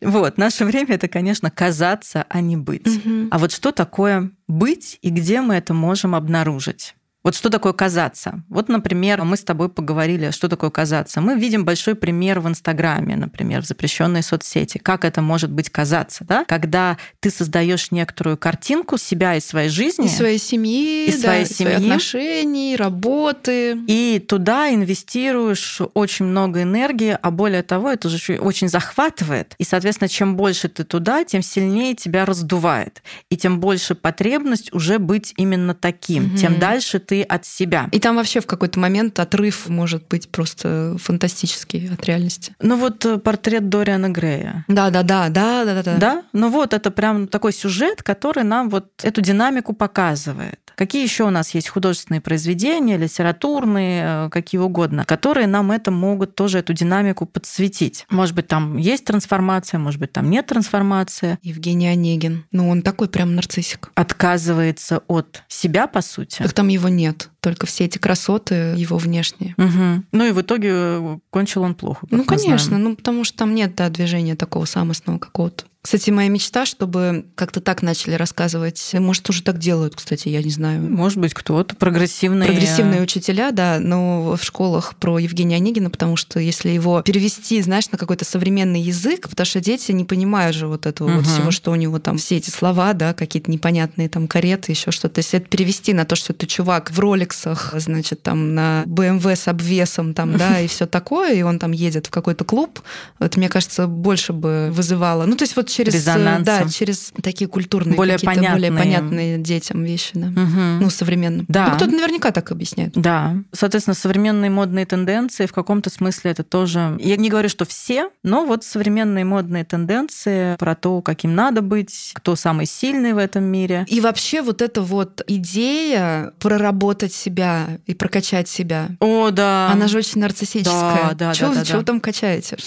Вот, 0.00 0.36
наше 0.36 0.66
время 0.66 0.96
это, 0.96 1.08
конечно, 1.08 1.50
казаться, 1.50 2.26
а 2.28 2.42
не 2.42 2.58
быть. 2.58 2.86
Мгм. 2.86 3.28
А 3.30 3.38
вот 3.38 3.52
что 3.52 3.72
такое 3.72 4.32
быть 4.46 4.98
и 5.00 5.08
где 5.08 5.40
мы 5.40 5.54
это 5.54 5.72
можем 5.72 6.14
обнаружить? 6.14 6.94
Вот 7.24 7.34
что 7.34 7.48
такое 7.48 7.72
казаться? 7.72 8.42
Вот, 8.50 8.68
например, 8.68 9.24
мы 9.24 9.38
с 9.38 9.42
тобой 9.42 9.70
поговорили, 9.70 10.30
что 10.30 10.46
такое 10.48 10.68
казаться. 10.68 11.22
Мы 11.22 11.36
видим 11.38 11.64
большой 11.64 11.94
пример 11.94 12.40
в 12.40 12.48
Инстаграме, 12.48 13.16
например, 13.16 13.62
в 13.62 13.66
запрещенной 13.66 14.22
соцсети. 14.22 14.76
Как 14.76 15.06
это 15.06 15.22
может 15.22 15.50
быть 15.50 15.70
казаться, 15.70 16.24
да? 16.28 16.44
Когда 16.44 16.98
ты 17.20 17.30
создаешь 17.30 17.90
некоторую 17.92 18.36
картинку 18.36 18.98
себя 18.98 19.36
и 19.36 19.40
своей 19.40 19.70
жизни, 19.70 20.04
И 20.04 20.08
своей 20.10 20.38
семьи, 20.38 21.06
И 21.06 21.12
да, 21.12 21.18
своей 21.18 21.42
и 21.44 21.46
своих 21.46 21.76
семьи. 21.78 21.88
отношений, 21.90 22.76
работы. 22.76 23.78
и 23.86 24.22
туда 24.28 24.68
инвестируешь 24.74 25.80
очень 25.94 26.26
много 26.26 26.60
энергии, 26.62 27.16
а 27.22 27.30
более 27.30 27.62
того, 27.62 27.90
это 27.90 28.10
же 28.10 28.36
очень 28.38 28.68
захватывает. 28.68 29.54
И, 29.56 29.64
соответственно, 29.64 30.08
чем 30.10 30.36
больше 30.36 30.68
ты 30.68 30.84
туда, 30.84 31.24
тем 31.24 31.40
сильнее 31.40 31.94
тебя 31.94 32.26
раздувает. 32.26 33.02
И 33.30 33.38
тем 33.38 33.60
больше 33.60 33.94
потребность 33.94 34.74
уже 34.74 34.98
быть 34.98 35.32
именно 35.38 35.72
таким. 35.74 36.24
Мгм. 36.24 36.36
Тем 36.36 36.58
дальше 36.58 36.98
ты 36.98 37.13
от 37.22 37.44
себя. 37.44 37.88
И 37.92 38.00
там 38.00 38.16
вообще 38.16 38.40
в 38.40 38.46
какой-то 38.46 38.78
момент 38.78 39.18
отрыв 39.18 39.68
может 39.68 40.06
быть 40.08 40.28
просто 40.28 40.96
фантастический 41.00 41.90
от 41.92 42.04
реальности. 42.04 42.54
Ну 42.60 42.76
вот 42.76 43.04
э, 43.04 43.18
портрет 43.18 43.68
Дориана 43.68 44.08
Грея. 44.08 44.64
Да, 44.68 44.90
да, 44.90 45.02
да, 45.02 45.28
да, 45.28 45.64
да, 45.64 45.82
да. 45.82 45.96
Да? 45.96 46.22
Ну 46.32 46.50
вот 46.50 46.74
это 46.74 46.90
прям 46.90 47.28
такой 47.28 47.52
сюжет, 47.52 48.02
который 48.02 48.44
нам 48.44 48.70
вот 48.70 48.86
эту 49.02 49.20
динамику 49.20 49.72
показывает. 49.72 50.58
Какие 50.76 51.02
еще 51.02 51.24
у 51.24 51.30
нас 51.30 51.54
есть 51.54 51.68
художественные 51.68 52.20
произведения, 52.20 52.96
литературные, 52.96 54.26
э, 54.26 54.30
какие 54.30 54.60
угодно, 54.60 55.04
которые 55.04 55.46
нам 55.46 55.70
это 55.70 55.90
могут 55.90 56.34
тоже 56.34 56.58
эту 56.58 56.72
динамику 56.72 57.26
подсветить. 57.26 58.06
Может 58.10 58.34
быть, 58.34 58.48
там 58.48 58.76
есть 58.76 59.04
трансформация, 59.04 59.78
может 59.78 60.00
быть, 60.00 60.12
там 60.12 60.30
нет 60.30 60.46
трансформации. 60.46 61.38
Евгений 61.42 61.88
Онегин. 61.88 62.44
Ну, 62.50 62.68
он 62.68 62.82
такой 62.82 63.08
прям 63.08 63.34
нарциссик. 63.34 63.90
Отказывается 63.94 65.02
от 65.06 65.44
себя, 65.48 65.86
по 65.86 66.00
сути. 66.00 66.38
Так 66.38 66.52
там 66.52 66.68
его 66.68 66.88
нет 66.88 67.03
нет. 67.04 67.28
Только 67.44 67.66
все 67.66 67.84
эти 67.84 67.98
красоты 67.98 68.54
его 68.74 68.96
внешние. 68.96 69.52
Мгм. 69.58 70.06
Ну 70.12 70.24
и 70.24 70.32
в 70.32 70.40
итоге 70.40 70.70
э, 70.72 71.18
кончил 71.28 71.62
он 71.62 71.74
плохо. 71.74 72.06
Ну, 72.10 72.24
конечно, 72.24 72.68
знаем. 72.68 72.84
ну 72.84 72.96
потому 72.96 73.24
что 73.24 73.36
там 73.36 73.54
нет 73.54 73.74
да, 73.74 73.90
движения 73.90 74.34
такого 74.34 74.64
самостного 74.64 75.18
какого-то. 75.18 75.64
Кстати, 75.84 76.08
моя 76.08 76.30
мечта, 76.30 76.64
чтобы 76.64 77.26
как-то 77.34 77.60
так 77.60 77.82
начали 77.82 78.14
рассказывать. 78.14 78.94
Может, 78.94 79.28
уже 79.28 79.42
так 79.42 79.58
делают, 79.58 79.94
кстати, 79.94 80.30
я 80.30 80.42
не 80.42 80.48
знаю. 80.48 80.80
Может 80.80 81.18
быть, 81.18 81.34
кто-то 81.34 81.76
прогрессивные. 81.76 82.48
Прогрессивные 82.48 83.02
учителя, 83.02 83.50
да, 83.50 83.78
но 83.80 84.34
в 84.34 84.42
школах 84.42 84.96
про 84.96 85.18
Евгения 85.18 85.56
Онегина, 85.56 85.90
потому 85.90 86.16
что 86.16 86.40
если 86.40 86.70
его 86.70 87.02
перевести, 87.02 87.60
знаешь, 87.60 87.90
на 87.90 87.98
какой-то 87.98 88.24
современный 88.24 88.80
язык, 88.80 89.28
потому 89.28 89.44
что 89.44 89.60
дети 89.60 89.92
не 89.92 90.06
понимают 90.06 90.56
же 90.56 90.68
вот 90.68 90.86
этого 90.86 91.08
угу. 91.08 91.16
вот 91.18 91.26
всего, 91.26 91.50
что 91.50 91.70
у 91.70 91.74
него 91.74 91.98
там 91.98 92.16
все 92.16 92.38
эти 92.38 92.48
слова, 92.48 92.94
да, 92.94 93.12
какие-то 93.12 93.50
непонятные 93.50 94.08
там 94.08 94.26
кареты, 94.26 94.72
еще 94.72 94.90
что-то. 94.90 95.18
Если 95.18 95.38
это 95.38 95.50
перевести 95.50 95.92
на 95.92 96.06
то, 96.06 96.16
что 96.16 96.32
ты 96.32 96.46
чувак 96.46 96.92
в 96.92 96.98
роликсах, 97.34 97.74
значит, 97.76 98.22
там 98.22 98.54
на 98.54 98.84
BMW 98.86 99.36
с 99.36 99.48
обвесом, 99.48 100.14
там, 100.14 100.36
да, 100.36 100.60
и 100.64 100.66
все 100.66 100.86
такое, 100.86 101.34
и 101.34 101.42
он 101.42 101.58
там 101.58 101.72
едет 101.72 102.06
в 102.06 102.10
какой-то 102.10 102.44
клуб, 102.44 102.80
это, 103.18 103.38
мне 103.38 103.48
кажется, 103.48 103.86
больше 103.86 104.32
бы 104.32 104.70
вызывало. 104.72 105.26
Ну, 105.26 105.36
то 105.36 105.44
есть 105.44 105.56
вот 105.56 105.68
через, 105.68 105.94
Резонансом. 105.94 106.44
да, 106.44 106.68
через 106.68 107.12
такие 107.22 107.48
культурные, 107.48 107.96
более 107.96 108.18
понятные. 108.18 108.52
более 108.52 108.72
понятные 108.72 109.38
детям 109.38 109.84
вещи, 109.84 110.12
да. 110.14 110.28
Угу. 110.28 110.82
Ну, 110.82 110.90
современным. 110.90 111.46
Да. 111.48 111.68
Ну, 111.68 111.76
кто-то 111.76 111.92
наверняка 111.92 112.30
так 112.30 112.50
объясняет. 112.50 112.92
Да. 112.94 113.36
Соответственно, 113.52 113.94
современные 113.94 114.50
модные 114.50 114.86
тенденции 114.86 115.46
в 115.46 115.52
каком-то 115.52 115.90
смысле 115.90 116.30
это 116.30 116.42
тоже... 116.42 116.96
Я 117.00 117.16
не 117.16 117.28
говорю, 117.28 117.48
что 117.48 117.64
все, 117.64 118.10
но 118.22 118.44
вот 118.44 118.64
современные 118.64 119.24
модные 119.24 119.64
тенденции 119.64 120.56
про 120.56 120.74
то, 120.74 121.00
каким 121.02 121.34
надо 121.34 121.62
быть, 121.62 122.12
кто 122.14 122.36
самый 122.36 122.66
сильный 122.66 123.12
в 123.12 123.18
этом 123.18 123.44
мире. 123.44 123.84
И 123.88 124.00
вообще 124.00 124.42
вот 124.42 124.62
эта 124.62 124.82
вот 124.82 125.22
идея 125.26 126.32
проработать 126.38 127.23
себя 127.24 127.78
и 127.86 127.94
прокачать 127.94 128.48
себя. 128.48 128.90
О, 129.00 129.30
да. 129.30 129.70
Она 129.72 129.88
же 129.88 129.98
очень 129.98 130.20
нарциссическая. 130.20 131.10
Да, 131.10 131.14
да, 131.14 131.34
чего, 131.34 131.50
да, 131.50 131.60
да, 131.60 131.64
чего 131.64 131.78
да. 131.80 131.84
там 131.84 132.00
качаете? 132.00 132.56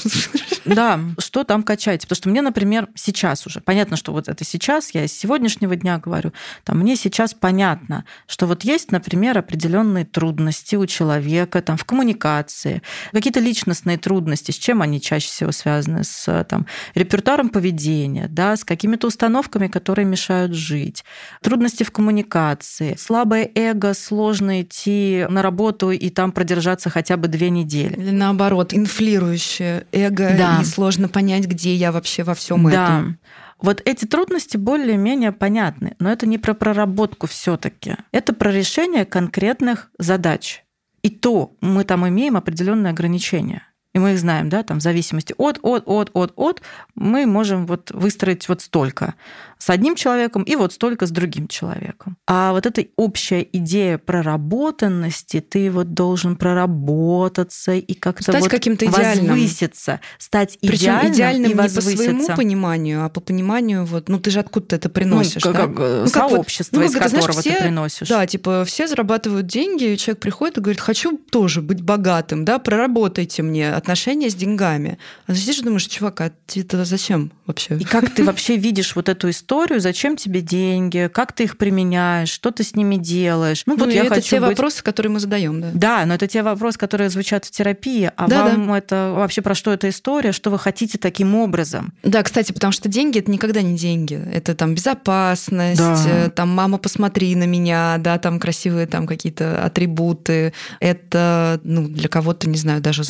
Да, 0.67 1.00
что 1.17 1.46
там 1.46 1.63
качаете? 1.63 2.08
Потому 2.08 2.17
что 2.17 2.30
мне, 2.30 2.41
например, 2.41 2.89
сейчас 2.93 3.48
уже, 3.48 3.62
понятно, 3.62 3.96
что 3.96 4.12
вот 4.12 4.28
это 4.28 4.43
сейчас, 4.43 4.93
я 4.93 5.06
из 5.06 5.17
сегодняшнего 5.17 5.78
дня 5.78 5.98
говорю, 5.98 6.34
там 6.65 6.80
мне 6.80 6.98
сейчас 6.98 7.34
понятно, 7.34 8.04
что 8.28 8.48
вот 8.48 8.65
есть, 8.65 8.91
например, 8.91 9.38
определенные 9.38 10.04
трудности 10.04 10.76
у 10.76 10.86
человека 10.86 11.62
там, 11.62 11.78
в 11.78 11.86
коммуникации, 11.86 12.82
какие-то 13.13 13.39
личностные 13.39 13.98
трудности, 13.98 14.52
с 14.52 14.58
чем 14.58 14.82
они 14.82 15.00
чаще 15.00 15.28
всего 15.28 15.54
связаны, 15.54 16.04
с 16.04 16.43
там, 16.50 16.65
репертуаром 16.96 17.48
поведения, 17.48 18.28
да, 18.28 18.58
с 18.58 18.65
какими-то 18.65 19.08
установками, 19.08 19.67
которые 19.67 20.06
мешают 20.06 20.54
жить, 20.54 21.06
трудности 21.41 21.84
в 21.84 21.91
коммуникации, 21.91 22.98
слабое 23.00 23.50
эго, 23.56 23.93
сложно 24.38 24.62
идти 24.62 25.26
на 25.30 25.41
работу 25.41 25.91
и 25.91 26.10
там 26.10 26.32
продержаться 26.32 26.89
хотя 26.89 27.17
бы 27.17 27.28
две 27.28 27.50
недели. 27.50 27.93
Или 27.95 28.12
наоборот, 28.12 28.73
инфлирующее 28.73 29.86
эго, 29.91 30.36
Да. 30.38 30.60
и 30.62 30.65
сложно 30.65 31.08
понять, 31.10 31.45
где 31.45 31.73
я 31.76 31.91
вообще 31.91 32.23
во 32.23 32.34
всем 32.34 32.63
Да. 32.69 32.69
этом. 32.69 33.19
Вот 33.60 33.82
эти 33.86 34.06
трудности 34.06 34.56
более-менее 34.58 35.32
понятны, 35.32 35.95
но 36.00 36.12
это 36.12 36.28
не 36.28 36.38
про 36.38 36.54
проработку 36.54 37.26
все-таки. 37.26 37.95
Это 38.12 38.34
про 38.34 38.52
решение 38.52 39.04
конкретных 39.06 39.89
задач. 39.97 40.63
И 41.02 41.10
то 41.10 41.56
мы 41.62 41.84
там 41.84 42.08
имеем 42.08 42.38
определенные 42.38 42.91
ограничения. 42.91 43.63
И 43.97 43.99
мы 43.99 44.13
их 44.13 44.19
знаем, 44.19 44.47
да, 44.49 44.62
там 44.62 44.77
в 44.79 44.83
зависимости 44.83 45.33
от, 45.39 45.57
от, 45.63 45.81
от, 45.88 46.12
от, 46.13 46.31
от, 46.36 46.62
мы 46.93 47.25
можем 47.25 47.65
вот 47.65 47.89
выстроить 47.89 48.47
вот 48.47 48.62
столько 48.62 49.15
с 49.57 49.71
одним 49.71 49.95
человеком 49.95 50.43
и 50.43 50.55
вот 50.55 50.71
столько 50.71 51.07
с 51.07 51.10
другим 51.10 51.47
человеком. 51.47 52.15
А 52.27 52.51
вот 52.51 52.67
эта 52.67 52.86
общая 52.95 53.41
идея 53.53 53.97
проработанности, 53.97 55.39
ты 55.41 55.71
вот 55.71 55.95
должен 55.95 56.36
проработаться 56.36 57.73
и 57.73 57.93
как-то 57.95 58.23
Стать 58.23 58.41
вот 58.41 58.51
каким-то 58.51 58.86
идеальным. 58.86 59.29
возвыситься, 59.29 59.99
стать 60.19 60.60
Причем 60.62 60.75
идеальным, 60.77 61.13
идеальным 61.13 61.45
и 61.45 61.53
не 61.53 61.55
по 61.55 61.67
своему 61.69 61.97
возвыситься. 61.97 62.36
пониманию, 62.36 63.03
а 63.03 63.10
по 63.10 63.19
пониманию, 63.19 63.83
вот, 63.86 64.10
ну 64.10 64.19
ты 64.19 64.29
же 64.29 64.39
откуда 64.39 64.75
это 64.75 64.89
приносишь, 64.89 65.43
ну, 65.43 65.53
да? 65.53 65.60
как, 65.65 65.75
как, 65.75 65.79
Ну, 66.05 66.10
как 66.12 66.23
вот- 66.23 66.31
сообщество, 66.33 66.75
ну, 66.79 66.83
из 66.86 66.93
как 66.93 67.10
знаешь, 67.10 67.25
которого 67.25 67.41
все- 67.41 67.55
ты 67.55 67.62
приносишь. 67.63 68.07
Да, 68.10 68.27
типа 68.27 68.63
все 68.65 68.88
зарабатывают 68.88 69.47
деньги, 69.47 69.93
и 69.93 69.97
человек 69.97 70.19
приходит 70.21 70.57
и 70.60 70.62
говорит, 70.62 70.81
хочу 70.81 71.17
тоже 71.17 71.63
быть 71.63 71.81
богатым, 71.81 72.45
да, 72.45 72.60
проработайте 72.60 73.41
мне 73.41 73.71
отношения 73.88 74.30
с 74.30 74.36
деньгами. 74.36 74.97
А 75.28 75.32
ты 75.34 75.39
сидишь 75.39 75.60
и 75.60 75.63
думаешь, 75.63 75.86
чувак, 75.88 76.19
а 76.21 76.32
это 76.56 76.84
зачем 76.84 77.32
вообще? 77.45 77.78
И 77.78 77.86
как 77.86 78.10
ты 78.10 78.23
вообще 78.26 78.58
видишь 78.58 78.95
вот 78.95 79.08
эту 79.08 79.30
историю, 79.30 79.80
зачем 79.80 80.17
тебе 80.17 80.41
деньги, 80.41 81.10
как 81.13 81.32
ты 81.32 81.45
их 81.45 81.58
применяешь, 81.58 82.30
что 82.30 82.52
ты 82.52 82.63
с 82.63 82.76
ними 82.76 82.97
делаешь? 82.97 83.63
Ну, 83.65 83.78
вот 83.78 83.86
Ну, 83.86 83.91
и 83.91 83.95
я 83.95 84.04
это 84.04 84.15
хочу 84.15 84.30
те 84.32 84.39
быть- 84.41 84.50
вопросы, 84.50 84.84
которые 84.84 85.10
мы 85.12 85.19
задаем, 85.21 85.62
да. 85.62 85.71
Да, 85.73 86.06
но 86.06 86.15
это 86.15 86.28
те 86.28 86.43
вопросы, 86.43 86.78
которые 86.78 87.10
звучат 87.10 87.45
в 87.45 87.52
терапии. 87.52 88.12
А 88.17 88.28
Да, 88.28 88.43
вам 88.47 88.73
это 88.73 89.13
вообще 89.15 89.41
про 89.41 89.56
что 89.56 89.71
эта 89.71 89.88
история? 89.89 90.34
Что 90.34 90.50
вы 90.50 90.60
хотите 90.60 90.97
таким 90.97 91.34
образом? 91.36 91.93
Да, 92.04 92.21
кстати, 92.23 92.52
потому 92.52 92.73
что 92.73 92.89
деньги 92.89 93.19
это 93.19 93.32
никогда 93.32 93.62
не 93.62 93.78
деньги. 93.78 94.15
Это 94.34 94.54
там 94.54 94.76
безопасность, 94.76 95.78
Да. 95.80 96.04
э, 96.08 96.30
там 96.30 96.50
мама, 96.50 96.78
посмотри 96.78 97.34
на 97.36 97.45
меня, 97.45 97.95
да, 98.00 98.17
там 98.17 98.39
красивые 98.39 98.86
там 98.88 99.08
какие-то 99.08 99.63
атрибуты. 99.63 100.52
Это, 100.82 101.62
ну, 101.63 101.88
для 101.88 102.10
кого-то, 102.10 102.50
не 102.50 102.58
знаю, 102.58 102.82
даже 102.82 103.04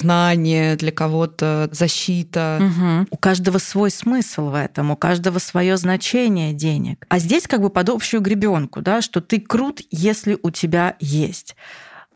знание, 0.58 0.76
для 0.76 0.91
кого-то 0.91 1.70
защита. 1.72 2.58
Мгм. 2.60 3.08
У 3.10 3.17
каждого 3.17 3.58
свой 3.58 3.91
смысл 3.91 4.50
в 4.50 4.56
этом, 4.56 4.91
у 4.91 4.96
каждого 4.96 5.39
свое 5.39 5.78
значение 5.78 6.54
денег. 6.54 7.06
А 7.10 7.20
здесь 7.20 7.48
как 7.48 7.62
бы 7.62 7.70
под 7.70 7.89
общую 7.89 8.22
гребенку, 8.22 8.82
да, 8.82 9.02
что 9.02 9.22
ты 9.22 9.39
крут, 9.39 9.82
если 9.91 10.38
у 10.41 10.50
тебя 10.52 10.96
есть. 11.00 11.56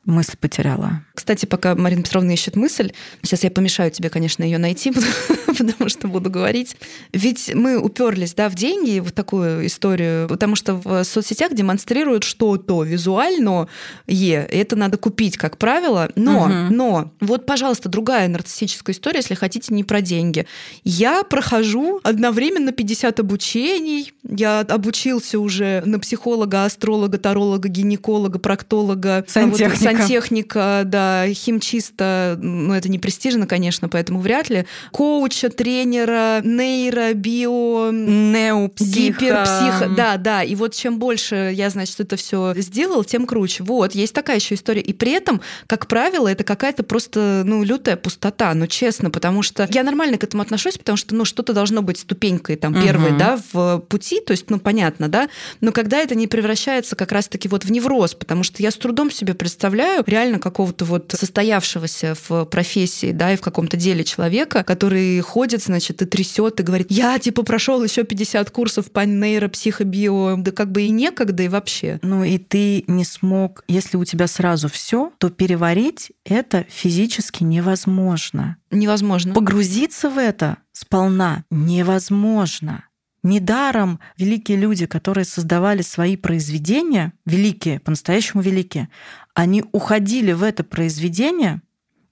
Мысль 0.05 0.35
потеряла. 0.39 1.03
Кстати, 1.13 1.45
пока 1.45 1.75
Марина 1.75 2.01
Петровна 2.01 2.33
ищет 2.33 2.55
мысль, 2.55 2.91
сейчас 3.21 3.43
я 3.43 3.51
помешаю 3.51 3.91
тебе, 3.91 4.09
конечно, 4.09 4.43
ее 4.43 4.57
найти, 4.57 4.91
потому 5.45 5.89
что 5.89 6.07
буду 6.07 6.31
говорить. 6.31 6.75
Ведь 7.13 7.53
мы 7.53 7.77
уперлись 7.77 8.33
да, 8.33 8.49
в 8.49 8.55
деньги, 8.55 8.99
в 8.99 9.11
такую 9.11 9.67
историю, 9.67 10.27
потому 10.27 10.55
что 10.55 10.73
в 10.73 11.03
соцсетях 11.03 11.53
демонстрируют 11.53 12.23
что-то 12.23 12.83
визуально, 12.83 13.67
и 14.07 14.29
это 14.29 14.75
надо 14.75 14.97
купить, 14.97 15.37
как 15.37 15.57
правило. 15.59 16.09
Но, 16.15 16.47
Мгм. 16.47 16.75
но, 16.75 17.11
вот, 17.19 17.45
пожалуйста, 17.45 17.87
другая 17.87 18.27
нарциссическая 18.27 18.95
история, 18.95 19.17
если 19.19 19.35
хотите, 19.35 19.71
не 19.71 19.83
про 19.83 20.01
деньги. 20.01 20.47
Я 20.83 21.23
прохожу 21.23 21.99
одновременно 22.03 22.71
50 22.71 23.19
обучений, 23.19 24.13
я 24.27 24.61
обучился 24.61 25.39
уже 25.39 25.83
на 25.85 25.99
психолога, 25.99 26.65
астролога, 26.65 27.19
таролога, 27.19 27.69
гинеколога, 27.69 28.39
проктолога, 28.39 29.25
Сантехника. 29.27 29.90
Сантехника, 29.97 30.83
да, 30.85 31.25
химчиста, 31.33 32.37
ну 32.41 32.73
это 32.73 32.89
не 32.89 32.99
престижно, 32.99 33.47
конечно, 33.47 33.89
поэтому 33.89 34.19
вряд 34.19 34.49
ли. 34.49 34.65
Коуча, 34.91 35.49
тренера, 35.49 36.41
нейро, 36.43 37.13
био, 37.13 37.91
Неопсих. 37.91 38.87
гиперпсих, 38.87 39.95
да, 39.95 40.17
да. 40.17 40.43
И 40.43 40.55
вот 40.55 40.73
чем 40.73 40.99
больше 40.99 41.51
я, 41.53 41.69
значит, 41.69 41.99
это 41.99 42.15
все 42.15 42.53
сделал, 42.57 43.03
тем 43.03 43.25
круче. 43.25 43.63
Вот, 43.63 43.95
есть 43.95 44.13
такая 44.13 44.37
еще 44.37 44.55
история. 44.55 44.81
И 44.81 44.93
при 44.93 45.11
этом, 45.11 45.41
как 45.67 45.87
правило, 45.87 46.27
это 46.27 46.43
какая-то 46.43 46.83
просто, 46.83 47.43
ну, 47.45 47.63
лютая 47.63 47.95
пустота, 47.97 48.53
ну, 48.53 48.67
честно, 48.67 49.09
потому 49.09 49.41
что 49.43 49.67
я 49.71 49.83
нормально 49.83 50.17
к 50.17 50.23
этому 50.23 50.43
отношусь, 50.43 50.77
потому 50.77 50.97
что, 50.97 51.15
ну, 51.15 51.25
что-то 51.25 51.53
должно 51.53 51.81
быть 51.81 51.97
ступенькой 51.99 52.55
там 52.55 52.73
первой, 52.73 53.09
Мгм. 53.11 53.17
да, 53.17 53.39
в 53.53 53.79
пути, 53.89 54.19
то 54.21 54.31
есть, 54.31 54.49
ну, 54.49 54.59
понятно, 54.59 55.07
да, 55.07 55.29
но 55.61 55.71
когда 55.71 55.97
это 55.99 56.15
не 56.15 56.27
превращается 56.27 56.95
как 56.95 57.11
раз-таки 57.11 57.47
вот 57.47 57.63
в 57.65 57.71
невроз, 57.71 58.13
потому 58.13 58.43
что 58.43 58.61
я 58.61 58.71
с 58.71 58.75
трудом 58.75 59.11
себе 59.11 59.33
представляю 59.33 59.80
реально 60.05 60.39
какого-то 60.39 60.85
вот 60.85 61.13
состоявшегося 61.17 62.15
в 62.27 62.45
профессии, 62.45 63.11
да, 63.11 63.33
и 63.33 63.37
в 63.37 63.41
каком-то 63.41 63.77
деле 63.77 64.03
человека, 64.03 64.63
который 64.63 65.19
ходит, 65.21 65.63
значит, 65.63 66.01
и 66.01 66.05
трясет 66.05 66.59
и 66.59 66.63
говорит, 66.63 66.87
я, 66.89 67.17
типа, 67.19 67.43
прошел 67.43 67.83
еще 67.83 68.03
50 68.03 68.49
курсов 68.51 68.91
по 68.91 69.01
нейропсихобио, 69.01 70.37
да 70.37 70.51
как 70.51 70.71
бы 70.71 70.83
и 70.83 70.89
некогда, 70.89 71.43
и 71.43 71.47
вообще. 71.47 71.99
Ну 72.01 72.23
и 72.23 72.37
ты 72.37 72.83
не 72.87 73.05
смог, 73.05 73.63
если 73.67 73.97
у 73.97 74.05
тебя 74.05 74.27
сразу 74.27 74.69
все, 74.69 75.11
то 75.17 75.29
переварить 75.29 76.11
это 76.25 76.65
физически 76.69 77.43
невозможно. 77.43 78.57
Невозможно. 78.71 79.33
Погрузиться 79.33 80.09
в 80.09 80.17
это 80.17 80.57
сполна 80.71 81.43
невозможно. 81.49 82.85
Недаром 83.23 83.99
великие 84.17 84.57
люди, 84.57 84.87
которые 84.87 85.25
создавали 85.25 85.83
свои 85.83 86.15
произведения, 86.15 87.13
великие, 87.25 87.79
по-настоящему 87.79 88.41
великие, 88.41 88.89
они 89.35 89.63
уходили 89.71 90.31
в 90.31 90.41
это 90.41 90.63
произведение, 90.63 91.61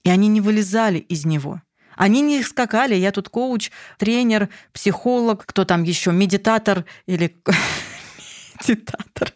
и 0.04 0.10
они 0.10 0.28
не 0.28 0.40
вылезали 0.40 0.98
из 0.98 1.24
него. 1.24 1.60
Они 1.96 2.20
не 2.22 2.42
скакали, 2.42 2.94
я 2.94 3.10
тут 3.10 3.28
коуч, 3.28 3.70
тренер, 3.98 4.48
психолог, 4.72 5.44
кто 5.44 5.64
там 5.64 5.82
еще, 5.82 6.12
медитатор 6.12 6.84
или 7.06 7.36
медитатор. 8.60 9.34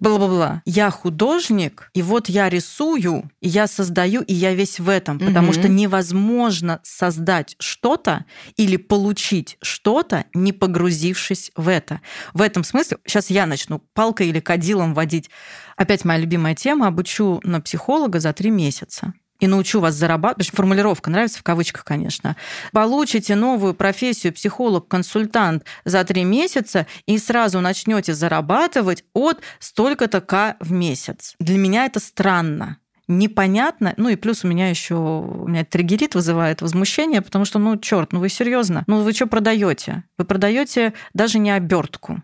Бла-бла-бла. 0.00 0.62
Я 0.64 0.90
художник, 0.90 1.90
и 1.94 2.02
вот 2.02 2.28
я 2.28 2.48
рисую, 2.48 3.30
и 3.40 3.48
я 3.48 3.66
создаю, 3.66 4.22
и 4.22 4.32
я 4.32 4.54
весь 4.54 4.80
в 4.80 4.88
этом, 4.88 5.18
потому 5.18 5.48
Мгм. 5.48 5.52
что 5.54 5.68
невозможно 5.68 6.80
создать 6.82 7.54
что-то 7.58 8.24
или 8.56 8.76
получить 8.76 9.58
что-то, 9.62 10.24
не 10.34 10.52
погрузившись 10.52 11.52
в 11.54 11.68
это. 11.68 12.00
В 12.32 12.40
этом 12.40 12.64
смысле, 12.64 12.96
сейчас 13.06 13.30
я 13.30 13.46
начну 13.46 13.78
палкой 13.92 14.28
или 14.28 14.40
кадилом 14.40 14.94
водить. 14.94 15.30
Опять 15.76 16.04
моя 16.04 16.18
любимая 16.18 16.54
тема, 16.54 16.86
обучу 16.88 17.40
на 17.44 17.60
психолога 17.60 18.20
за 18.20 18.32
три 18.32 18.50
месяца. 18.50 19.12
И 19.40 19.46
научу 19.46 19.80
вас 19.80 19.94
зарабатывать. 19.94 20.50
Формулировка 20.50 21.10
нравится 21.10 21.38
в 21.38 21.42
кавычках, 21.42 21.84
конечно. 21.84 22.36
Получите 22.72 23.34
новую 23.34 23.74
профессию 23.74 24.32
психолог-консультант 24.32 25.64
за 25.84 26.04
три 26.04 26.24
месяца 26.24 26.86
и 27.06 27.18
сразу 27.18 27.60
начнете 27.60 28.14
зарабатывать 28.14 29.04
от 29.14 29.40
столько-то 29.58 30.20
к 30.20 30.56
в 30.60 30.72
месяц. 30.72 31.34
Для 31.40 31.58
меня 31.58 31.86
это 31.86 32.00
странно 32.00 32.78
непонятно. 33.10 33.92
Ну 33.96 34.08
и 34.08 34.16
плюс 34.16 34.44
у 34.44 34.48
меня 34.48 34.70
еще 34.70 34.94
у 34.94 35.48
меня 35.48 35.64
триггерит 35.64 36.14
вызывает 36.14 36.62
возмущение, 36.62 37.20
потому 37.20 37.44
что, 37.44 37.58
ну, 37.58 37.76
черт, 37.76 38.12
ну 38.12 38.20
вы 38.20 38.28
серьезно? 38.28 38.84
Ну 38.86 39.02
вы 39.02 39.12
что 39.12 39.26
продаете? 39.26 40.04
Вы 40.16 40.24
продаете 40.24 40.94
даже 41.12 41.38
не 41.38 41.50
обертку. 41.50 42.22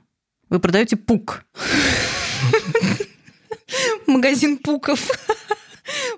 Вы 0.48 0.61
продаете 0.61 0.96
пук. 0.96 1.44
Магазин 4.07 4.59
пуков. 4.59 5.11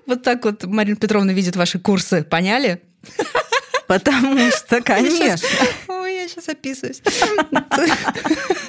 Вот 0.05 0.23
так 0.23 0.45
вот 0.45 0.63
Марина 0.65 0.95
Петровна 0.97 1.33
видит 1.33 1.55
ваши 1.55 1.79
курсы. 1.79 2.23
Поняли? 2.23 2.81
Потому 3.87 4.51
что, 4.51 4.81
конечно. 4.81 5.47
Ой, 5.87 6.15
я 6.15 6.27
сейчас 6.27 6.49
описываюсь. 6.49 7.01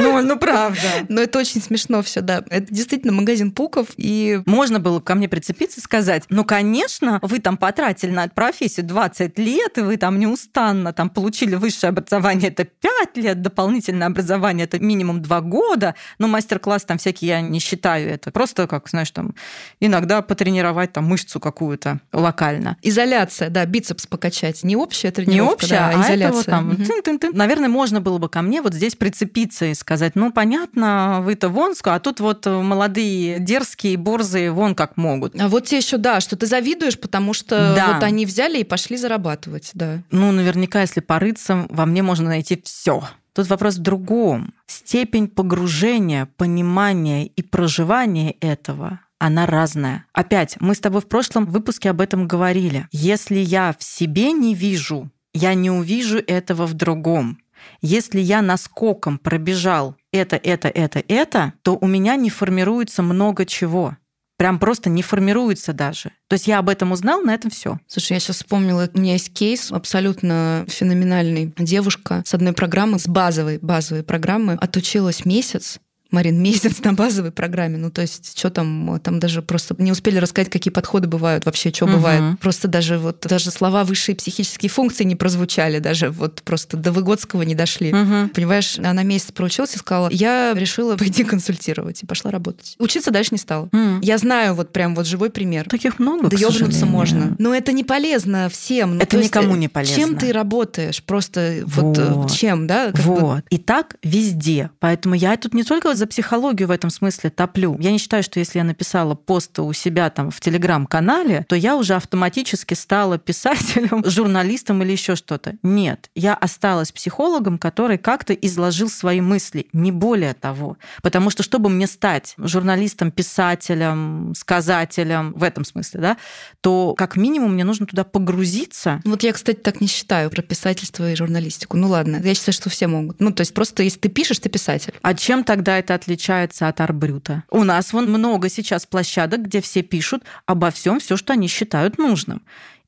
Ну, 0.00 0.22
ну 0.22 0.38
правда. 0.38 0.80
Но 1.08 1.20
это 1.20 1.38
очень 1.38 1.60
смешно 1.62 2.02
все, 2.02 2.20
да. 2.20 2.44
Это 2.50 2.72
действительно 2.72 3.12
магазин 3.12 3.52
пуков, 3.52 3.88
и... 3.96 4.40
Можно 4.46 4.80
было 4.80 5.00
ко 5.00 5.14
мне 5.14 5.28
прицепиться 5.28 5.80
и 5.80 5.82
сказать, 5.82 6.24
ну, 6.28 6.44
конечно, 6.44 7.18
вы 7.22 7.38
там 7.38 7.56
потратили 7.56 8.10
на 8.10 8.24
эту 8.24 8.34
профессию 8.34 8.86
20 8.86 9.38
лет, 9.38 9.78
и 9.78 9.80
вы 9.82 9.96
там 9.96 10.18
неустанно 10.18 10.92
там 10.92 11.10
получили 11.10 11.54
высшее 11.54 11.90
образование, 11.90 12.48
это 12.50 12.64
5 12.64 13.16
лет, 13.16 13.42
дополнительное 13.42 14.06
образование, 14.06 14.64
это 14.64 14.78
минимум 14.78 15.22
2 15.22 15.40
года, 15.42 15.94
но 16.18 16.28
мастер-класс 16.28 16.84
там 16.84 16.98
всякие 16.98 17.28
я 17.28 17.40
не 17.40 17.58
считаю 17.60 18.08
это. 18.10 18.30
Просто, 18.30 18.66
как, 18.66 18.88
знаешь, 18.88 19.10
там, 19.10 19.34
иногда 19.80 20.22
потренировать 20.22 20.92
там 20.92 21.04
мышцу 21.04 21.40
какую-то 21.40 22.00
локально. 22.12 22.76
Изоляция, 22.82 23.50
да, 23.50 23.64
бицепс 23.66 24.06
покачать. 24.06 24.62
Не 24.62 24.76
общая 24.76 25.10
тренировка, 25.10 25.34
Не 25.34 25.40
общая, 25.52 25.74
да, 25.74 25.88
а 25.88 25.92
изоляция. 26.02 26.16
это 26.28 26.32
вот 26.32 26.46
там, 26.46 26.68
Мгм. 26.68 26.84
тын-тын-тын. 26.84 27.30
Наверное, 27.34 27.68
можно 27.68 28.00
было 28.00 28.18
бы 28.18 28.28
ко 28.28 28.42
мне 28.42 28.62
вот 28.62 28.74
здесь 28.74 28.94
прицепиться 28.96 29.66
и 29.66 29.74
сказать, 29.74 29.89
ну, 30.14 30.32
понятно, 30.32 31.20
вы-то 31.22 31.48
вон, 31.48 31.74
а 31.84 31.98
тут 31.98 32.20
вот 32.20 32.46
молодые, 32.46 33.40
дерзкие, 33.40 33.96
борзые, 33.96 34.52
вон 34.52 34.74
как 34.74 34.96
могут. 34.96 35.40
А 35.40 35.48
вот 35.48 35.66
тебе 35.66 35.78
еще, 35.78 35.96
да, 35.96 36.20
что 36.20 36.36
ты 36.36 36.46
завидуешь, 36.46 36.98
потому 36.98 37.32
что 37.32 37.74
Да. 37.74 37.94
вот 37.94 38.02
они 38.02 38.26
взяли 38.26 38.58
и 38.58 38.64
пошли 38.64 38.96
зарабатывать, 38.96 39.70
да. 39.74 40.02
Ну, 40.10 40.32
наверняка, 40.32 40.80
если 40.82 41.00
порыться, 41.00 41.66
во 41.70 41.86
мне 41.86 42.02
можно 42.02 42.28
найти 42.28 42.60
все. 42.64 43.02
Тут 43.32 43.48
вопрос 43.48 43.76
в 43.76 43.82
другом. 43.82 44.52
Степень 44.66 45.28
погружения, 45.28 46.28
понимания 46.36 47.26
и 47.26 47.42
проживания 47.42 48.32
этого 48.40 49.00
она 49.20 49.46
разная. 49.46 50.06
Опять, 50.14 50.56
мы 50.60 50.74
с 50.74 50.80
тобой 50.80 51.02
в 51.02 51.06
прошлом 51.06 51.44
выпуске 51.44 51.90
об 51.90 52.00
этом 52.00 52.26
говорили. 52.26 52.88
Если 52.90 53.36
я 53.36 53.76
в 53.78 53.84
себе 53.84 54.32
не 54.32 54.54
вижу, 54.54 55.10
я 55.34 55.54
не 55.54 55.70
увижу 55.70 56.18
этого 56.18 56.66
в 56.66 56.72
другом. 56.74 57.38
Если 57.80 58.20
я 58.20 58.42
наскоком 58.42 59.18
пробежал 59.18 59.96
это, 60.12 60.36
это, 60.36 60.68
это, 60.68 61.02
это, 61.08 61.52
то 61.62 61.76
у 61.80 61.86
меня 61.86 62.16
не 62.16 62.30
формируется 62.30 63.02
много 63.02 63.46
чего. 63.46 63.96
Прям 64.36 64.58
просто 64.58 64.88
не 64.88 65.02
формируется 65.02 65.74
даже. 65.74 66.12
То 66.26 66.34
есть 66.34 66.46
я 66.46 66.60
об 66.60 66.70
этом 66.70 66.92
узнал, 66.92 67.20
на 67.20 67.34
этом 67.34 67.50
все. 67.50 67.78
Слушай, 67.86 68.14
я 68.14 68.20
сейчас 68.20 68.36
вспомнила, 68.36 68.88
у 68.94 68.98
меня 68.98 69.12
есть 69.12 69.34
кейс 69.34 69.70
абсолютно 69.70 70.64
феноменальный. 70.66 71.52
Девушка 71.58 72.22
с 72.24 72.32
одной 72.32 72.54
программы, 72.54 72.98
с 72.98 73.06
базовой, 73.06 73.58
базовой 73.58 74.02
программы, 74.02 74.54
отучилась 74.54 75.26
месяц, 75.26 75.78
Марин, 76.10 76.42
месяц 76.42 76.82
на 76.84 76.92
базовой 76.92 77.30
программе. 77.30 77.76
Ну, 77.78 77.90
то 77.90 78.02
есть, 78.02 78.38
что 78.38 78.50
там, 78.50 79.00
там 79.02 79.20
даже 79.20 79.42
просто 79.42 79.74
не 79.78 79.92
успели 79.92 80.18
рассказать, 80.18 80.50
какие 80.50 80.72
подходы 80.72 81.08
бывают, 81.08 81.44
вообще, 81.46 81.70
что 81.72 81.86
Мгм. 81.86 81.94
бывает. 81.96 82.40
Просто 82.40 82.68
даже 82.68 82.98
вот, 82.98 83.20
даже 83.28 83.50
слова 83.50 83.84
высшие 83.84 84.14
психические 84.16 84.70
функции 84.70 85.04
не 85.04 85.16
прозвучали, 85.16 85.78
даже 85.78 86.10
вот 86.10 86.42
просто 86.42 86.76
до 86.76 86.92
Выгодского 86.92 87.42
не 87.42 87.54
дошли. 87.54 87.90
Понимаешь, 88.34 88.78
она 88.78 89.02
месяц 89.02 89.32
проучилась 89.32 89.74
и 89.74 89.78
сказала, 89.78 90.08
я 90.10 90.52
решила 90.54 90.96
пойти 90.96 91.24
консультировать 91.24 92.02
и 92.02 92.06
пошла 92.06 92.30
работать. 92.30 92.76
Учиться 92.78 93.10
дальше 93.10 93.30
не 93.32 93.38
стала. 93.38 93.68
М. 93.72 94.00
Я 94.00 94.18
знаю 94.18 94.54
вот 94.54 94.72
прям 94.72 94.94
вот 94.94 95.06
живой 95.06 95.30
пример. 95.30 95.68
Таких 95.68 95.98
много, 95.98 96.28
Да 96.28 96.36
ёбнуться 96.36 96.86
можно. 96.86 97.36
Но 97.38 97.54
это 97.54 97.72
не 97.72 97.84
полезно 97.84 98.48
всем. 98.50 98.96
Ну, 98.96 99.00
Это 99.02 99.12
то 99.12 99.16
есть, 99.18 99.30
никому 99.30 99.54
э, 99.54 99.58
не 99.58 99.68
полезно. 99.68 99.96
Чем 99.96 100.16
ты 100.16 100.32
работаешь? 100.32 101.02
Просто 101.02 101.62
вот, 101.66 101.98
э, 101.98 102.12
Вот. 102.12 102.32
чем, 102.32 102.66
да? 102.66 102.92
Как 102.92 103.04
бы- 103.04 103.20
Вот. 103.20 103.44
И 103.50 103.58
так 103.58 103.96
везде. 104.02 104.70
Поэтому 104.80 105.14
я 105.14 105.36
тут 105.36 105.54
не 105.54 105.62
только 105.64 105.88
за 106.00 106.06
психологию 106.06 106.66
в 106.66 106.70
этом 106.70 106.88
смысле 106.88 107.28
топлю. 107.28 107.76
Я 107.78 107.92
не 107.92 107.98
считаю, 107.98 108.22
что 108.22 108.40
если 108.40 108.58
я 108.58 108.64
написала 108.64 109.14
пост 109.14 109.58
у 109.58 109.70
себя 109.74 110.08
там 110.08 110.30
в 110.30 110.40
телеграм-канале, 110.40 111.44
то 111.46 111.54
я 111.54 111.76
уже 111.76 111.94
автоматически 111.94 112.72
стала 112.72 113.18
писателем, 113.18 114.02
журналистом 114.08 114.82
или 114.82 114.92
еще 114.92 115.14
что-то. 115.14 115.56
Нет. 115.62 116.10
Я 116.14 116.34
осталась 116.34 116.90
психологом, 116.90 117.58
который 117.58 117.98
как-то 117.98 118.32
изложил 118.32 118.88
свои 118.88 119.20
мысли. 119.20 119.66
Не 119.74 119.92
более 119.92 120.32
того. 120.32 120.78
Потому 121.02 121.28
что, 121.28 121.42
чтобы 121.42 121.68
мне 121.68 121.86
стать 121.86 122.34
журналистом, 122.38 123.10
писателем, 123.10 124.32
сказателем, 124.34 125.34
в 125.34 125.42
этом 125.42 125.66
смысле, 125.66 126.00
да, 126.00 126.16
то 126.62 126.94
как 126.96 127.16
минимум 127.16 127.52
мне 127.54 127.64
нужно 127.64 127.86
туда 127.86 128.04
погрузиться, 128.04 129.02
Вот 129.04 129.22
я, 129.22 129.34
кстати, 129.34 129.58
так 129.58 129.82
не 129.82 129.86
считаю 129.86 130.30
про 130.30 130.40
писательство 130.40 131.12
и 131.12 131.14
журналистику. 131.14 131.76
Ну 131.76 131.88
ладно, 131.88 132.20
я 132.24 132.34
считаю, 132.34 132.54
что 132.54 132.70
все 132.70 132.86
могут. 132.86 133.20
Ну, 133.20 133.32
то 133.32 133.42
есть 133.42 133.52
просто 133.52 133.82
если 133.82 133.98
ты 133.98 134.08
пишешь, 134.08 134.38
ты 134.38 134.48
писатель. 134.48 134.94
А 135.02 135.12
чем 135.14 135.44
тогда 135.44 135.78
это 135.78 135.89
отличается 135.94 136.68
от 136.68 136.80
арбрюта? 136.80 137.44
У 137.50 137.64
нас 137.64 137.92
вон 137.92 138.10
много 138.10 138.48
сейчас 138.48 138.86
площадок, 138.86 139.42
где 139.42 139.60
все 139.60 139.82
пишут 139.82 140.22
обо 140.46 140.70
всем, 140.70 141.00
все, 141.00 141.16
что 141.16 141.32
они 141.32 141.48
считают 141.48 141.98
нужным. 141.98 142.42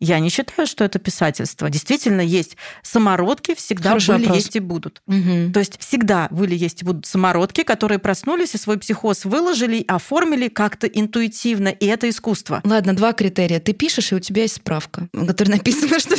Я 0.04 0.18
не 0.18 0.30
считаю, 0.30 0.66
что 0.66 0.82
это 0.82 0.98
писательство. 0.98 1.70
Действительно, 1.70 2.22
есть 2.22 2.56
самородки, 2.82 3.54
всегда 3.54 3.90
Хороший 3.90 4.16
были, 4.16 4.24
вопрос. 4.24 4.36
есть 4.36 4.56
и 4.56 4.58
будут. 4.58 5.00
Мгм. 5.06 5.52
То 5.52 5.60
есть 5.60 5.78
всегда 5.78 6.26
были, 6.32 6.56
есть 6.56 6.82
и 6.82 6.84
будут 6.84 7.06
самородки, 7.06 7.62
которые 7.62 8.00
проснулись 8.00 8.56
и 8.56 8.58
свой 8.58 8.80
психоз 8.80 9.24
выложили, 9.24 9.84
оформили 9.86 10.48
как-то 10.48 10.88
интуитивно, 10.88 11.68
и 11.68 11.86
это 11.86 12.10
искусство. 12.10 12.60
Ладно, 12.64 12.96
два 12.96 13.12
критерия. 13.12 13.60
Ты 13.60 13.74
пишешь, 13.74 14.10
и 14.10 14.16
у 14.16 14.18
тебя 14.18 14.42
есть 14.42 14.56
справка, 14.56 15.08
в 15.12 15.24
которой 15.24 15.50
написано, 15.50 15.96
что 16.00 16.16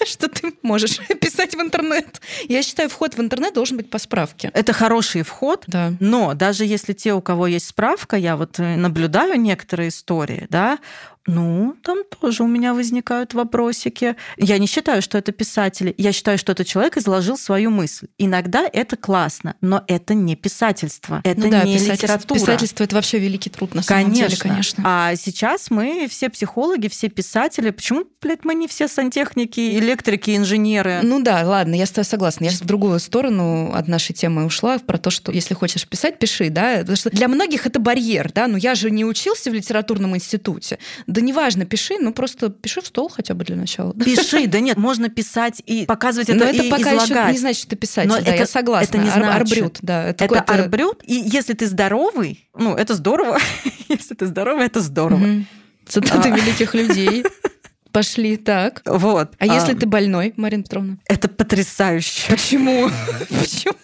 что 0.06 0.28
ты 0.28 0.52
можешь 0.62 0.98
писать 1.20 1.54
в 1.54 1.60
интернет. 1.60 2.20
Я 2.48 2.62
считаю, 2.62 2.88
вход 2.88 3.14
в 3.14 3.20
интернет 3.20 3.54
должен 3.54 3.76
быть 3.76 3.90
по 3.90 3.98
справке. 3.98 4.50
Это 4.54 4.72
хороший 4.72 5.22
вход, 5.22 5.64
Да. 5.66 5.92
Но 6.00 6.34
даже 6.34 6.64
если 6.64 6.92
те, 6.92 7.12
у 7.12 7.20
кого 7.20 7.46
есть 7.46 7.68
справка, 7.68 8.16
я 8.16 8.36
вот 8.36 8.58
э, 8.58 8.76
наблюдаю 8.76 9.40
некоторые 9.40 9.88
истории, 9.88 10.46
да, 10.50 10.78
ну, 11.26 11.76
там 11.82 11.98
тоже 12.20 12.42
у 12.42 12.46
меня 12.46 12.72
возникают 12.72 13.34
вопросики. 13.34 14.16
Я 14.38 14.58
не 14.58 14.66
считаю, 14.66 15.02
что 15.02 15.18
это 15.18 15.32
писатели. 15.32 15.94
Я 15.98 16.12
считаю, 16.12 16.38
что 16.38 16.52
этот 16.52 16.66
человек 16.66 16.96
изложил 16.96 17.36
свою 17.36 17.70
мысль. 17.70 18.08
Иногда 18.18 18.68
это 18.72 18.96
классно, 18.96 19.54
но 19.60 19.84
это 19.86 20.14
не 20.14 20.34
писательство. 20.34 21.20
Это 21.22 21.40
Ну 21.40 21.50
да, 21.50 21.62
не 21.64 21.74
писательство, 21.74 22.06
литература. 22.06 22.40
писательство 22.40 22.84
это 22.84 22.94
вообще 22.94 23.18
великий 23.18 23.50
труд 23.50 23.74
на 23.74 23.82
самом 23.82 24.04
Конечно. 24.04 24.28
деле, 24.28 24.40
конечно. 24.40 24.82
А 24.86 25.14
сейчас 25.16 25.70
мы 25.70 26.08
все 26.10 26.30
психологи, 26.30 26.88
все 26.88 27.08
писатели. 27.10 27.70
Почему, 27.70 28.04
блядь, 28.22 28.44
мы 28.44 28.54
не 28.54 28.66
все 28.66 28.88
сантехники, 28.88 29.78
электрики, 29.78 30.36
инженеры? 30.36 31.00
Ну 31.02 31.22
да, 31.22 31.42
ладно, 31.44 31.74
я 31.74 31.84
с 31.84 31.90
тобой 31.90 32.06
согласна. 32.06 32.44
Я 32.44 32.50
сейчас 32.50 32.62
в 32.62 32.66
другую 32.66 32.98
сторону 32.98 33.72
от 33.74 33.88
нашей 33.88 34.14
темы 34.14 34.46
ушла, 34.46 34.78
про 34.78 34.96
то, 34.96 35.10
что 35.10 35.32
если 35.32 35.52
хочешь 35.52 35.86
писать, 35.86 36.18
пиши, 36.18 36.48
да. 36.48 36.78
Потому 36.80 36.96
что 36.96 37.10
для 37.10 37.28
многих 37.28 37.66
это 37.66 37.78
барьер, 37.78 38.32
да. 38.32 38.46
Ну 38.46 38.56
я 38.56 38.74
же 38.74 38.90
не 38.90 39.04
учился 39.04 39.50
в 39.50 39.54
литературном 39.54 40.16
институте. 40.16 40.78
Да 41.10 41.20
неважно, 41.20 41.64
пиши, 41.64 41.96
ну 41.98 42.12
просто 42.12 42.50
пиши 42.50 42.80
в 42.80 42.86
стол 42.86 43.08
хотя 43.08 43.34
бы 43.34 43.44
для 43.44 43.56
начала. 43.56 43.92
Пиши, 43.94 44.46
да 44.48 44.60
нет, 44.60 44.76
можно 44.76 45.08
писать 45.08 45.62
и 45.66 45.84
показывать 45.86 46.28
это 46.28 46.38
Но 46.38 46.44
это 46.44 46.62
и 46.62 46.70
пока 46.70 46.90
еще 46.92 47.04
излагать. 47.06 47.32
не 47.32 47.38
значит, 47.38 47.60
что 47.60 47.70
ты 47.70 47.76
писатель. 47.76 48.08
Но 48.08 48.16
да, 48.16 48.22
это- 48.22 48.36
я 48.36 48.46
согласна. 48.46 48.84
это 48.88 48.98
не 48.98 49.08
Ар- 49.10 49.14
значит. 49.22 49.40
Арбрют, 49.40 49.78
да. 49.82 50.04
Это 50.10 50.24
какой-то- 50.28 50.52
арбрют, 50.54 51.02
и 51.04 51.14
если 51.14 51.54
ты 51.54 51.66
здоровый, 51.66 52.48
ну, 52.56 52.74
это 52.76 52.94
здорово. 52.94 53.38
если 53.88 54.14
ты 54.14 54.26
здоровый, 54.26 54.66
это 54.66 54.80
здорово. 54.80 55.18
Мгм. 55.18 55.46
Цитаты 55.88 56.28
А. 56.30 56.36
великих 56.36 56.74
людей. 56.74 57.24
Пошли 57.92 58.36
так. 58.36 58.82
Вот. 58.84 59.32
А 59.38 59.46
если 59.46 59.72
А, 59.72 59.76
ты 59.76 59.84
больной, 59.86 60.32
Марина 60.36 60.62
Петровна? 60.62 60.98
Это 61.06 61.28
потрясающе. 61.28 62.30
Почему? 62.30 62.88
Почему? 63.28 63.74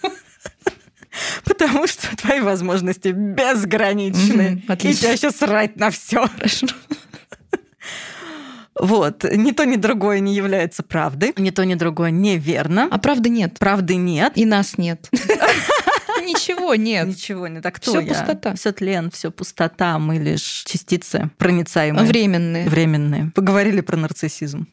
Потому 1.44 1.86
что 1.86 2.14
твои 2.16 2.40
возможности 2.40 3.08
безграничны. 3.08 4.50
Мгм, 4.50 4.58
И 4.58 4.72
отлично. 4.72 5.08
чаще 5.08 5.30
срать 5.30 5.76
на 5.76 5.90
все. 5.90 6.26
Хорошо. 6.28 6.66
Вот. 8.78 9.24
Ни 9.24 9.52
то, 9.52 9.64
ни 9.64 9.76
другое 9.76 10.20
не 10.20 10.34
является 10.34 10.82
правдой. 10.82 11.32
Ни 11.36 11.50
то, 11.50 11.64
ни 11.64 11.74
другое 11.74 12.10
неверно. 12.10 12.88
А 12.90 12.98
правды 12.98 13.30
нет. 13.30 13.58
Правды 13.58 13.96
нет. 13.96 14.32
И 14.36 14.44
нас 14.44 14.78
нет. 14.78 15.08
Ничего 16.22 16.74
нет. 16.74 17.06
Ничего 17.06 17.46
не 17.46 17.60
так. 17.60 17.76
Кто 17.76 17.92
Всё 17.92 18.00
я? 18.00 18.08
пустота. 18.08 18.54
Все 18.54 18.72
тлен, 18.72 19.10
все 19.10 19.30
пустота. 19.30 19.98
Мы 19.98 20.16
лишь 20.18 20.64
частицы 20.66 21.30
проницаемые. 21.38 22.06
Временные. 22.06 22.68
Временные. 22.68 23.30
Поговорили 23.34 23.80
про 23.80 23.96
нарциссизм. 23.96 24.66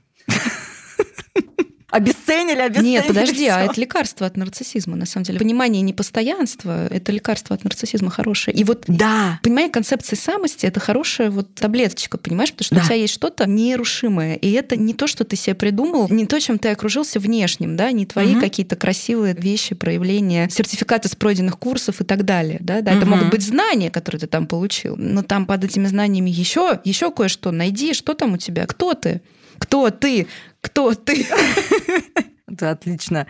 Обесценили, 1.94 2.60
обесценили. 2.60 2.92
Нет, 2.92 3.08
подожди, 3.08 3.46
всё. 3.46 3.54
а 3.56 3.62
это 3.62 3.80
лекарство 3.80 4.26
от 4.28 4.36
нарциссизма, 4.38 4.96
на 4.96 5.06
самом 5.06 5.26
деле. 5.26 5.40
Понимание 5.40 5.82
непостоянства— 5.82 6.88
это 6.90 7.12
лекарство 7.12 7.56
от 7.56 7.64
нарциссизма 7.64 8.10
хорошее. 8.10 8.56
И 8.58 8.64
вот 8.64 8.84
Да. 8.88 9.40
Понимание 9.44 9.72
концепции 9.72 10.16
самости— 10.16 10.66
это 10.68 10.80
хорошая 10.80 11.30
вот 11.30 11.54
таблеточка, 11.56 12.18
понимаешь? 12.18 12.52
Потому 12.52 12.66
что 12.66 12.76
Да. 12.76 12.82
у 12.82 12.86
тебя 12.86 12.96
есть 12.96 13.14
что-то 13.14 13.46
нерушимое. 13.48 14.36
И 14.36 14.52
это 14.52 14.76
не 14.76 14.94
то, 14.94 15.08
что 15.08 15.24
ты 15.24 15.36
себе 15.36 15.56
придумал, 15.56 16.08
не 16.10 16.26
то, 16.26 16.40
чем 16.40 16.58
ты 16.60 16.70
окружился 16.70 17.20
внешним, 17.20 17.76
да, 17.76 17.92
не 17.92 18.06
твои 18.06 18.32
Мгм. 18.34 18.42
какие-то 18.42 18.76
красивые 18.76 19.36
вещи, 19.36 19.76
проявления, 19.76 20.50
сертификаты 20.50 21.10
с 21.10 21.16
пройденных 21.16 21.58
курсов 21.60 22.02
и 22.02 22.04
так 22.04 22.26
далее. 22.26 22.58
Да? 22.60 22.82
Да, 22.82 22.92
это 22.92 23.02
Мгм. 23.06 23.10
могут 23.12 23.30
быть 23.30 23.42
знания, 23.44 23.90
которые 23.92 24.20
ты 24.22 24.28
там 24.28 24.48
получил. 24.48 24.96
Но 24.98 25.22
там 25.24 25.46
под 25.46 25.64
этими 25.64 25.86
знаниями 25.88 26.30
еще, 26.30 26.80
еще 26.84 27.12
кое-что. 27.12 27.52
Найди, 27.52 27.94
что 27.94 28.14
там 28.14 28.34
у 28.34 28.38
тебя, 28.38 28.66
кто 28.66 28.94
ты, 28.94 29.22
кто 29.64 29.90
ты, 29.92 30.28
кто 30.60 30.94
ты. 30.94 31.26
Это 32.48 32.70
отлично. 32.72 33.26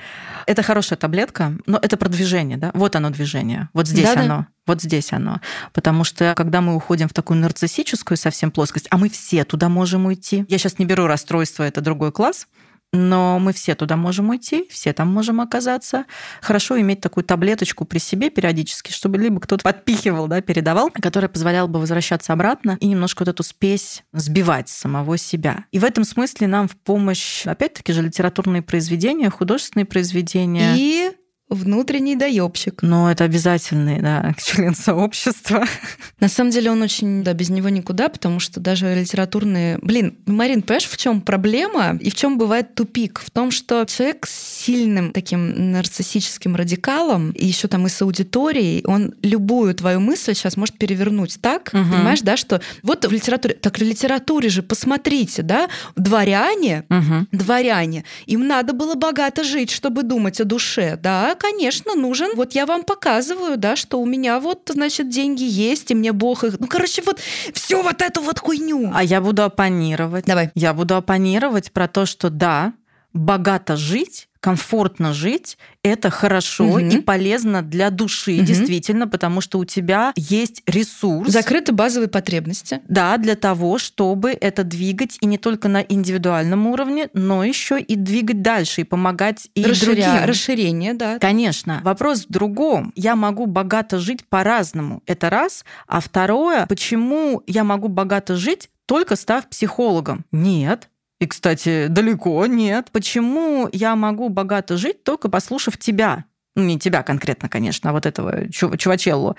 Это 0.48 0.64
хорошая 0.64 0.98
таблетка, 0.98 1.54
но 1.68 1.78
это 1.82 1.96
продвижение, 1.96 2.58
да? 2.58 2.72
Вот 2.74 2.96
оно 2.96 3.10
движение. 3.12 3.70
Вот 3.72 3.88
здесь 3.88 4.06
Да-да. 4.06 4.22
оно. 4.22 4.48
Вот 4.66 4.82
здесь 4.82 5.14
оно. 5.14 5.40
Потому 5.72 6.04
что 6.04 6.34
когда 6.36 6.60
мы 6.60 6.76
уходим 6.76 7.08
в 7.08 7.14
такую 7.14 7.40
нарциссическую 7.40 8.18
совсем 8.18 8.52
плоскость, 8.52 8.88
а 8.90 8.98
мы 8.98 9.10
все 9.10 9.46
туда 9.46 9.70
можем 9.70 10.08
уйти. 10.08 10.44
Я 10.50 10.58
сейчас 10.58 10.80
не 10.80 10.86
беру 10.86 11.06
расстройство, 11.06 11.64
это 11.64 11.80
другой 11.80 12.12
класс, 12.12 12.48
но 12.94 13.40
мы 13.40 13.52
все 13.54 13.76
туда 13.76 13.98
можем 13.98 14.30
уйти, 14.30 14.68
все 14.70 14.94
там 14.94 15.12
можем 15.12 15.42
оказаться. 15.42 16.06
Хорошо 16.42 16.80
иметь 16.80 17.02
такую 17.02 17.24
таблеточку 17.24 17.86
при 17.86 17.98
себе 17.98 18.30
периодически, 18.30 18.92
чтобы 18.92 19.18
либо 19.18 19.42
кто-то 19.42 19.64
подпихивал, 19.64 20.28
да, 20.28 20.42
передавал, 20.42 20.92
которая 20.92 21.28
позволяла 21.28 21.68
бы 21.68 21.80
возвращаться 21.80 22.34
обратно 22.34 22.78
и 22.80 22.88
немножко 22.88 23.22
вот 23.22 23.30
эту 23.30 23.44
спесь 23.44 24.04
сбивать 24.14 24.70
самого 24.70 25.18
себя. 25.18 25.66
И 25.72 25.80
в 25.80 25.84
этом 25.84 26.04
смысле 26.04 26.48
нам 26.48 26.68
в 26.68 26.78
помощь, 26.78 27.48
опять-таки 27.48 27.92
же, 27.94 28.04
литературные 28.04 28.62
произведения, 28.62 29.30
художественные 29.32 29.86
произведения. 29.86 30.76
И 30.78 31.12
внутренний 31.54 32.16
доебщик. 32.16 32.82
Но 32.82 33.12
это 33.12 33.24
обязательный 33.24 34.02
да, 34.02 34.34
член 34.44 34.76
сообщества. 34.76 35.66
На 36.20 36.28
самом 36.30 36.52
деле 36.52 36.72
он 36.72 36.82
очень, 36.82 37.24
да, 37.24 37.34
без 37.34 37.50
него 37.50 37.70
никуда, 37.70 38.10
потому 38.10 38.40
что 38.40 38.60
даже 38.60 38.94
литературные... 38.94 39.80
Блин, 39.82 40.18
Марин, 40.26 40.62
понимаешь, 40.62 40.88
в 40.88 40.98
чем 40.98 41.22
проблема 41.22 41.98
и 42.02 42.10
в 42.10 42.16
чем 42.16 42.38
бывает 42.38 42.76
тупик? 42.76 43.20
В 43.26 43.32
том, 43.32 43.52
что 43.52 43.86
человек 43.86 44.26
с 44.28 44.64
сильным 44.64 45.12
таким 45.12 45.72
нарциссическим 45.72 46.56
радикалом, 46.56 47.32
и 47.32 47.46
еще 47.46 47.68
там 47.68 47.86
и 47.86 47.90
с 47.90 48.02
аудиторией, 48.02 48.84
он 48.86 49.14
любую 49.22 49.74
твою 49.76 50.00
мысль 50.00 50.34
сейчас 50.34 50.58
может 50.58 50.78
перевернуть 50.78 51.38
так, 51.42 51.72
Мгм. 51.74 51.92
понимаешь, 51.92 52.22
да, 52.22 52.38
что 52.38 52.62
вот 52.82 53.06
в 53.06 53.12
литературе... 53.12 53.56
Так 53.56 53.78
в 53.78 53.82
литературе 53.82 54.50
же, 54.50 54.62
посмотрите, 54.64 55.42
да, 55.42 55.70
дворяне, 55.96 56.84
Мгм. 56.90 57.28
дворяне. 57.32 58.04
Им 58.26 58.48
надо 58.48 58.74
было 58.74 58.96
богато 58.96 59.44
жить, 59.44 59.72
чтобы 59.72 60.04
думать 60.04 60.40
о 60.40 60.46
душе. 60.46 60.98
Да, 61.02 61.36
конечно, 61.44 61.94
нужен. 61.96 62.32
Вот 62.36 62.54
я 62.54 62.66
вам 62.66 62.84
показываю, 62.84 63.58
да, 63.58 63.76
что 63.76 64.00
у 64.00 64.06
меня 64.06 64.40
вот, 64.40 64.72
значит, 64.74 65.10
деньги 65.10 65.44
есть, 65.44 65.92
и 65.92 65.96
мне 65.96 66.14
Бог 66.14 66.44
их... 66.44 66.60
Ну, 66.60 66.68
короче, 66.68 67.02
вот 67.06 67.20
всю 67.54 67.82
вот 67.82 68.02
эту 68.02 68.22
вот 68.22 68.40
хуйню. 68.40 68.92
А 68.94 69.04
я 69.04 69.20
буду 69.20 69.44
оппонировать. 69.44 70.26
Давай. 70.26 70.52
Я 70.56 70.74
буду 70.74 70.96
оппонировать 70.96 71.72
про 71.72 71.88
то, 71.88 72.06
что 72.06 72.30
да, 72.30 72.74
богато 73.14 73.76
жить, 73.76 74.28
комфортно 74.40 75.14
жить, 75.14 75.58
это 75.84 76.10
хорошо 76.10 76.66
Мгм. 76.66 76.90
и 76.90 76.98
полезно 77.00 77.62
для 77.62 77.90
души, 77.92 78.36
Мгм. 78.38 78.46
действительно, 78.46 79.08
потому 79.08 79.40
что 79.40 79.58
у 79.58 79.64
тебя 79.66 80.12
есть 80.18 80.62
ресурс. 80.66 81.30
Закрыты 81.32 81.72
базовые 81.72 82.10
потребности. 82.10 82.82
Да, 82.90 83.16
для 83.18 83.36
того, 83.36 83.78
чтобы 83.78 84.32
это 84.32 84.66
двигать 84.66 85.18
и 85.22 85.28
не 85.28 85.38
только 85.38 85.70
на 85.70 85.82
индивидуальном 85.82 86.68
уровне, 86.68 87.10
но 87.14 87.46
еще 87.46 87.80
и 87.80 87.96
двигать 87.96 88.42
дальше 88.42 88.82
и 88.82 88.84
помогать 88.84 89.48
и 89.56 89.64
Расширя- 89.64 89.86
другим. 89.86 90.26
Расширение, 90.26 90.94
да. 90.94 91.20
Конечно. 91.20 91.80
Вопрос 91.84 92.26
в 92.26 92.30
другом. 92.30 92.92
Я 92.96 93.16
могу 93.16 93.46
богато 93.46 93.98
жить 94.00 94.26
по-разному. 94.28 95.02
Это 95.06 95.30
раз. 95.30 95.64
А 95.88 96.02
второе, 96.02 96.66
почему 96.66 97.42
я 97.48 97.64
могу 97.64 97.88
богато 97.88 98.36
жить, 98.36 98.70
только 98.86 99.16
став 99.16 99.48
психологом? 99.48 100.26
Нет. 100.34 100.90
И, 101.24 101.26
кстати, 101.26 101.88
далеко 101.88 102.46
нет. 102.48 102.90
Почему 102.92 103.70
я 103.72 103.96
могу 103.96 104.28
богато 104.28 104.76
жить, 104.76 105.06
только 105.06 105.30
послушав 105.30 105.78
тебя? 105.78 106.26
Ну, 106.56 106.64
не 106.64 106.78
тебя 106.78 107.02
конкретно, 107.02 107.50
конечно, 107.50 107.90
а 107.90 107.94
вот 107.94 108.06
этого 108.06 108.48
чу- 108.52 108.78
чувачеллу. 108.78 109.36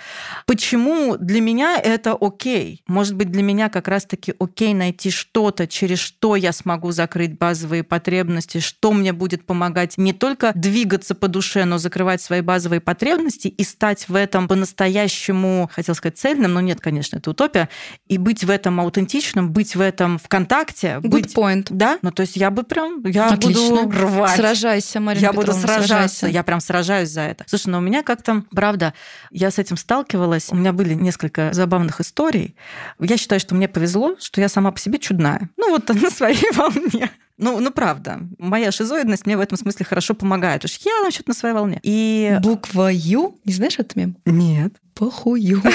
Почему 0.46 1.16
для 1.16 1.40
меня 1.40 1.76
это 1.80 2.16
окей? 2.20 2.82
Может 2.88 3.14
быть, 3.14 3.30
для 3.30 3.42
меня 3.42 3.68
как 3.68 3.86
раз-таки 3.86 4.34
окей 4.40 4.74
найти 4.74 5.10
что-то, 5.10 5.68
через 5.68 6.00
что 6.00 6.34
я 6.34 6.52
смогу 6.52 6.90
закрыть 6.90 7.38
базовые 7.38 7.84
потребности, 7.84 8.58
что 8.58 8.92
мне 8.92 9.12
будет 9.12 9.46
помогать 9.46 9.96
не 9.96 10.12
только 10.12 10.50
двигаться 10.56 11.14
по 11.14 11.28
душе, 11.28 11.64
но 11.66 11.78
закрывать 11.78 12.20
свои 12.20 12.40
базовые 12.40 12.80
потребности 12.80 13.46
и 13.46 13.62
стать 13.62 14.08
в 14.08 14.16
этом 14.16 14.48
по-настоящему, 14.48 15.70
хотел 15.72 15.94
сказать, 15.94 16.18
цельным, 16.18 16.52
но 16.54 16.60
нет, 16.60 16.80
конечно, 16.80 17.18
это 17.18 17.30
утопия, 17.30 17.68
и 18.08 18.18
быть 18.18 18.42
в 18.42 18.50
этом 18.50 18.80
аутентичным, 18.80 19.52
быть 19.52 19.76
в 19.76 19.80
этом 19.80 20.18
в 20.18 20.26
контакте, 20.26 20.96
Good 21.00 21.08
быть... 21.08 21.34
point. 21.36 21.66
Да, 21.70 21.98
ну 22.02 22.10
то 22.10 22.22
есть 22.22 22.36
я 22.36 22.50
бы 22.50 22.64
прям, 22.64 23.04
я 23.06 23.28
Отлично. 23.28 23.82
буду 23.82 23.90
рвать. 23.98 24.36
Сражайся, 24.36 24.98
Марина 24.98 25.22
Я 25.22 25.32
буду 25.32 25.46
Петровна, 25.46 25.62
сражаться, 25.62 25.88
сражайся. 26.18 26.26
я 26.26 26.42
прям 26.42 26.60
сражаюсь 26.60 27.03
за 27.10 27.22
это. 27.22 27.44
Слушай, 27.46 27.68
ну 27.68 27.78
у 27.78 27.80
меня 27.80 28.02
как-то, 28.02 28.44
правда, 28.50 28.94
я 29.30 29.50
с 29.50 29.58
этим 29.58 29.76
сталкивалась. 29.76 30.48
У 30.50 30.56
меня 30.56 30.72
были 30.72 30.94
несколько 30.94 31.52
забавных 31.52 32.00
историй. 32.00 32.56
Я 32.98 33.16
считаю, 33.16 33.40
что 33.40 33.54
мне 33.54 33.68
повезло, 33.68 34.16
что 34.20 34.40
я 34.40 34.48
сама 34.48 34.72
по 34.72 34.78
себе 34.78 34.98
чудная. 34.98 35.50
Ну 35.56 35.70
вот 35.70 35.88
на 36.02 36.10
своей 36.10 36.50
волне. 36.52 37.10
Ну, 37.36 37.58
ну 37.58 37.72
правда, 37.72 38.20
моя 38.38 38.70
шизоидность 38.70 39.26
мне 39.26 39.36
в 39.36 39.40
этом 39.40 39.58
смысле 39.58 39.84
хорошо 39.84 40.14
помогает, 40.14 40.68
что 40.68 40.88
я 40.88 41.02
насчет 41.02 41.26
на 41.26 41.34
своей 41.34 41.54
волне. 41.54 41.80
И 41.82 42.38
Буква 42.40 42.90
Ю. 42.92 43.38
Не 43.44 43.52
знаешь 43.52 43.78
этот 43.78 43.96
мем? 43.96 44.16
нет, 44.24 44.74
Похую. 44.94 45.60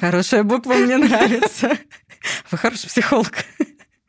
хорошая 0.00 0.42
буква 0.42 0.74
мне 0.74 0.96
нравится. 0.96 1.76
Вы 2.50 2.58
хороший 2.58 2.88
психолог. 2.88 3.32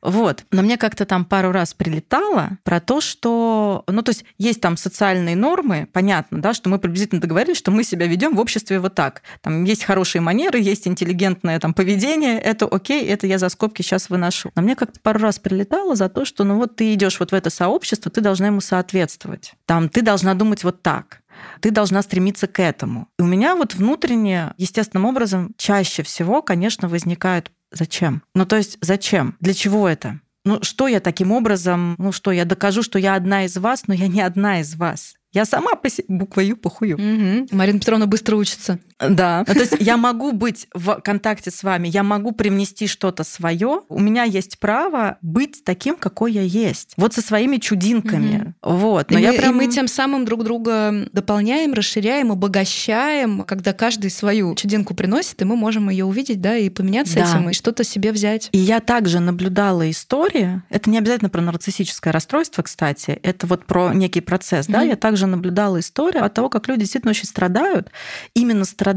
Вот. 0.02 0.46
Но 0.52 0.62
мне 0.62 0.78
как-то 0.78 1.06
там 1.06 1.26
пару 1.26 1.52
раз 1.52 1.74
прилетало 1.74 2.58
про 2.64 2.80
то, 2.80 3.02
что... 3.02 3.84
Ну, 3.88 4.02
то 4.02 4.12
есть 4.12 4.24
есть 4.38 4.62
там 4.62 4.78
социальные 4.78 5.36
нормы, 5.36 5.88
понятно, 5.92 6.42
да, 6.42 6.54
что 6.54 6.70
мы 6.70 6.80
приблизительно 6.80 7.20
договорились, 7.20 7.58
что 7.58 7.72
мы 7.72 7.84
себя 7.84 8.08
ведем 8.08 8.36
в 8.36 8.40
обществе 8.40 8.80
вот 8.80 8.96
так. 8.96 9.22
Там 9.42 9.64
есть 9.66 9.84
хорошие 9.84 10.22
манеры, 10.22 10.60
есть 10.60 10.88
интеллигентное 10.88 11.60
там 11.60 11.74
поведение, 11.74 12.40
это 12.40 12.66
окей, 12.66 13.06
это 13.06 13.28
я 13.28 13.38
за 13.38 13.50
скобки 13.50 13.82
сейчас 13.82 14.10
выношу. 14.10 14.52
Но 14.56 14.62
мне 14.62 14.76
как-то 14.76 15.00
пару 15.02 15.20
раз 15.20 15.40
прилетало 15.40 15.96
за 15.96 16.10
то, 16.10 16.24
что 16.24 16.44
ну 16.44 16.56
вот 16.56 16.78
ты 16.78 16.94
идешь 16.94 17.20
вот 17.20 17.32
в 17.32 17.36
это 17.36 17.50
сообщество, 17.50 18.10
ты 18.10 18.22
должна 18.22 18.48
ему 18.48 18.62
соответствовать. 18.62 19.54
Там 19.66 19.90
ты 19.90 20.02
должна 20.02 20.34
думать 20.34 20.64
вот 20.64 20.82
так 20.82 21.22
ты 21.62 21.72
должна 21.72 22.02
стремиться 22.02 22.48
к 22.48 22.62
этому. 22.62 23.08
И 23.18 23.22
у 23.22 23.26
меня 23.26 23.56
вот 23.56 23.74
внутренне, 23.74 24.54
естественным 24.58 25.06
образом, 25.06 25.54
чаще 25.58 26.04
всего, 26.04 26.42
конечно, 26.42 26.88
возникает 26.88 27.52
зачем? 27.72 28.24
Ну, 28.36 28.46
то 28.46 28.56
есть 28.56 28.78
зачем? 28.82 29.36
Для 29.40 29.54
чего 29.54 29.88
это? 29.88 30.20
Ну, 30.46 30.60
что 30.64 30.88
я 30.88 31.00
таким 31.00 31.32
образом, 31.32 31.96
ну 31.98 32.12
что, 32.12 32.32
я 32.32 32.46
докажу, 32.46 32.82
что 32.82 32.98
я 32.98 33.16
одна 33.16 33.46
из 33.46 33.58
вас, 33.58 33.88
но 33.88 33.94
я 33.94 34.08
не 34.08 34.22
одна 34.22 34.62
из 34.62 34.76
вас. 34.76 35.16
Я 35.32 35.46
сама 35.46 35.76
по 35.76 35.90
себе 35.90 36.06
буква 36.08 36.42
Ю 36.42 36.58
похую. 36.58 36.98
Мгм. 36.98 37.48
Марина 37.52 37.80
Петровна 37.80 38.08
быстро 38.08 38.36
учится. 38.36 38.80
Да. 39.00 39.44
Ну, 39.48 39.54
то 39.54 39.60
есть 39.62 39.78
я 39.80 39.98
могу 39.98 40.32
быть 40.32 40.68
в 40.74 41.00
контакте 41.02 41.52
с 41.52 41.64
вами, 41.64 41.88
я 41.88 42.04
могу 42.04 42.32
привнести 42.32 42.88
что-то 42.88 43.24
свое. 43.24 43.82
У 43.90 44.00
меня 44.00 44.24
есть 44.24 44.60
право 44.60 45.18
быть 45.22 45.64
таким, 45.64 45.96
какой 45.96 46.34
я 46.34 46.42
есть. 46.42 46.94
Вот 46.98 47.14
со 47.14 47.22
своими 47.22 47.58
чудинками. 47.58 48.54
Вот. 48.62 49.12
Но 49.12 49.20
и, 49.20 49.22
я 49.22 49.30
мы, 49.30 49.36
и 49.36 49.38
прям... 49.40 49.56
мы 49.56 49.68
тем 49.68 49.88
самым 49.88 50.26
друг 50.26 50.44
друга 50.44 51.08
дополняем, 51.14 51.74
расширяем, 51.74 52.32
обогащаем, 52.32 53.44
когда 53.44 53.74
каждый 53.74 54.12
свою 54.12 54.56
чудинку 54.56 54.94
приносит, 54.94 55.42
и 55.42 55.46
мы 55.46 55.56
можем 55.56 55.90
ее 55.90 56.06
увидеть, 56.06 56.42
да, 56.42 56.58
и 56.58 56.70
поменяться 56.70 57.16
Да. 57.16 57.22
этим, 57.22 57.50
и 57.50 57.54
что-то 57.54 57.84
себе 57.84 58.12
взять. 58.12 58.50
И 58.52 58.58
я 58.58 58.80
также 58.80 59.20
наблюдала 59.20 59.90
истории, 59.90 60.62
это 60.70 60.90
не 60.90 60.98
обязательно 60.98 61.30
про 61.30 61.42
нарциссическое 61.42 62.12
расстройство, 62.12 62.64
кстати, 62.64 63.20
это 63.24 63.48
вот 63.48 63.66
про 63.66 63.94
некий 63.94 64.22
процесс, 64.22 64.68
да, 64.68 64.80
Мгм. 64.80 64.90
я 64.90 64.96
также 64.96 65.26
наблюдала 65.28 65.80
историю 65.80 66.26
от 66.26 66.34
того, 66.34 66.50
как 66.50 66.68
люди 66.68 66.82
действительно 66.82 67.12
очень 67.12 67.26
страдают, 67.26 67.90
именно 68.34 68.66
страдают, 68.66 68.89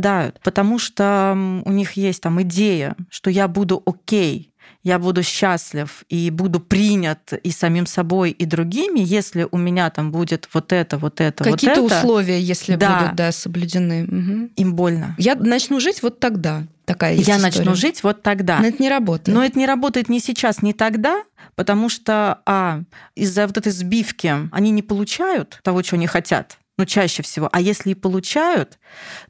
потому 0.43 0.79
что 0.79 1.37
у 1.65 1.71
них 1.73 1.93
есть 1.93 2.23
там 2.23 2.41
идея, 2.43 2.97
что 3.11 3.31
я 3.31 3.49
буду 3.49 3.83
окей, 3.87 4.51
я 4.85 4.99
буду 4.99 5.23
счастлив 5.23 6.05
и 6.09 6.31
буду 6.31 6.59
принят 6.59 7.33
и 7.43 7.51
самим 7.53 7.87
собой, 7.87 8.31
и 8.33 8.45
другими, 8.45 8.99
если 9.01 9.47
у 9.51 9.57
меня 9.57 9.91
там 9.91 10.11
будет 10.11 10.49
вот 10.53 10.73
это, 10.73 10.99
вот 10.99 11.21
это, 11.21 11.45
Какие-то 11.45 11.81
вот 11.83 11.93
это, 11.93 11.99
условия, 12.01 12.41
если 12.41 12.75
Да. 12.75 12.99
будут, 13.01 13.15
да, 13.17 13.31
соблюдены. 13.33 14.05
Мгм. 14.05 14.51
им 14.57 14.75
больно. 14.75 15.15
Я 15.19 15.35
начну 15.37 15.79
жить 15.79 16.03
вот 16.03 16.19
тогда. 16.21 16.65
Такая 16.85 17.15
есть 17.15 17.29
я 17.29 17.37
история. 17.37 17.59
начну 17.59 17.75
жить 17.77 18.03
вот 18.03 18.23
тогда. 18.23 18.59
Но 18.59 18.67
это 18.67 18.83
не 18.83 18.89
работает. 18.89 19.37
Но 19.37 19.45
это 19.45 19.57
не 19.57 19.67
работает 19.67 20.09
ни 20.09 20.19
сейчас, 20.19 20.63
ни 20.63 20.73
тогда, 20.73 21.23
потому 21.55 21.89
что, 21.89 22.41
а, 22.45 22.81
из-за 23.15 23.47
вот 23.47 23.57
этой 23.57 23.71
сбивки 23.71 24.35
они 24.51 24.71
не 24.73 24.83
получают 24.83 25.61
того, 25.63 25.83
чего 25.83 25.97
они 25.99 26.09
хотят, 26.09 26.59
ну, 26.79 26.87
чаще 26.87 27.23
всего. 27.23 27.49
А 27.53 27.61
если 27.61 27.91
и 27.91 27.95
получают, 27.95 28.79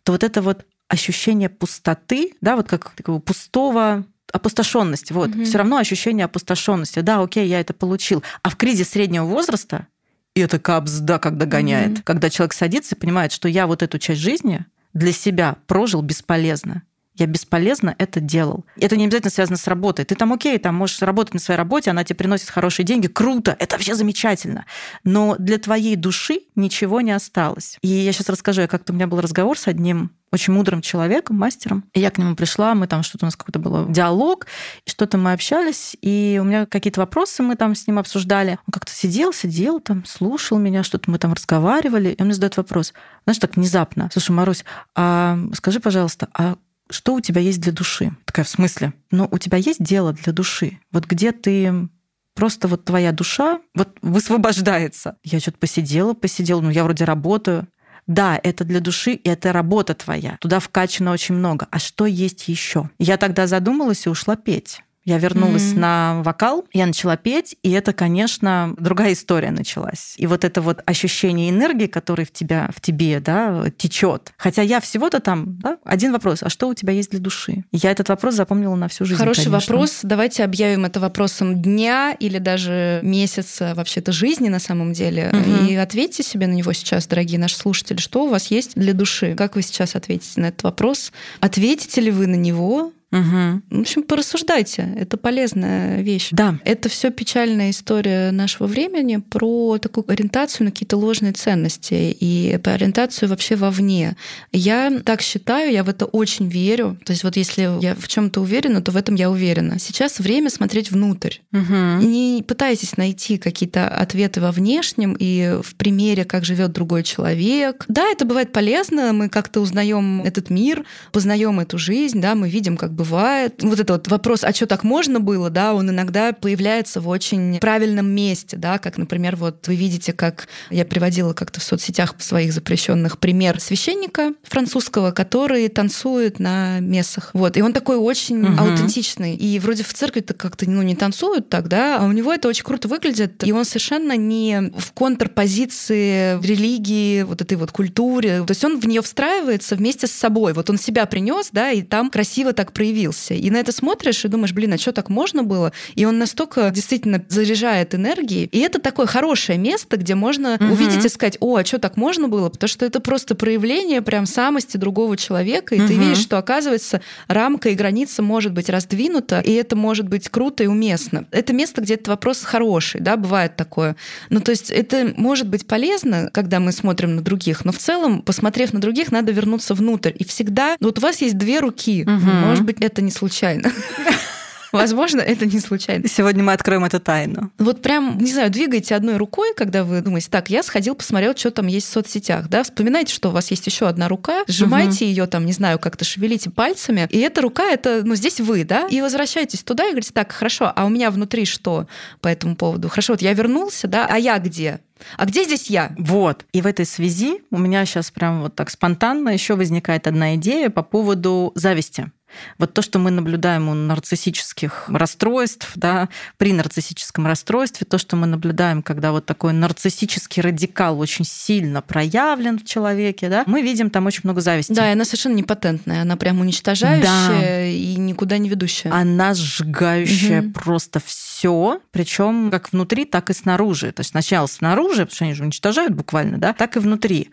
то 0.05 0.13
вот 0.13 0.23
это 0.23 0.43
вот 0.43 0.67
ощущение 0.89 1.49
пустоты, 1.49 2.35
да, 2.41 2.57
вот 2.57 2.69
как 2.69 2.91
такого 2.91 3.19
пустого 3.19 4.05
опустошенность. 4.33 5.11
Вот, 5.11 5.31
угу. 5.31 5.45
все 5.45 5.59
равно 5.59 5.77
ощущение 5.77 6.25
опустошенности. 6.25 7.01
Да, 7.01 7.21
окей, 7.21 7.47
я 7.47 7.61
это 7.61 7.75
получил. 7.75 8.23
А 8.43 8.51
в 8.51 8.57
кризис 8.57 8.91
среднего 8.91 9.25
возраста 9.25 9.89
и 10.35 10.41
это 10.41 10.59
капсда, 10.59 11.19
как 11.19 11.37
догоняет. 11.37 11.93
Угу. 11.93 12.03
Когда 12.05 12.31
человек 12.31 12.55
садится 12.55 12.95
и 12.95 12.99
понимает, 12.99 13.33
что 13.33 13.49
я 13.49 13.67
вот 13.67 13.83
эту 13.83 13.99
часть 13.99 14.21
жизни 14.21 14.65
для 14.95 15.13
себя 15.13 15.57
прожил 15.67 16.03
бесполезно. 16.03 16.83
Я 17.15 17.27
бесполезно 17.27 17.95
это 17.99 18.21
делал. 18.21 18.65
Это 18.77 18.97
не 18.97 19.05
обязательно 19.05 19.31
связано 19.31 19.59
с 19.59 19.67
работой. 19.67 20.05
Ты 20.05 20.15
там 20.15 20.33
окей, 20.33 20.59
там 20.59 20.75
можешь 20.75 21.03
работать 21.03 21.35
на 21.35 21.41
своей 21.41 21.59
работе, 21.59 21.91
она 21.91 22.05
тебе 22.05 22.17
приносит 22.17 22.49
хорошие 22.49 22.87
деньги, 22.87 23.07
круто, 23.07 23.55
это 23.59 23.77
вообще 23.77 23.95
замечательно. 23.95 24.65
Но 25.05 25.37
для 25.39 25.59
твоей 25.59 25.97
души 25.97 26.41
ничего 26.55 27.01
не 27.03 27.13
осталось. 27.13 27.77
И 27.83 27.89
я 27.89 28.13
сейчас 28.13 28.29
расскажу, 28.31 28.67
как-то 28.67 28.93
у 28.93 28.97
меня 28.97 29.07
был 29.07 29.21
разговор 29.21 29.59
с 29.59 29.69
одним 29.69 30.13
очень 30.33 30.55
мудрым 30.55 30.81
человеком, 30.81 31.37
мастером. 31.37 31.85
И 31.93 32.01
я 32.01 32.11
к 32.11 32.17
нему 32.17 32.35
пришла, 32.35 32.75
мы 32.75 32.87
там 32.87 33.03
что-то 33.03 33.27
у 33.27 33.29
нас 33.29 33.37
какой-то 33.37 33.59
был 33.59 33.87
диалог, 33.89 34.47
что-то 34.87 35.19
мы 35.19 35.33
общались, 35.33 35.95
и 36.01 36.39
у 36.41 36.45
меня 36.45 36.65
какие-то 36.65 37.01
вопросы 37.01 37.43
мы 37.43 37.55
там 37.55 37.75
с 37.75 37.87
ним 37.87 37.99
обсуждали. 37.99 38.53
Он 38.67 38.73
как-то 38.73 38.93
сидел, 38.93 39.35
сидел 39.35 39.81
там, 39.81 40.05
слушал 40.07 40.59
меня, 40.59 40.83
что-то 40.83 41.11
мы 41.11 41.19
там 41.19 41.35
разговаривали, 41.35 42.11
и 42.11 42.21
он 42.21 42.29
мне 42.29 42.35
задает 42.35 42.57
вопрос, 42.57 42.95
знаешь, 43.25 43.39
так 43.39 43.57
внезапно. 43.57 44.09
Слушай, 44.11 44.31
Марусь, 44.31 44.65
а 44.95 45.39
скажи, 45.53 45.81
пожалуйста, 45.81 46.29
а 46.33 46.57
что 46.93 47.15
у 47.15 47.21
тебя 47.21 47.41
есть 47.41 47.61
для 47.61 47.73
души? 47.73 48.15
Такая, 48.25 48.45
в 48.45 48.49
смысле? 48.49 48.93
Ну, 49.11 49.29
у 49.31 49.39
тебя 49.39 49.59
есть 49.59 49.83
дело 49.83 50.13
для 50.13 50.33
души? 50.33 50.79
Вот 50.93 51.07
где 51.07 51.33
ты 51.33 51.89
просто 52.35 52.69
вот 52.69 52.85
твоя 52.85 53.13
душа 53.13 53.61
вот 53.75 53.97
высвобождается. 54.03 55.17
Я 55.23 55.41
что-то 55.41 55.59
посидела, 55.59 56.15
посидела, 56.15 56.61
ну 56.61 56.71
я 56.71 56.85
вроде 56.85 57.05
работаю. 57.05 57.69
Да, 58.07 58.39
это 58.43 58.65
для 58.65 58.81
души, 58.81 59.13
и 59.13 59.29
это 59.29 59.53
работа 59.53 59.95
твоя. 59.95 60.37
Туда 60.41 60.59
вкачано 60.59 61.13
очень 61.13 61.37
много. 61.37 61.69
А 61.71 61.79
что 61.79 62.05
есть 62.07 62.49
еще? 62.49 62.91
Я 62.99 63.17
тогда 63.17 63.47
задумалась 63.47 64.07
и 64.07 64.09
ушла 64.09 64.35
петь. 64.35 64.83
Я 65.05 65.19
вернулась 65.19 65.73
mm-hmm. 65.73 65.79
на 65.79 66.23
вокал, 66.23 66.65
я 66.73 66.87
начала 66.87 67.17
петь, 67.17 67.57
и 67.63 67.71
это, 67.73 67.93
конечно, 67.93 68.75
другая 68.79 69.15
история 69.15 69.51
началась. 69.51 70.15
И 70.17 70.27
вот 70.29 70.45
это 70.45 70.63
вот 70.63 70.81
ощущение 70.87 71.51
энергии, 71.51 71.87
которое 71.87 72.25
в 72.25 72.33
тебя, 72.33 72.71
в 72.75 72.81
тебе, 72.81 73.19
да, 73.19 73.65
течет. 73.77 74.33
Хотя 74.37 74.63
я 74.63 74.81
всего-то 74.81 75.21
там, 75.21 75.59
да, 75.59 75.79
один 75.85 76.13
вопрос: 76.13 76.43
а 76.43 76.49
что 76.49 76.69
у 76.69 76.75
тебя 76.75 76.93
есть 76.93 77.11
для 77.11 77.21
души? 77.21 77.65
я 77.73 77.91
этот 77.91 78.09
вопрос 78.09 78.35
запомнила 78.35 78.77
на 78.77 78.89
всю 78.89 79.05
жизнь. 79.05 79.19
Хороший 79.19 79.47
конечно. 79.47 79.75
вопрос. 79.75 80.01
Давайте 80.03 80.45
объявим 80.45 80.85
это 80.85 81.01
вопросом 81.01 81.61
дня 81.61 82.17
или 82.19 82.39
даже 82.39 83.01
месяца 83.03 83.73
вообще-то 83.75 84.13
жизни 84.13 84.49
на 84.49 84.61
самом 84.61 84.93
деле. 84.93 85.31
Mm-hmm. 85.33 85.69
И 85.69 85.75
ответьте 85.77 86.23
себе 86.23 86.47
на 86.47 86.53
него 86.53 86.73
сейчас, 86.73 87.09
дорогие 87.09 87.41
наши 87.41 87.57
слушатели, 87.57 87.99
что 87.99 88.25
у 88.25 88.29
вас 88.29 88.53
есть 88.53 88.75
для 88.77 88.93
души. 88.93 89.35
Как 89.35 89.57
вы 89.57 89.63
сейчас 89.63 89.97
ответите 89.97 90.41
на 90.41 90.47
этот 90.47 90.63
вопрос? 90.63 91.13
Ответите 91.41 92.01
ли 92.01 92.11
вы 92.13 92.29
на 92.29 92.37
него? 92.37 92.93
Угу. 93.13 93.79
В 93.79 93.81
общем, 93.81 94.03
порассуждайте. 94.03 94.89
Это 94.97 95.19
полезная 95.19 96.01
вещь. 96.01 96.29
Да. 96.33 96.59
Это 96.65 96.89
все 96.89 97.11
печальная 97.11 97.71
история 97.71 98.31
нашего 98.31 98.67
времени 98.67 99.19
про 99.19 99.79
такую 99.79 100.11
ориентацию 100.11 100.65
на 100.65 100.71
какие-то 100.71 100.97
ложные 100.97 101.33
ценности 101.33 102.17
и 102.19 102.59
по 102.63 102.73
ориентацию 102.73 103.29
вообще 103.29 103.55
вовне. 103.55 104.17
Я 104.51 105.01
так 105.05 105.21
считаю, 105.21 105.73
я 105.73 105.85
в 105.85 105.91
это 105.91 106.07
очень 106.07 106.49
верю. 106.49 106.99
То 107.05 107.13
есть 107.13 107.23
вот 107.23 107.37
если 107.37 107.83
я 107.83 107.95
в 107.95 108.09
чем-то 108.09 108.41
уверена, 108.41 108.81
то 108.81 108.93
в 108.93 108.97
этом 108.97 109.15
я 109.15 109.31
уверена. 109.31 109.79
Сейчас 109.79 110.19
время 110.19 110.49
смотреть 110.49 110.91
внутрь. 110.91 111.37
Угу. 111.53 112.07
Не 112.07 112.43
пытайтесь 112.47 112.97
найти 112.97 113.37
какие-то 113.37 113.89
ответы 113.89 114.41
во 114.41 114.53
внешнем 114.53 115.15
и 115.19 115.59
в 115.63 115.75
примере, 115.75 116.25
как 116.25 116.47
живет 116.47 116.73
другой 116.73 117.03
человек. 117.03 117.85
Да, 117.89 118.11
это 118.11 118.25
бывает 118.25 118.53
полезно. 118.53 119.13
Мы 119.13 119.29
как-то 119.29 119.61
узнаем 119.61 120.23
этот 120.23 120.49
мир, 120.49 120.85
познаем 121.13 121.61
эту 121.61 121.77
жизнь, 121.77 122.21
да, 122.21 122.35
мы 122.35 122.49
видим 122.49 122.79
как 122.79 122.93
бы 122.93 123.02
бывает. 123.03 123.63
Вот 123.63 123.81
это 123.81 123.95
вот 123.95 124.09
вопрос, 124.09 124.45
а 124.45 124.53
что 124.53 124.67
так 124.67 124.85
можно 124.85 125.21
было, 125.21 125.51
да, 125.51 125.75
он 125.75 125.91
иногда 125.91 126.33
появляется 126.33 127.01
в 127.01 127.09
очень 127.09 127.59
правильном 127.59 128.07
месте, 128.07 128.57
да, 128.57 128.79
как, 128.79 128.97
например, 128.97 129.37
вот 129.37 129.67
вы 129.67 129.75
видите, 129.75 130.13
как 130.13 130.49
я 130.71 130.85
приводила 130.85 131.33
как-то 131.33 131.61
в 131.61 131.65
соцсетях 131.65 132.15
своих 132.19 132.53
запрещенных 132.53 133.19
пример 133.19 133.61
священника 133.61 134.33
французского, 134.43 135.11
который 135.11 135.69
танцует 135.69 136.39
на 136.39 136.79
мессах. 136.81 137.31
Вот, 137.33 137.57
и 137.57 137.63
он 137.63 137.73
такой 137.73 137.97
очень 137.97 138.45
угу. 138.45 138.61
аутентичный. 138.61 139.35
И 139.35 139.59
вроде 139.59 139.83
в 139.83 139.93
церкви-то 139.93 140.35
как-то 140.35 140.69
ну, 140.71 140.83
не 140.83 140.95
танцуют 140.95 141.49
так, 141.49 141.69
да, 141.69 141.99
а 141.99 142.05
у 142.05 142.13
него 142.13 142.33
это 142.33 142.49
очень 142.49 142.65
круто 142.65 142.89
выглядит, 142.89 143.45
и 143.45 143.53
он 143.53 143.65
совершенно 143.65 144.17
не 144.17 144.73
в 144.77 144.93
контрпозиции 144.93 146.37
в 146.37 146.45
религии, 146.45 147.23
вот 147.23 147.43
этой 147.43 147.57
вот 147.57 147.73
культуре. 147.73 148.45
То 148.47 148.51
есть 148.51 148.65
он 148.65 148.79
в 148.79 148.87
нее 148.87 149.03
встраивается 149.03 149.77
вместе 149.77 150.07
с 150.07 150.13
собой. 150.13 150.53
Вот 150.53 150.71
он 150.71 150.79
себя 150.79 151.07
принес, 151.07 151.49
да, 151.53 151.71
и 151.71 151.83
там 151.83 152.11
красиво 152.11 152.53
так 152.53 152.73
проявляется 152.73 152.92
появился. 152.93 153.35
И 153.35 153.51
на 153.51 153.57
это 153.57 153.73
смотришь 153.73 154.25
и 154.25 154.29
думаешь, 154.29 154.53
блин, 154.53 154.75
а 154.75 154.79
что 154.79 154.93
так 154.93 155.09
можно 155.09 155.43
было? 155.43 155.73
И 155.95 156.05
он 156.05 156.19
настолько 156.19 156.71
действительно 156.71 157.25
заряжает 157.29 157.95
энергией. 157.95 158.49
И 158.53 158.59
это 158.59 158.79
такое 158.79 159.07
хорошее 159.07 159.59
место, 159.59 159.97
где 159.97 160.15
можно 160.15 160.55
угу. 160.55 160.73
увидеть 160.73 161.05
и 161.05 161.09
сказать, 161.09 161.39
о, 161.41 161.57
а 161.57 161.65
что 161.65 161.79
так 161.79 161.97
можно 161.97 162.29
было? 162.29 162.49
Потому 162.51 162.69
что 162.69 162.85
это 162.85 163.01
просто 163.01 163.35
проявление 163.35 164.03
прям 164.03 164.27
самости 164.27 164.77
другого 164.77 165.17
человека, 165.17 165.75
и 165.75 165.81
угу. 165.81 165.89
ты 165.89 165.95
видишь, 165.95 166.19
что, 166.19 166.39
оказывается, 166.39 167.01
рамка 167.29 167.71
и 167.71 167.75
граница 167.75 168.23
может 168.23 168.53
быть 168.53 168.69
раздвинута, 168.69 169.41
и 169.41 169.53
это 169.53 169.75
может 169.77 170.09
быть 170.09 170.29
круто 170.29 170.65
и 170.65 170.67
уместно. 170.67 171.27
Это 171.31 171.53
место, 171.53 171.81
где 171.81 171.95
этот 171.95 172.09
вопрос 172.09 172.43
хороший, 172.43 173.01
да, 173.01 173.17
бывает 173.17 173.57
такое. 173.57 173.97
Ну, 174.31 174.41
то 174.41 174.51
есть 174.51 174.71
это 174.71 175.15
может 175.17 175.49
быть 175.49 175.67
полезно, 175.67 176.31
когда 176.33 176.61
мы 176.61 176.73
смотрим 176.73 177.17
на 177.17 177.23
других, 177.23 177.65
но 177.65 177.73
в 177.73 177.79
целом, 177.79 178.23
посмотрев 178.23 178.73
на 178.73 178.81
других, 178.81 179.13
надо 179.13 179.33
вернуться 179.33 179.75
внутрь. 179.75 180.13
И 180.15 180.25
всегда, 180.25 180.77
вот 180.81 180.99
у 180.99 181.01
вас 181.01 181.23
есть 181.23 181.39
две 181.39 181.61
руки, 181.61 182.03
угу. 182.03 182.31
может 182.47 182.65
быть, 182.65 182.82
это 182.83 183.03
не 183.03 183.11
случайно. 183.11 183.71
Возможно, 184.73 185.21
это 185.21 185.45
не 185.45 185.61
случайно. 185.61 186.09
Сегодня 186.09 186.43
мы 186.43 186.55
откроем 186.55 186.85
эту 186.85 186.99
тайну. 186.99 187.53
Вот 187.59 187.83
прям, 187.83 188.17
не 188.19 188.33
знаю, 188.33 188.51
двигайте 188.51 188.95
одной 188.95 189.19
рукой, 189.19 189.53
когда 189.55 189.85
вы 189.85 190.01
думаете, 190.01 190.29
так, 190.31 190.49
я 190.49 190.63
сходил, 190.63 190.95
посмотрел, 190.95 191.37
что 191.37 191.51
там 191.51 191.67
есть 191.67 191.89
в 191.89 191.93
соцсетях, 191.93 192.49
да, 192.49 192.63
вспоминайте, 192.63 193.13
что 193.13 193.29
у 193.29 193.33
вас 193.33 193.51
есть 193.51 193.67
еще 193.67 193.87
одна 193.87 194.09
рука, 194.09 194.45
сжимайте 194.47 195.05
угу. 195.05 195.11
ее 195.11 195.27
там, 195.27 195.45
не 195.45 195.53
знаю, 195.53 195.79
как-то 195.79 196.07
шевелите 196.07 196.49
пальцами, 196.49 197.07
и 197.11 197.19
эта 197.19 197.43
рука, 197.43 197.65
это, 197.65 198.01
ну, 198.03 198.15
здесь 198.15 198.41
вы, 198.41 198.65
да, 198.65 198.87
и 198.89 199.03
возвращайтесь 199.03 199.63
туда 199.63 199.85
и 199.85 199.91
говорите, 199.91 200.13
так, 200.15 200.33
хорошо, 200.33 200.73
а 200.75 200.87
у 200.87 200.89
меня 200.89 201.11
внутри 201.11 201.45
что 201.45 201.87
по 202.23 202.29
этому 202.29 202.57
поводу? 202.57 202.89
Хорошо, 202.89 203.13
вот 203.13 203.21
я 203.21 203.35
вернулся, 203.35 203.89
да, 203.89 204.07
а 204.09 204.17
я 204.17 204.39
где? 204.39 204.81
А 205.17 205.27
где 205.27 205.45
здесь 205.45 205.69
я? 205.69 205.93
Вот. 205.99 206.45
И 206.53 206.63
в 206.63 206.67
этой 206.67 206.87
связи 206.87 207.41
у 207.51 207.59
меня 207.59 207.85
сейчас 207.85 208.11
прям 208.11 208.43
вот 208.43 208.55
так 208.55 208.71
спонтанно 208.71 209.31
еще 209.31 209.57
возникает 209.57 210.07
одна 210.07 210.37
идея 210.37 210.71
по 210.71 210.83
поводу 210.83 211.53
зависти. 211.55 212.11
Вот 212.59 212.75
то, 212.75 212.83
что 212.83 212.99
мы 212.99 213.11
наблюдаем 213.11 213.69
у 213.69 213.75
нарциссических 213.75 214.89
расстройств, 214.89 215.73
да, 215.75 216.09
при 216.37 216.53
нарциссическом 216.53 217.27
расстройстве, 217.27 217.87
то, 217.87 217.99
что 217.99 218.17
мы 218.17 218.27
наблюдаем, 218.27 218.83
когда 218.83 219.13
вот 219.13 219.27
такой 219.27 219.53
нарциссический 219.53 220.43
радикал 220.43 220.99
очень 220.99 221.25
сильно 221.25 221.83
проявлен 221.83 222.59
в 222.59 222.65
человеке, 222.65 223.29
да, 223.29 223.45
мы 223.47 223.63
видим 223.63 223.91
там 223.91 224.07
очень 224.07 224.23
много 224.25 224.41
зависти. 224.41 224.73
Да, 224.73 224.89
и 224.89 224.93
она 224.93 225.05
совершенно 225.05 225.35
непатентная, 225.35 226.03
она 226.03 226.17
прям 226.17 226.41
уничтожающая 226.41 227.03
да. 227.03 227.67
и 227.67 227.97
никуда 227.97 228.39
не 228.39 228.49
ведущая. 228.49 228.91
Она 228.91 229.35
сжигающая 229.35 230.43
угу. 230.43 230.53
просто 230.53 231.01
все, 231.05 231.81
причем 231.91 232.51
как 232.51 232.73
внутри, 232.73 233.05
так 233.05 233.31
и 233.31 233.35
снаружи. 233.35 233.93
То 233.93 234.01
есть 234.01 234.11
сначала 234.11 234.47
снаружи, 234.47 235.03
потому 235.03 235.15
что 235.15 235.25
они 235.25 235.35
же 235.35 235.43
уничтожают 235.43 235.95
буквально, 235.95 236.39
да, 236.39 236.53
так 236.53 236.77
и 236.77 236.81
внутри. 236.81 237.31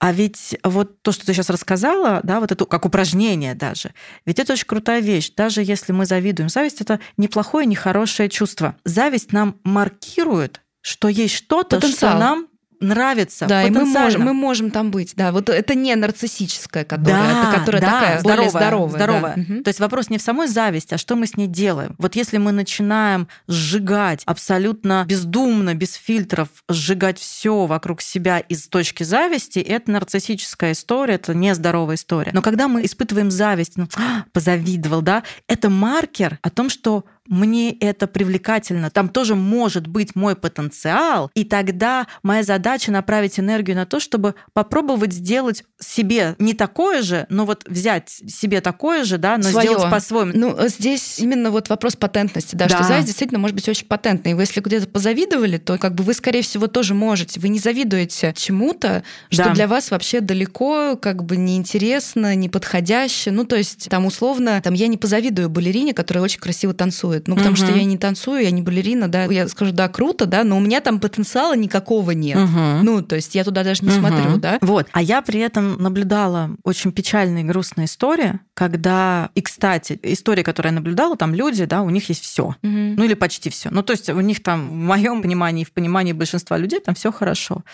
А 0.00 0.12
ведь 0.12 0.56
вот 0.62 1.02
то, 1.02 1.12
что 1.12 1.26
ты 1.26 1.34
сейчас 1.34 1.50
рассказала, 1.50 2.20
да, 2.22 2.40
вот 2.40 2.52
это 2.52 2.64
как 2.66 2.84
упражнение 2.86 3.54
даже, 3.54 3.92
ведь 4.24 4.38
это 4.38 4.52
очень 4.52 4.66
крутая 4.66 5.00
вещь. 5.00 5.32
Даже 5.36 5.62
если 5.62 5.92
мы 5.92 6.06
завидуем, 6.06 6.48
зависть 6.48 6.80
это 6.80 7.00
неплохое, 7.16 7.66
нехорошее 7.66 8.28
чувство. 8.28 8.76
Зависть 8.84 9.32
нам 9.32 9.58
маркирует, 9.64 10.62
что 10.82 11.08
есть 11.08 11.34
что-то, 11.34 11.80
что 11.86 12.18
нам 12.18 12.47
нравится. 12.80 13.46
Да, 13.46 13.64
и 13.64 13.70
мы 13.70 13.84
можем, 13.84 14.22
мы 14.22 14.32
можем 14.32 14.70
там 14.70 14.90
быть. 14.90 15.14
Да, 15.16 15.32
вот 15.32 15.48
это 15.48 15.74
не 15.74 15.94
нарциссическая, 15.94 16.84
которая, 16.84 17.22
да, 17.22 17.50
это, 17.50 17.58
которая 17.58 17.82
да, 17.82 17.90
такая 17.90 18.18
здоровая, 18.20 18.50
здоровая. 18.50 18.88
здоровая. 18.90 19.34
Да. 19.36 19.54
Угу. 19.54 19.62
То 19.62 19.68
есть 19.68 19.80
вопрос 19.80 20.10
не 20.10 20.18
в 20.18 20.22
самой 20.22 20.48
зависти, 20.48 20.94
а 20.94 20.98
что 20.98 21.16
мы 21.16 21.26
с 21.26 21.36
ней 21.36 21.46
делаем. 21.46 21.94
Вот 21.98 22.16
если 22.16 22.38
мы 22.38 22.52
начинаем 22.52 23.28
сжигать 23.46 24.22
абсолютно 24.26 25.04
бездумно, 25.08 25.74
без 25.74 25.94
фильтров, 25.94 26.48
сжигать 26.68 27.18
все 27.18 27.66
вокруг 27.66 28.00
себя 28.00 28.38
из 28.38 28.68
точки 28.68 29.02
зависти, 29.02 29.58
это 29.58 29.90
нарциссическая 29.90 30.72
история, 30.72 31.14
это 31.14 31.34
нездоровая 31.34 31.96
история. 31.96 32.30
Но 32.32 32.42
когда 32.42 32.68
мы 32.68 32.84
испытываем 32.84 33.30
зависть, 33.30 33.76
ну, 33.76 33.88
позавидовал, 34.32 35.02
да, 35.02 35.22
это 35.46 35.70
маркер 35.70 36.38
о 36.42 36.50
том, 36.50 36.70
что 36.70 37.04
мне 37.28 37.72
это 37.72 38.06
привлекательно, 38.06 38.90
там 38.90 39.08
тоже 39.08 39.34
может 39.34 39.86
быть 39.86 40.14
мой 40.14 40.34
потенциал, 40.34 41.30
и 41.34 41.44
тогда 41.44 42.06
моя 42.22 42.42
задача 42.42 42.90
направить 42.90 43.38
энергию 43.38 43.76
на 43.76 43.86
то, 43.86 44.00
чтобы 44.00 44.34
попробовать 44.52 45.12
сделать 45.12 45.64
себе 45.78 46.34
не 46.38 46.54
такое 46.54 47.02
же, 47.02 47.26
но 47.28 47.44
вот 47.44 47.64
взять 47.66 48.08
себе 48.08 48.60
такое 48.60 49.04
же, 49.04 49.18
да, 49.18 49.36
но 49.36 49.44
Своё. 49.44 49.74
сделать 49.74 49.90
по-своему. 49.90 50.32
Ну, 50.34 50.68
здесь 50.68 51.18
именно 51.18 51.50
вот 51.50 51.68
вопрос 51.68 51.96
патентности, 51.96 52.56
да, 52.56 52.66
да, 52.66 52.76
что 52.76 52.84
зависть 52.84 53.06
действительно 53.06 53.38
может 53.38 53.54
быть 53.54 53.68
очень 53.68 53.86
патентной. 53.86 54.32
И 54.32 54.34
вы, 54.34 54.42
если 54.42 54.60
где-то 54.60 54.88
позавидовали, 54.88 55.58
то 55.58 55.78
как 55.78 55.94
бы 55.94 56.04
вы, 56.04 56.14
скорее 56.14 56.42
всего, 56.42 56.66
тоже 56.66 56.94
можете. 56.94 57.40
Вы 57.40 57.48
не 57.48 57.58
завидуете 57.58 58.34
чему-то, 58.36 59.02
что 59.30 59.44
да. 59.44 59.54
для 59.54 59.66
вас 59.66 59.90
вообще 59.90 60.20
далеко, 60.20 60.96
как 60.96 61.24
бы 61.24 61.36
неинтересно, 61.36 62.34
неподходяще. 62.34 63.30
Ну, 63.30 63.44
то 63.44 63.56
есть, 63.56 63.88
там, 63.88 64.06
условно, 64.06 64.60
там, 64.62 64.74
я 64.74 64.86
не 64.86 64.96
позавидую 64.96 65.48
балерине, 65.48 65.94
которая 65.94 66.24
очень 66.24 66.40
красиво 66.40 66.74
танцует. 66.74 67.17
Ну, 67.26 67.34
потому 67.34 67.54
угу. 67.54 67.64
что 67.64 67.72
я 67.72 67.84
не 67.84 67.98
танцую, 67.98 68.42
я 68.42 68.50
не 68.50 68.62
балерина, 68.62 69.08
да. 69.08 69.24
Я 69.24 69.48
скажу, 69.48 69.72
да, 69.72 69.88
круто, 69.88 70.26
да, 70.26 70.44
но 70.44 70.56
у 70.56 70.60
меня 70.60 70.80
там 70.80 71.00
потенциала 71.00 71.56
никакого 71.56 72.12
нет. 72.12 72.36
Угу. 72.36 72.82
Ну, 72.82 73.02
то 73.02 73.16
есть, 73.16 73.34
я 73.34 73.44
туда 73.44 73.64
даже 73.64 73.84
не 73.84 73.90
угу. 73.90 73.98
смотрю, 73.98 74.36
да. 74.36 74.58
Вот. 74.60 74.86
А 74.92 75.02
я 75.02 75.22
при 75.22 75.40
этом 75.40 75.82
наблюдала 75.82 76.50
очень 76.62 76.92
печальная 76.92 77.42
и 77.42 77.44
грустная 77.44 77.86
история, 77.86 78.40
когда, 78.54 79.30
и, 79.34 79.42
кстати, 79.42 79.98
история, 80.02 80.44
которую 80.44 80.72
я 80.72 80.76
наблюдала, 80.76 81.16
там 81.16 81.34
люди, 81.34 81.64
да, 81.64 81.82
у 81.82 81.90
них 81.90 82.08
есть 82.08 82.22
все. 82.22 82.44
Угу. 82.44 82.56
Ну, 82.62 83.04
или 83.04 83.14
почти 83.14 83.50
все. 83.50 83.70
Ну, 83.70 83.82
то 83.82 83.92
есть, 83.92 84.08
у 84.08 84.20
них 84.20 84.42
там, 84.42 84.68
в 84.68 84.72
моем 84.72 85.22
понимании, 85.22 85.64
в 85.64 85.72
понимании 85.72 86.12
большинства 86.12 86.56
людей, 86.56 86.80
там 86.80 86.94
все 86.94 87.10
хорошо. 87.10 87.64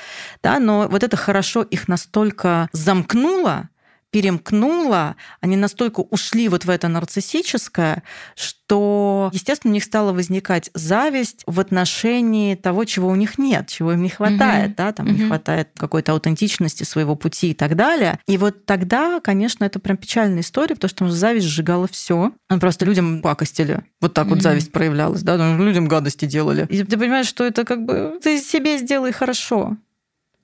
Да, 0.42 0.59
но 0.59 0.88
вот 0.90 1.03
это 1.03 1.16
хорошо 1.16 1.62
их 1.62 1.88
настолько 1.88 2.68
замкнуло, 2.72 3.68
перемкнуло, 4.14 5.16
они 5.40 5.56
настолько 5.56 5.98
ушли 5.98 6.48
вот 6.48 6.64
в 6.64 6.70
это 6.70 6.86
нарциссическое, 6.86 8.04
что, 8.36 9.28
естественно, 9.32 9.72
у 9.72 9.74
них 9.74 9.82
стала 9.82 10.12
возникать 10.12 10.70
зависть 10.72 11.42
в 11.48 11.58
отношении 11.58 12.54
того, 12.54 12.84
чего 12.84 13.08
у 13.08 13.16
них 13.16 13.38
нет, 13.38 13.66
чего 13.66 13.94
им 13.94 14.02
не 14.04 14.10
хватает, 14.10 14.70
mm-hmm. 14.70 14.76
да, 14.76 14.92
там 14.92 15.08
mm-hmm. 15.08 15.18
не 15.18 15.26
хватает 15.26 15.70
какой-то 15.76 16.12
аутентичности 16.12 16.84
своего 16.84 17.16
пути 17.16 17.50
и 17.50 17.54
так 17.54 17.74
далее. 17.74 18.20
И 18.28 18.38
вот 18.38 18.66
тогда, 18.66 19.18
конечно, 19.18 19.64
это 19.64 19.80
прям 19.80 19.96
печальная 19.96 20.42
история, 20.42 20.76
потому 20.76 20.90
что 20.90 21.10
зависть 21.10 21.48
сжигала 21.48 21.88
все. 21.88 22.30
Просто 22.60 22.84
людям 22.84 23.20
пакостили. 23.20 23.82
Вот 24.00 24.14
так 24.14 24.28
mm-hmm. 24.28 24.30
вот 24.30 24.42
зависть 24.42 24.70
проявлялась, 24.70 25.22
да, 25.22 25.56
людям 25.56 25.88
гадости 25.88 26.26
делали. 26.26 26.68
И 26.70 26.84
ты 26.84 26.96
понимаешь, 26.96 27.26
что 27.26 27.42
это 27.42 27.64
как 27.64 27.84
бы 27.84 28.20
ты 28.22 28.38
себе 28.38 28.78
сделай 28.78 29.10
хорошо. 29.10 29.76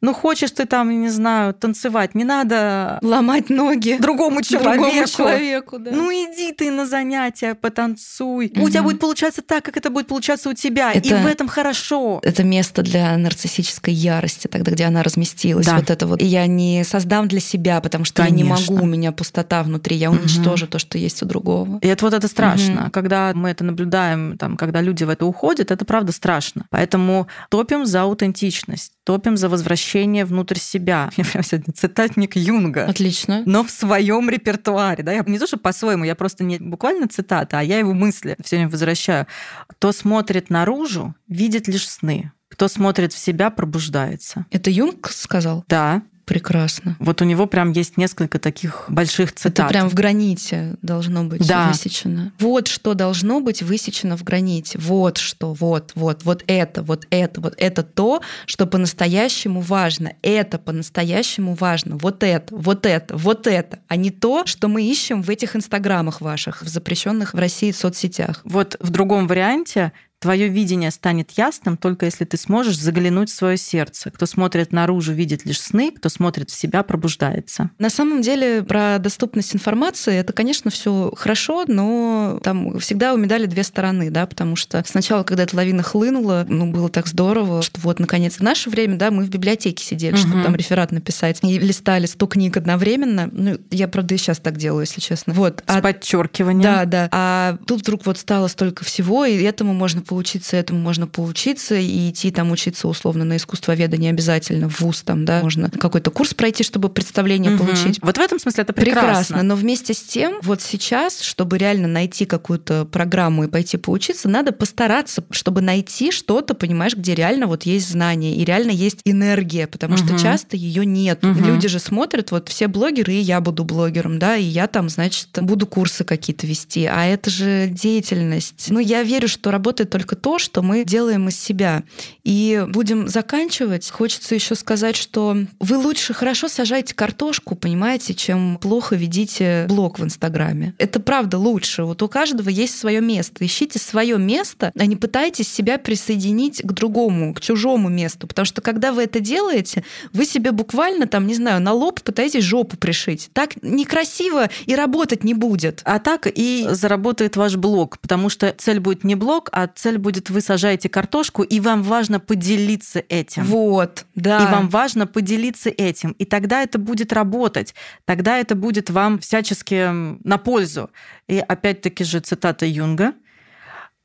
Ну, 0.00 0.14
хочешь 0.14 0.50
ты 0.50 0.64
там, 0.64 1.02
не 1.02 1.08
знаю, 1.10 1.52
танцевать, 1.54 2.14
не 2.14 2.24
надо 2.24 2.98
ломать 3.02 3.50
ноги 3.50 3.98
другому 4.00 4.42
человеку. 4.42 4.84
Другому 4.84 5.06
человеку 5.06 5.78
да. 5.78 5.90
Ну, 5.92 6.10
иди 6.10 6.52
ты 6.52 6.70
на 6.70 6.86
занятия, 6.86 7.54
потанцуй. 7.54 8.52
Угу. 8.54 8.64
У 8.64 8.70
тебя 8.70 8.82
будет 8.82 9.00
получаться 9.00 9.42
так, 9.42 9.64
как 9.64 9.76
это 9.76 9.90
будет 9.90 10.06
получаться 10.06 10.48
у 10.48 10.54
тебя. 10.54 10.92
Это, 10.92 11.08
и 11.08 11.12
в 11.12 11.26
этом 11.26 11.48
хорошо. 11.48 12.20
Это 12.22 12.42
место 12.44 12.82
для 12.82 13.16
нарциссической 13.16 13.92
ярости, 13.92 14.46
тогда, 14.46 14.70
где 14.72 14.84
она 14.84 15.02
разместилась. 15.02 15.66
Да. 15.66 15.76
Вот 15.76 15.90
это 15.90 16.06
вот. 16.06 16.22
И 16.22 16.24
я 16.24 16.46
не 16.46 16.84
создам 16.84 17.28
для 17.28 17.40
себя, 17.40 17.80
потому 17.80 18.04
что 18.04 18.22
Конечно. 18.22 18.36
я 18.36 18.42
не 18.42 18.50
могу, 18.50 18.82
у 18.82 18.86
меня 18.86 19.12
пустота 19.12 19.62
внутри, 19.62 19.96
я 19.96 20.10
уничтожу 20.10 20.64
угу. 20.64 20.72
то, 20.72 20.78
что 20.78 20.96
есть 20.96 21.22
у 21.22 21.26
другого. 21.26 21.78
И 21.82 21.86
это 21.86 22.04
вот 22.04 22.14
это 22.14 22.26
страшно. 22.28 22.84
Угу. 22.84 22.90
Когда 22.92 23.32
мы 23.34 23.50
это 23.50 23.64
наблюдаем, 23.64 24.38
там, 24.38 24.56
когда 24.56 24.80
люди 24.80 25.04
в 25.04 25.10
это 25.10 25.26
уходят, 25.26 25.70
это 25.70 25.84
правда 25.84 26.12
страшно. 26.12 26.64
Поэтому 26.70 27.26
топим 27.50 27.84
за 27.84 28.02
аутентичность, 28.02 28.92
топим 29.04 29.36
за 29.36 29.48
возвращение 29.48 29.89
возвращение 29.90 30.24
внутрь 30.24 30.58
себя. 30.58 31.10
Я 31.16 31.24
прям 31.24 31.42
сегодня 31.42 31.72
цитатник 31.74 32.36
Юнга. 32.36 32.86
Отлично. 32.86 33.42
Но 33.46 33.64
в 33.64 33.70
своем 33.70 34.30
репертуаре. 34.30 35.02
Да? 35.02 35.12
Я 35.12 35.24
не 35.26 35.38
то, 35.38 35.46
что 35.46 35.56
по-своему, 35.56 36.04
я 36.04 36.14
просто 36.14 36.44
не 36.44 36.58
буквально 36.58 37.08
цитата, 37.08 37.58
а 37.58 37.62
я 37.62 37.78
его 37.78 37.92
мысли 37.92 38.36
все 38.42 38.56
время 38.56 38.70
возвращаю. 38.70 39.26
Кто 39.66 39.92
смотрит 39.92 40.50
наружу, 40.50 41.14
видит 41.28 41.68
лишь 41.68 41.88
сны. 41.88 42.32
Кто 42.48 42.68
смотрит 42.68 43.12
в 43.12 43.18
себя, 43.18 43.50
пробуждается. 43.50 44.46
Это 44.50 44.70
Юнг 44.70 45.10
сказал? 45.10 45.64
Да. 45.68 46.02
Прекрасно. 46.30 46.94
Вот 47.00 47.22
у 47.22 47.24
него 47.24 47.46
прям 47.46 47.72
есть 47.72 47.96
несколько 47.96 48.38
таких 48.38 48.84
больших 48.88 49.32
цитат. 49.32 49.58
Это 49.58 49.68
прям 49.68 49.90
в 49.90 49.94
граните 49.94 50.76
должно 50.80 51.24
быть 51.24 51.44
да. 51.44 51.66
высечено. 51.66 52.32
Вот 52.38 52.68
что 52.68 52.94
должно 52.94 53.40
быть 53.40 53.64
высечено 53.64 54.16
в 54.16 54.22
граните. 54.22 54.78
Вот 54.78 55.18
что, 55.18 55.54
вот, 55.54 55.90
вот, 55.96 56.22
вот 56.22 56.44
это, 56.46 56.84
вот 56.84 57.04
это, 57.10 57.40
вот 57.40 57.54
это 57.56 57.82
то, 57.82 58.22
что 58.46 58.66
по-настоящему 58.66 59.60
важно. 59.60 60.12
Это 60.22 60.58
по-настоящему 60.58 61.56
важно. 61.58 61.96
Вот 61.96 62.22
это, 62.22 62.54
вот 62.54 62.86
это, 62.86 63.16
вот 63.16 63.48
это, 63.48 63.80
а 63.88 63.96
не 63.96 64.12
то, 64.12 64.46
что 64.46 64.68
мы 64.68 64.84
ищем 64.84 65.22
в 65.22 65.30
этих 65.30 65.56
инстаграмах 65.56 66.20
ваших, 66.20 66.62
в 66.62 66.68
запрещенных 66.68 67.34
в 67.34 67.38
России 67.38 67.72
соцсетях. 67.72 68.40
Вот 68.44 68.76
в 68.78 68.90
другом 68.90 69.26
варианте 69.26 69.90
Твое 70.20 70.48
видение 70.48 70.90
станет 70.90 71.30
ясным 71.32 71.78
только 71.78 72.04
если 72.06 72.26
ты 72.26 72.36
сможешь 72.36 72.78
заглянуть 72.78 73.30
в 73.30 73.34
свое 73.34 73.56
сердце. 73.56 74.10
Кто 74.10 74.26
смотрит 74.26 74.70
наружу, 74.70 75.14
видит 75.14 75.46
лишь 75.46 75.60
сны, 75.60 75.90
кто 75.90 76.10
смотрит 76.10 76.50
в 76.50 76.54
себя, 76.54 76.82
пробуждается. 76.82 77.70
На 77.78 77.88
самом 77.88 78.20
деле 78.20 78.62
про 78.62 78.98
доступность 78.98 79.54
информации 79.54 80.14
это, 80.18 80.34
конечно, 80.34 80.70
все 80.70 81.10
хорошо, 81.16 81.64
но 81.66 82.38
там 82.42 82.78
всегда 82.80 83.14
у 83.14 83.16
медали 83.16 83.46
две 83.46 83.64
стороны, 83.64 84.10
да, 84.10 84.26
потому 84.26 84.56
что 84.56 84.84
сначала, 84.86 85.22
когда 85.22 85.44
эта 85.44 85.56
лавина 85.56 85.82
хлынула, 85.82 86.44
ну, 86.48 86.70
было 86.70 86.90
так 86.90 87.06
здорово, 87.06 87.62
что 87.62 87.80
вот, 87.80 87.98
наконец, 87.98 88.36
в 88.36 88.42
наше 88.42 88.68
время, 88.68 88.96
да, 88.96 89.10
мы 89.10 89.24
в 89.24 89.30
библиотеке 89.30 89.82
сидели, 89.82 90.14
угу. 90.14 90.20
чтобы 90.20 90.42
там 90.42 90.54
реферат 90.54 90.92
написать, 90.92 91.38
и 91.42 91.58
листали 91.58 92.04
100 92.04 92.26
книг 92.26 92.56
одновременно. 92.58 93.30
Ну, 93.32 93.58
я, 93.70 93.88
правда, 93.88 94.14
и 94.14 94.18
сейчас 94.18 94.38
так 94.38 94.58
делаю, 94.58 94.82
если 94.82 95.00
честно. 95.00 95.32
Вот. 95.32 95.62
С 95.66 95.76
а, 95.76 95.80
подчеркиванием. 95.80 96.62
Да, 96.62 96.84
да. 96.84 97.08
А 97.10 97.56
тут 97.66 97.80
вдруг 97.80 98.04
вот 98.04 98.18
стало 98.18 98.48
столько 98.48 98.84
всего, 98.84 99.24
и 99.24 99.42
этому 99.42 99.72
можно 99.72 100.02
поучиться, 100.10 100.56
этому 100.56 100.80
можно 100.80 101.06
поучиться 101.06 101.76
и 101.76 102.10
идти 102.10 102.32
там 102.32 102.50
учиться 102.50 102.88
условно 102.88 103.24
на 103.24 103.36
искусствоведа 103.36 103.96
не 103.96 104.08
обязательно 104.08 104.68
в 104.68 104.80
ВУЗ 104.80 105.02
там, 105.02 105.24
да, 105.24 105.40
можно 105.40 105.70
какой-то 105.70 106.10
курс 106.10 106.34
пройти, 106.34 106.64
чтобы 106.64 106.88
представление 106.88 107.54
угу. 107.54 107.64
получить. 107.64 108.00
Вот 108.02 108.18
в 108.18 108.20
этом 108.20 108.40
смысле 108.40 108.64
это 108.64 108.72
прекрасно. 108.72 109.00
Прекрасно, 109.00 109.42
но 109.44 109.54
вместе 109.54 109.94
с 109.94 110.02
тем, 110.02 110.40
вот 110.42 110.62
сейчас, 110.62 111.20
чтобы 111.20 111.58
реально 111.58 111.86
найти 111.86 112.24
какую-то 112.24 112.86
программу 112.86 113.44
и 113.44 113.46
пойти 113.46 113.76
поучиться, 113.76 114.28
надо 114.28 114.50
постараться, 114.50 115.22
чтобы 115.30 115.60
найти 115.60 116.10
что-то, 116.10 116.54
понимаешь, 116.54 116.96
где 116.96 117.14
реально 117.14 117.46
вот 117.46 117.62
есть 117.62 117.88
знания 117.88 118.34
и 118.34 118.44
реально 118.44 118.72
есть 118.72 118.98
энергия, 119.04 119.68
потому 119.68 119.94
угу. 119.94 120.04
что 120.04 120.18
часто 120.18 120.56
ее 120.56 120.84
нет. 120.84 121.24
Угу. 121.24 121.38
Люди 121.38 121.68
же 121.68 121.78
смотрят, 121.78 122.32
вот 122.32 122.48
все 122.48 122.66
блогеры, 122.66 123.12
и 123.12 123.20
я 123.20 123.40
буду 123.40 123.62
блогером, 123.62 124.18
да, 124.18 124.36
и 124.36 124.42
я 124.42 124.66
там, 124.66 124.88
значит, 124.88 125.28
буду 125.40 125.68
курсы 125.68 126.02
какие-то 126.02 126.48
вести, 126.48 126.86
а 126.86 127.06
это 127.06 127.30
же 127.30 127.68
деятельность. 127.68 128.66
Ну, 128.70 128.80
я 128.80 129.04
верю, 129.04 129.28
что 129.28 129.52
работает 129.52 129.90
только 129.90 129.99
то, 130.06 130.38
что 130.38 130.62
мы 130.62 130.84
делаем 130.84 131.28
из 131.28 131.38
себя. 131.38 131.82
И 132.24 132.64
будем 132.68 133.08
заканчивать. 133.08 133.90
Хочется 133.90 134.34
еще 134.34 134.54
сказать, 134.54 134.96
что 134.96 135.36
вы 135.58 135.76
лучше 135.76 136.14
хорошо 136.14 136.48
сажаете 136.48 136.94
картошку, 136.94 137.54
понимаете, 137.54 138.14
чем 138.14 138.58
плохо 138.58 138.96
ведите 138.96 139.66
блог 139.68 139.98
в 139.98 140.04
Инстаграме. 140.04 140.74
Это 140.78 141.00
правда 141.00 141.38
лучше. 141.38 141.84
Вот 141.84 142.02
у 142.02 142.08
каждого 142.08 142.48
есть 142.48 142.78
свое 142.78 143.00
место. 143.00 143.44
Ищите 143.44 143.78
свое 143.78 144.18
место, 144.18 144.72
а 144.78 144.86
не 144.86 144.96
пытайтесь 144.96 145.52
себя 145.52 145.78
присоединить 145.78 146.62
к 146.62 146.72
другому, 146.72 147.34
к 147.34 147.40
чужому 147.40 147.88
месту. 147.88 148.26
Потому 148.26 148.46
что 148.46 148.60
когда 148.60 148.92
вы 148.92 149.04
это 149.04 149.20
делаете, 149.20 149.84
вы 150.12 150.24
себе 150.24 150.52
буквально 150.52 151.06
там, 151.06 151.26
не 151.26 151.34
знаю, 151.34 151.60
на 151.60 151.72
лоб 151.72 152.00
пытаетесь 152.00 152.44
жопу 152.44 152.76
пришить. 152.76 153.30
Так 153.32 153.62
некрасиво 153.62 154.48
и 154.66 154.74
работать 154.74 155.24
не 155.24 155.34
будет. 155.34 155.82
А 155.84 155.98
так 155.98 156.26
и 156.32 156.66
заработает 156.70 157.36
ваш 157.36 157.56
блог, 157.56 157.98
потому 157.98 158.28
что 158.28 158.54
цель 158.56 158.80
будет 158.80 159.04
не 159.04 159.14
блог, 159.14 159.48
а 159.52 159.68
цель 159.68 159.89
будет 159.98 160.30
вы 160.30 160.40
сажаете 160.40 160.88
картошку, 160.88 161.42
и 161.42 161.60
вам 161.60 161.82
важно 161.82 162.20
поделиться 162.20 163.02
этим. 163.08 163.44
Вот, 163.44 164.06
да. 164.14 164.44
И 164.44 164.52
вам 164.52 164.68
важно 164.68 165.06
поделиться 165.06 165.70
этим. 165.70 166.12
И 166.12 166.24
тогда 166.24 166.62
это 166.62 166.78
будет 166.78 167.12
работать. 167.12 167.74
Тогда 168.04 168.38
это 168.38 168.54
будет 168.54 168.90
вам 168.90 169.18
всячески 169.18 169.90
на 170.24 170.38
пользу. 170.38 170.90
И 171.28 171.38
опять-таки 171.38 172.04
же 172.04 172.20
цитата 172.20 172.66
Юнга. 172.66 173.14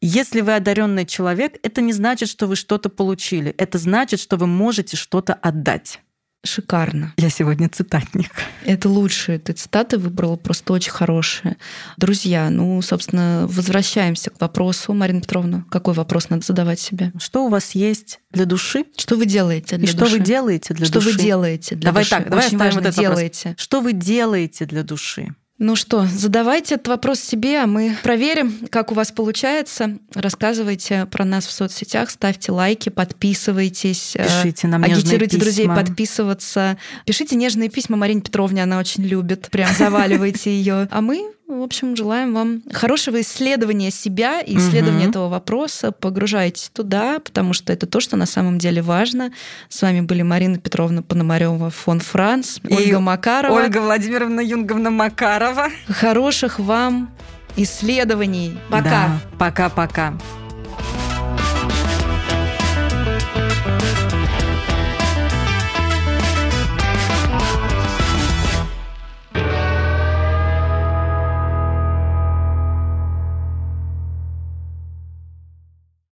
Если 0.02 0.42
вы 0.42 0.56
одаренный 0.56 1.06
человек, 1.06 1.58
это 1.64 1.82
не 1.82 1.94
значит, 1.94 2.30
что 2.30 2.48
вы 2.48 2.56
что-то 2.56 2.90
получили. 2.90 3.52
Это 3.52 3.78
значит, 3.78 4.20
что 4.20 4.38
вы 4.38 4.46
можете 4.46 4.98
что-то 4.98 5.34
отдать 5.34 6.02
шикарно. 6.46 7.14
Я 7.18 7.30
сегодня 7.30 7.70
цитатник. 7.70 8.32
Это 8.66 8.90
лучшие. 8.90 9.40
Ты 9.40 9.54
цитаты 9.54 9.98
выбрала 9.98 10.36
просто 10.36 10.74
очень 10.74 10.92
хорошие. 10.92 11.58
Друзья, 11.98 12.50
ну, 12.50 12.82
собственно, 12.82 13.48
возвращаемся 13.50 14.30
к 14.30 14.40
вопросу. 14.40 14.94
Марина 14.94 15.22
Петровна, 15.22 15.66
какой 15.70 15.94
вопрос 15.94 16.30
надо 16.30 16.46
задавать 16.46 16.80
себе? 16.80 17.12
Что 17.20 17.46
у 17.46 17.50
вас 17.50 17.72
есть 17.76 18.20
для 18.32 18.46
души? 18.46 18.86
Что 18.98 19.16
вы 19.16 19.26
делаете 19.26 19.78
для 19.78 19.88
И 19.88 19.92
души? 19.92 20.06
что 20.06 20.18
вы 20.18 20.24
делаете 20.24 20.74
для 20.74 20.86
что 20.86 20.96
души? 20.96 21.10
Что 21.10 21.18
вы 21.18 21.24
делаете 21.24 21.76
для 21.76 21.90
давай 21.90 22.04
души? 22.04 22.10
Так, 22.12 22.30
давай 22.30 22.48
очень 22.48 22.58
важно 22.58 22.82
вот 22.82 22.96
делаете. 22.96 23.50
Вопрос. 23.50 23.64
Что 23.64 23.82
вы 23.82 23.94
делаете 23.94 24.66
для 24.66 24.84
души? 24.84 25.36
Ну 25.58 25.78
что, 25.78 26.06
задавайте 26.06 26.76
этот 26.76 26.90
вопрос 26.90 27.20
себе, 27.22 27.60
а 27.60 27.66
мы 27.66 27.96
проверим, 28.04 28.68
как 28.70 28.92
у 28.92 28.96
вас 28.96 29.14
получается. 29.14 30.00
Рассказывайте 30.14 31.06
про 31.06 31.24
нас 31.24 31.46
в 31.46 31.52
соцсетях, 31.52 32.10
ставьте 32.10 32.52
лайки, 32.52 32.90
подписывайтесь. 32.90 34.18
Э, 34.18 34.26
Пишите 34.26 34.68
нам 34.68 34.84
Агитируйте 34.84 35.38
письма. 35.38 35.40
друзей 35.40 35.68
подписываться. 35.68 36.78
Пишите 37.06 37.38
нежные 37.38 37.70
письма 37.70 37.96
Марине 37.96 38.20
Петровне, 38.20 38.64
она 38.64 38.80
очень 38.80 39.06
любит. 39.06 39.48
Прям 39.50 39.74
заваливайте 39.74 40.50
ее. 40.58 40.90
А 40.92 41.00
мы 41.00 41.32
в 41.48 41.62
общем, 41.62 41.96
желаем 41.96 42.34
вам 42.34 42.64
хорошего 42.72 43.22
исследования 43.22 43.92
себя 43.92 44.42
и 44.42 44.58
исследования 44.58 45.04
угу. 45.04 45.10
этого 45.10 45.30
вопроса. 45.30 45.92
Погружайтесь 45.92 46.70
туда, 46.74 47.20
потому 47.20 47.54
что 47.54 47.72
это 47.72 47.86
то, 47.86 48.00
что 48.00 48.18
на 48.18 48.26
самом 48.26 48.58
деле 48.58 48.82
важно. 48.82 49.32
С 49.70 49.82
вами 49.82 50.02
были 50.02 50.24
Марина 50.24 50.58
Петровна 50.58 51.02
Пономарева, 51.02 51.70
фон 51.70 52.00
Франц, 52.00 52.58
и 52.68 52.74
Ольга 52.74 53.00
Макарова. 53.00 53.54
Ольга 53.54 53.78
Владимировна 53.78 54.42
Юнговна 54.42 54.90
Макарова. 54.90 55.70
Хороших 55.88 56.60
вам 56.60 57.12
исследований. 57.56 58.58
Пока. 58.70 59.20
Пока-пока. 59.38 60.12
Да, 60.12 60.45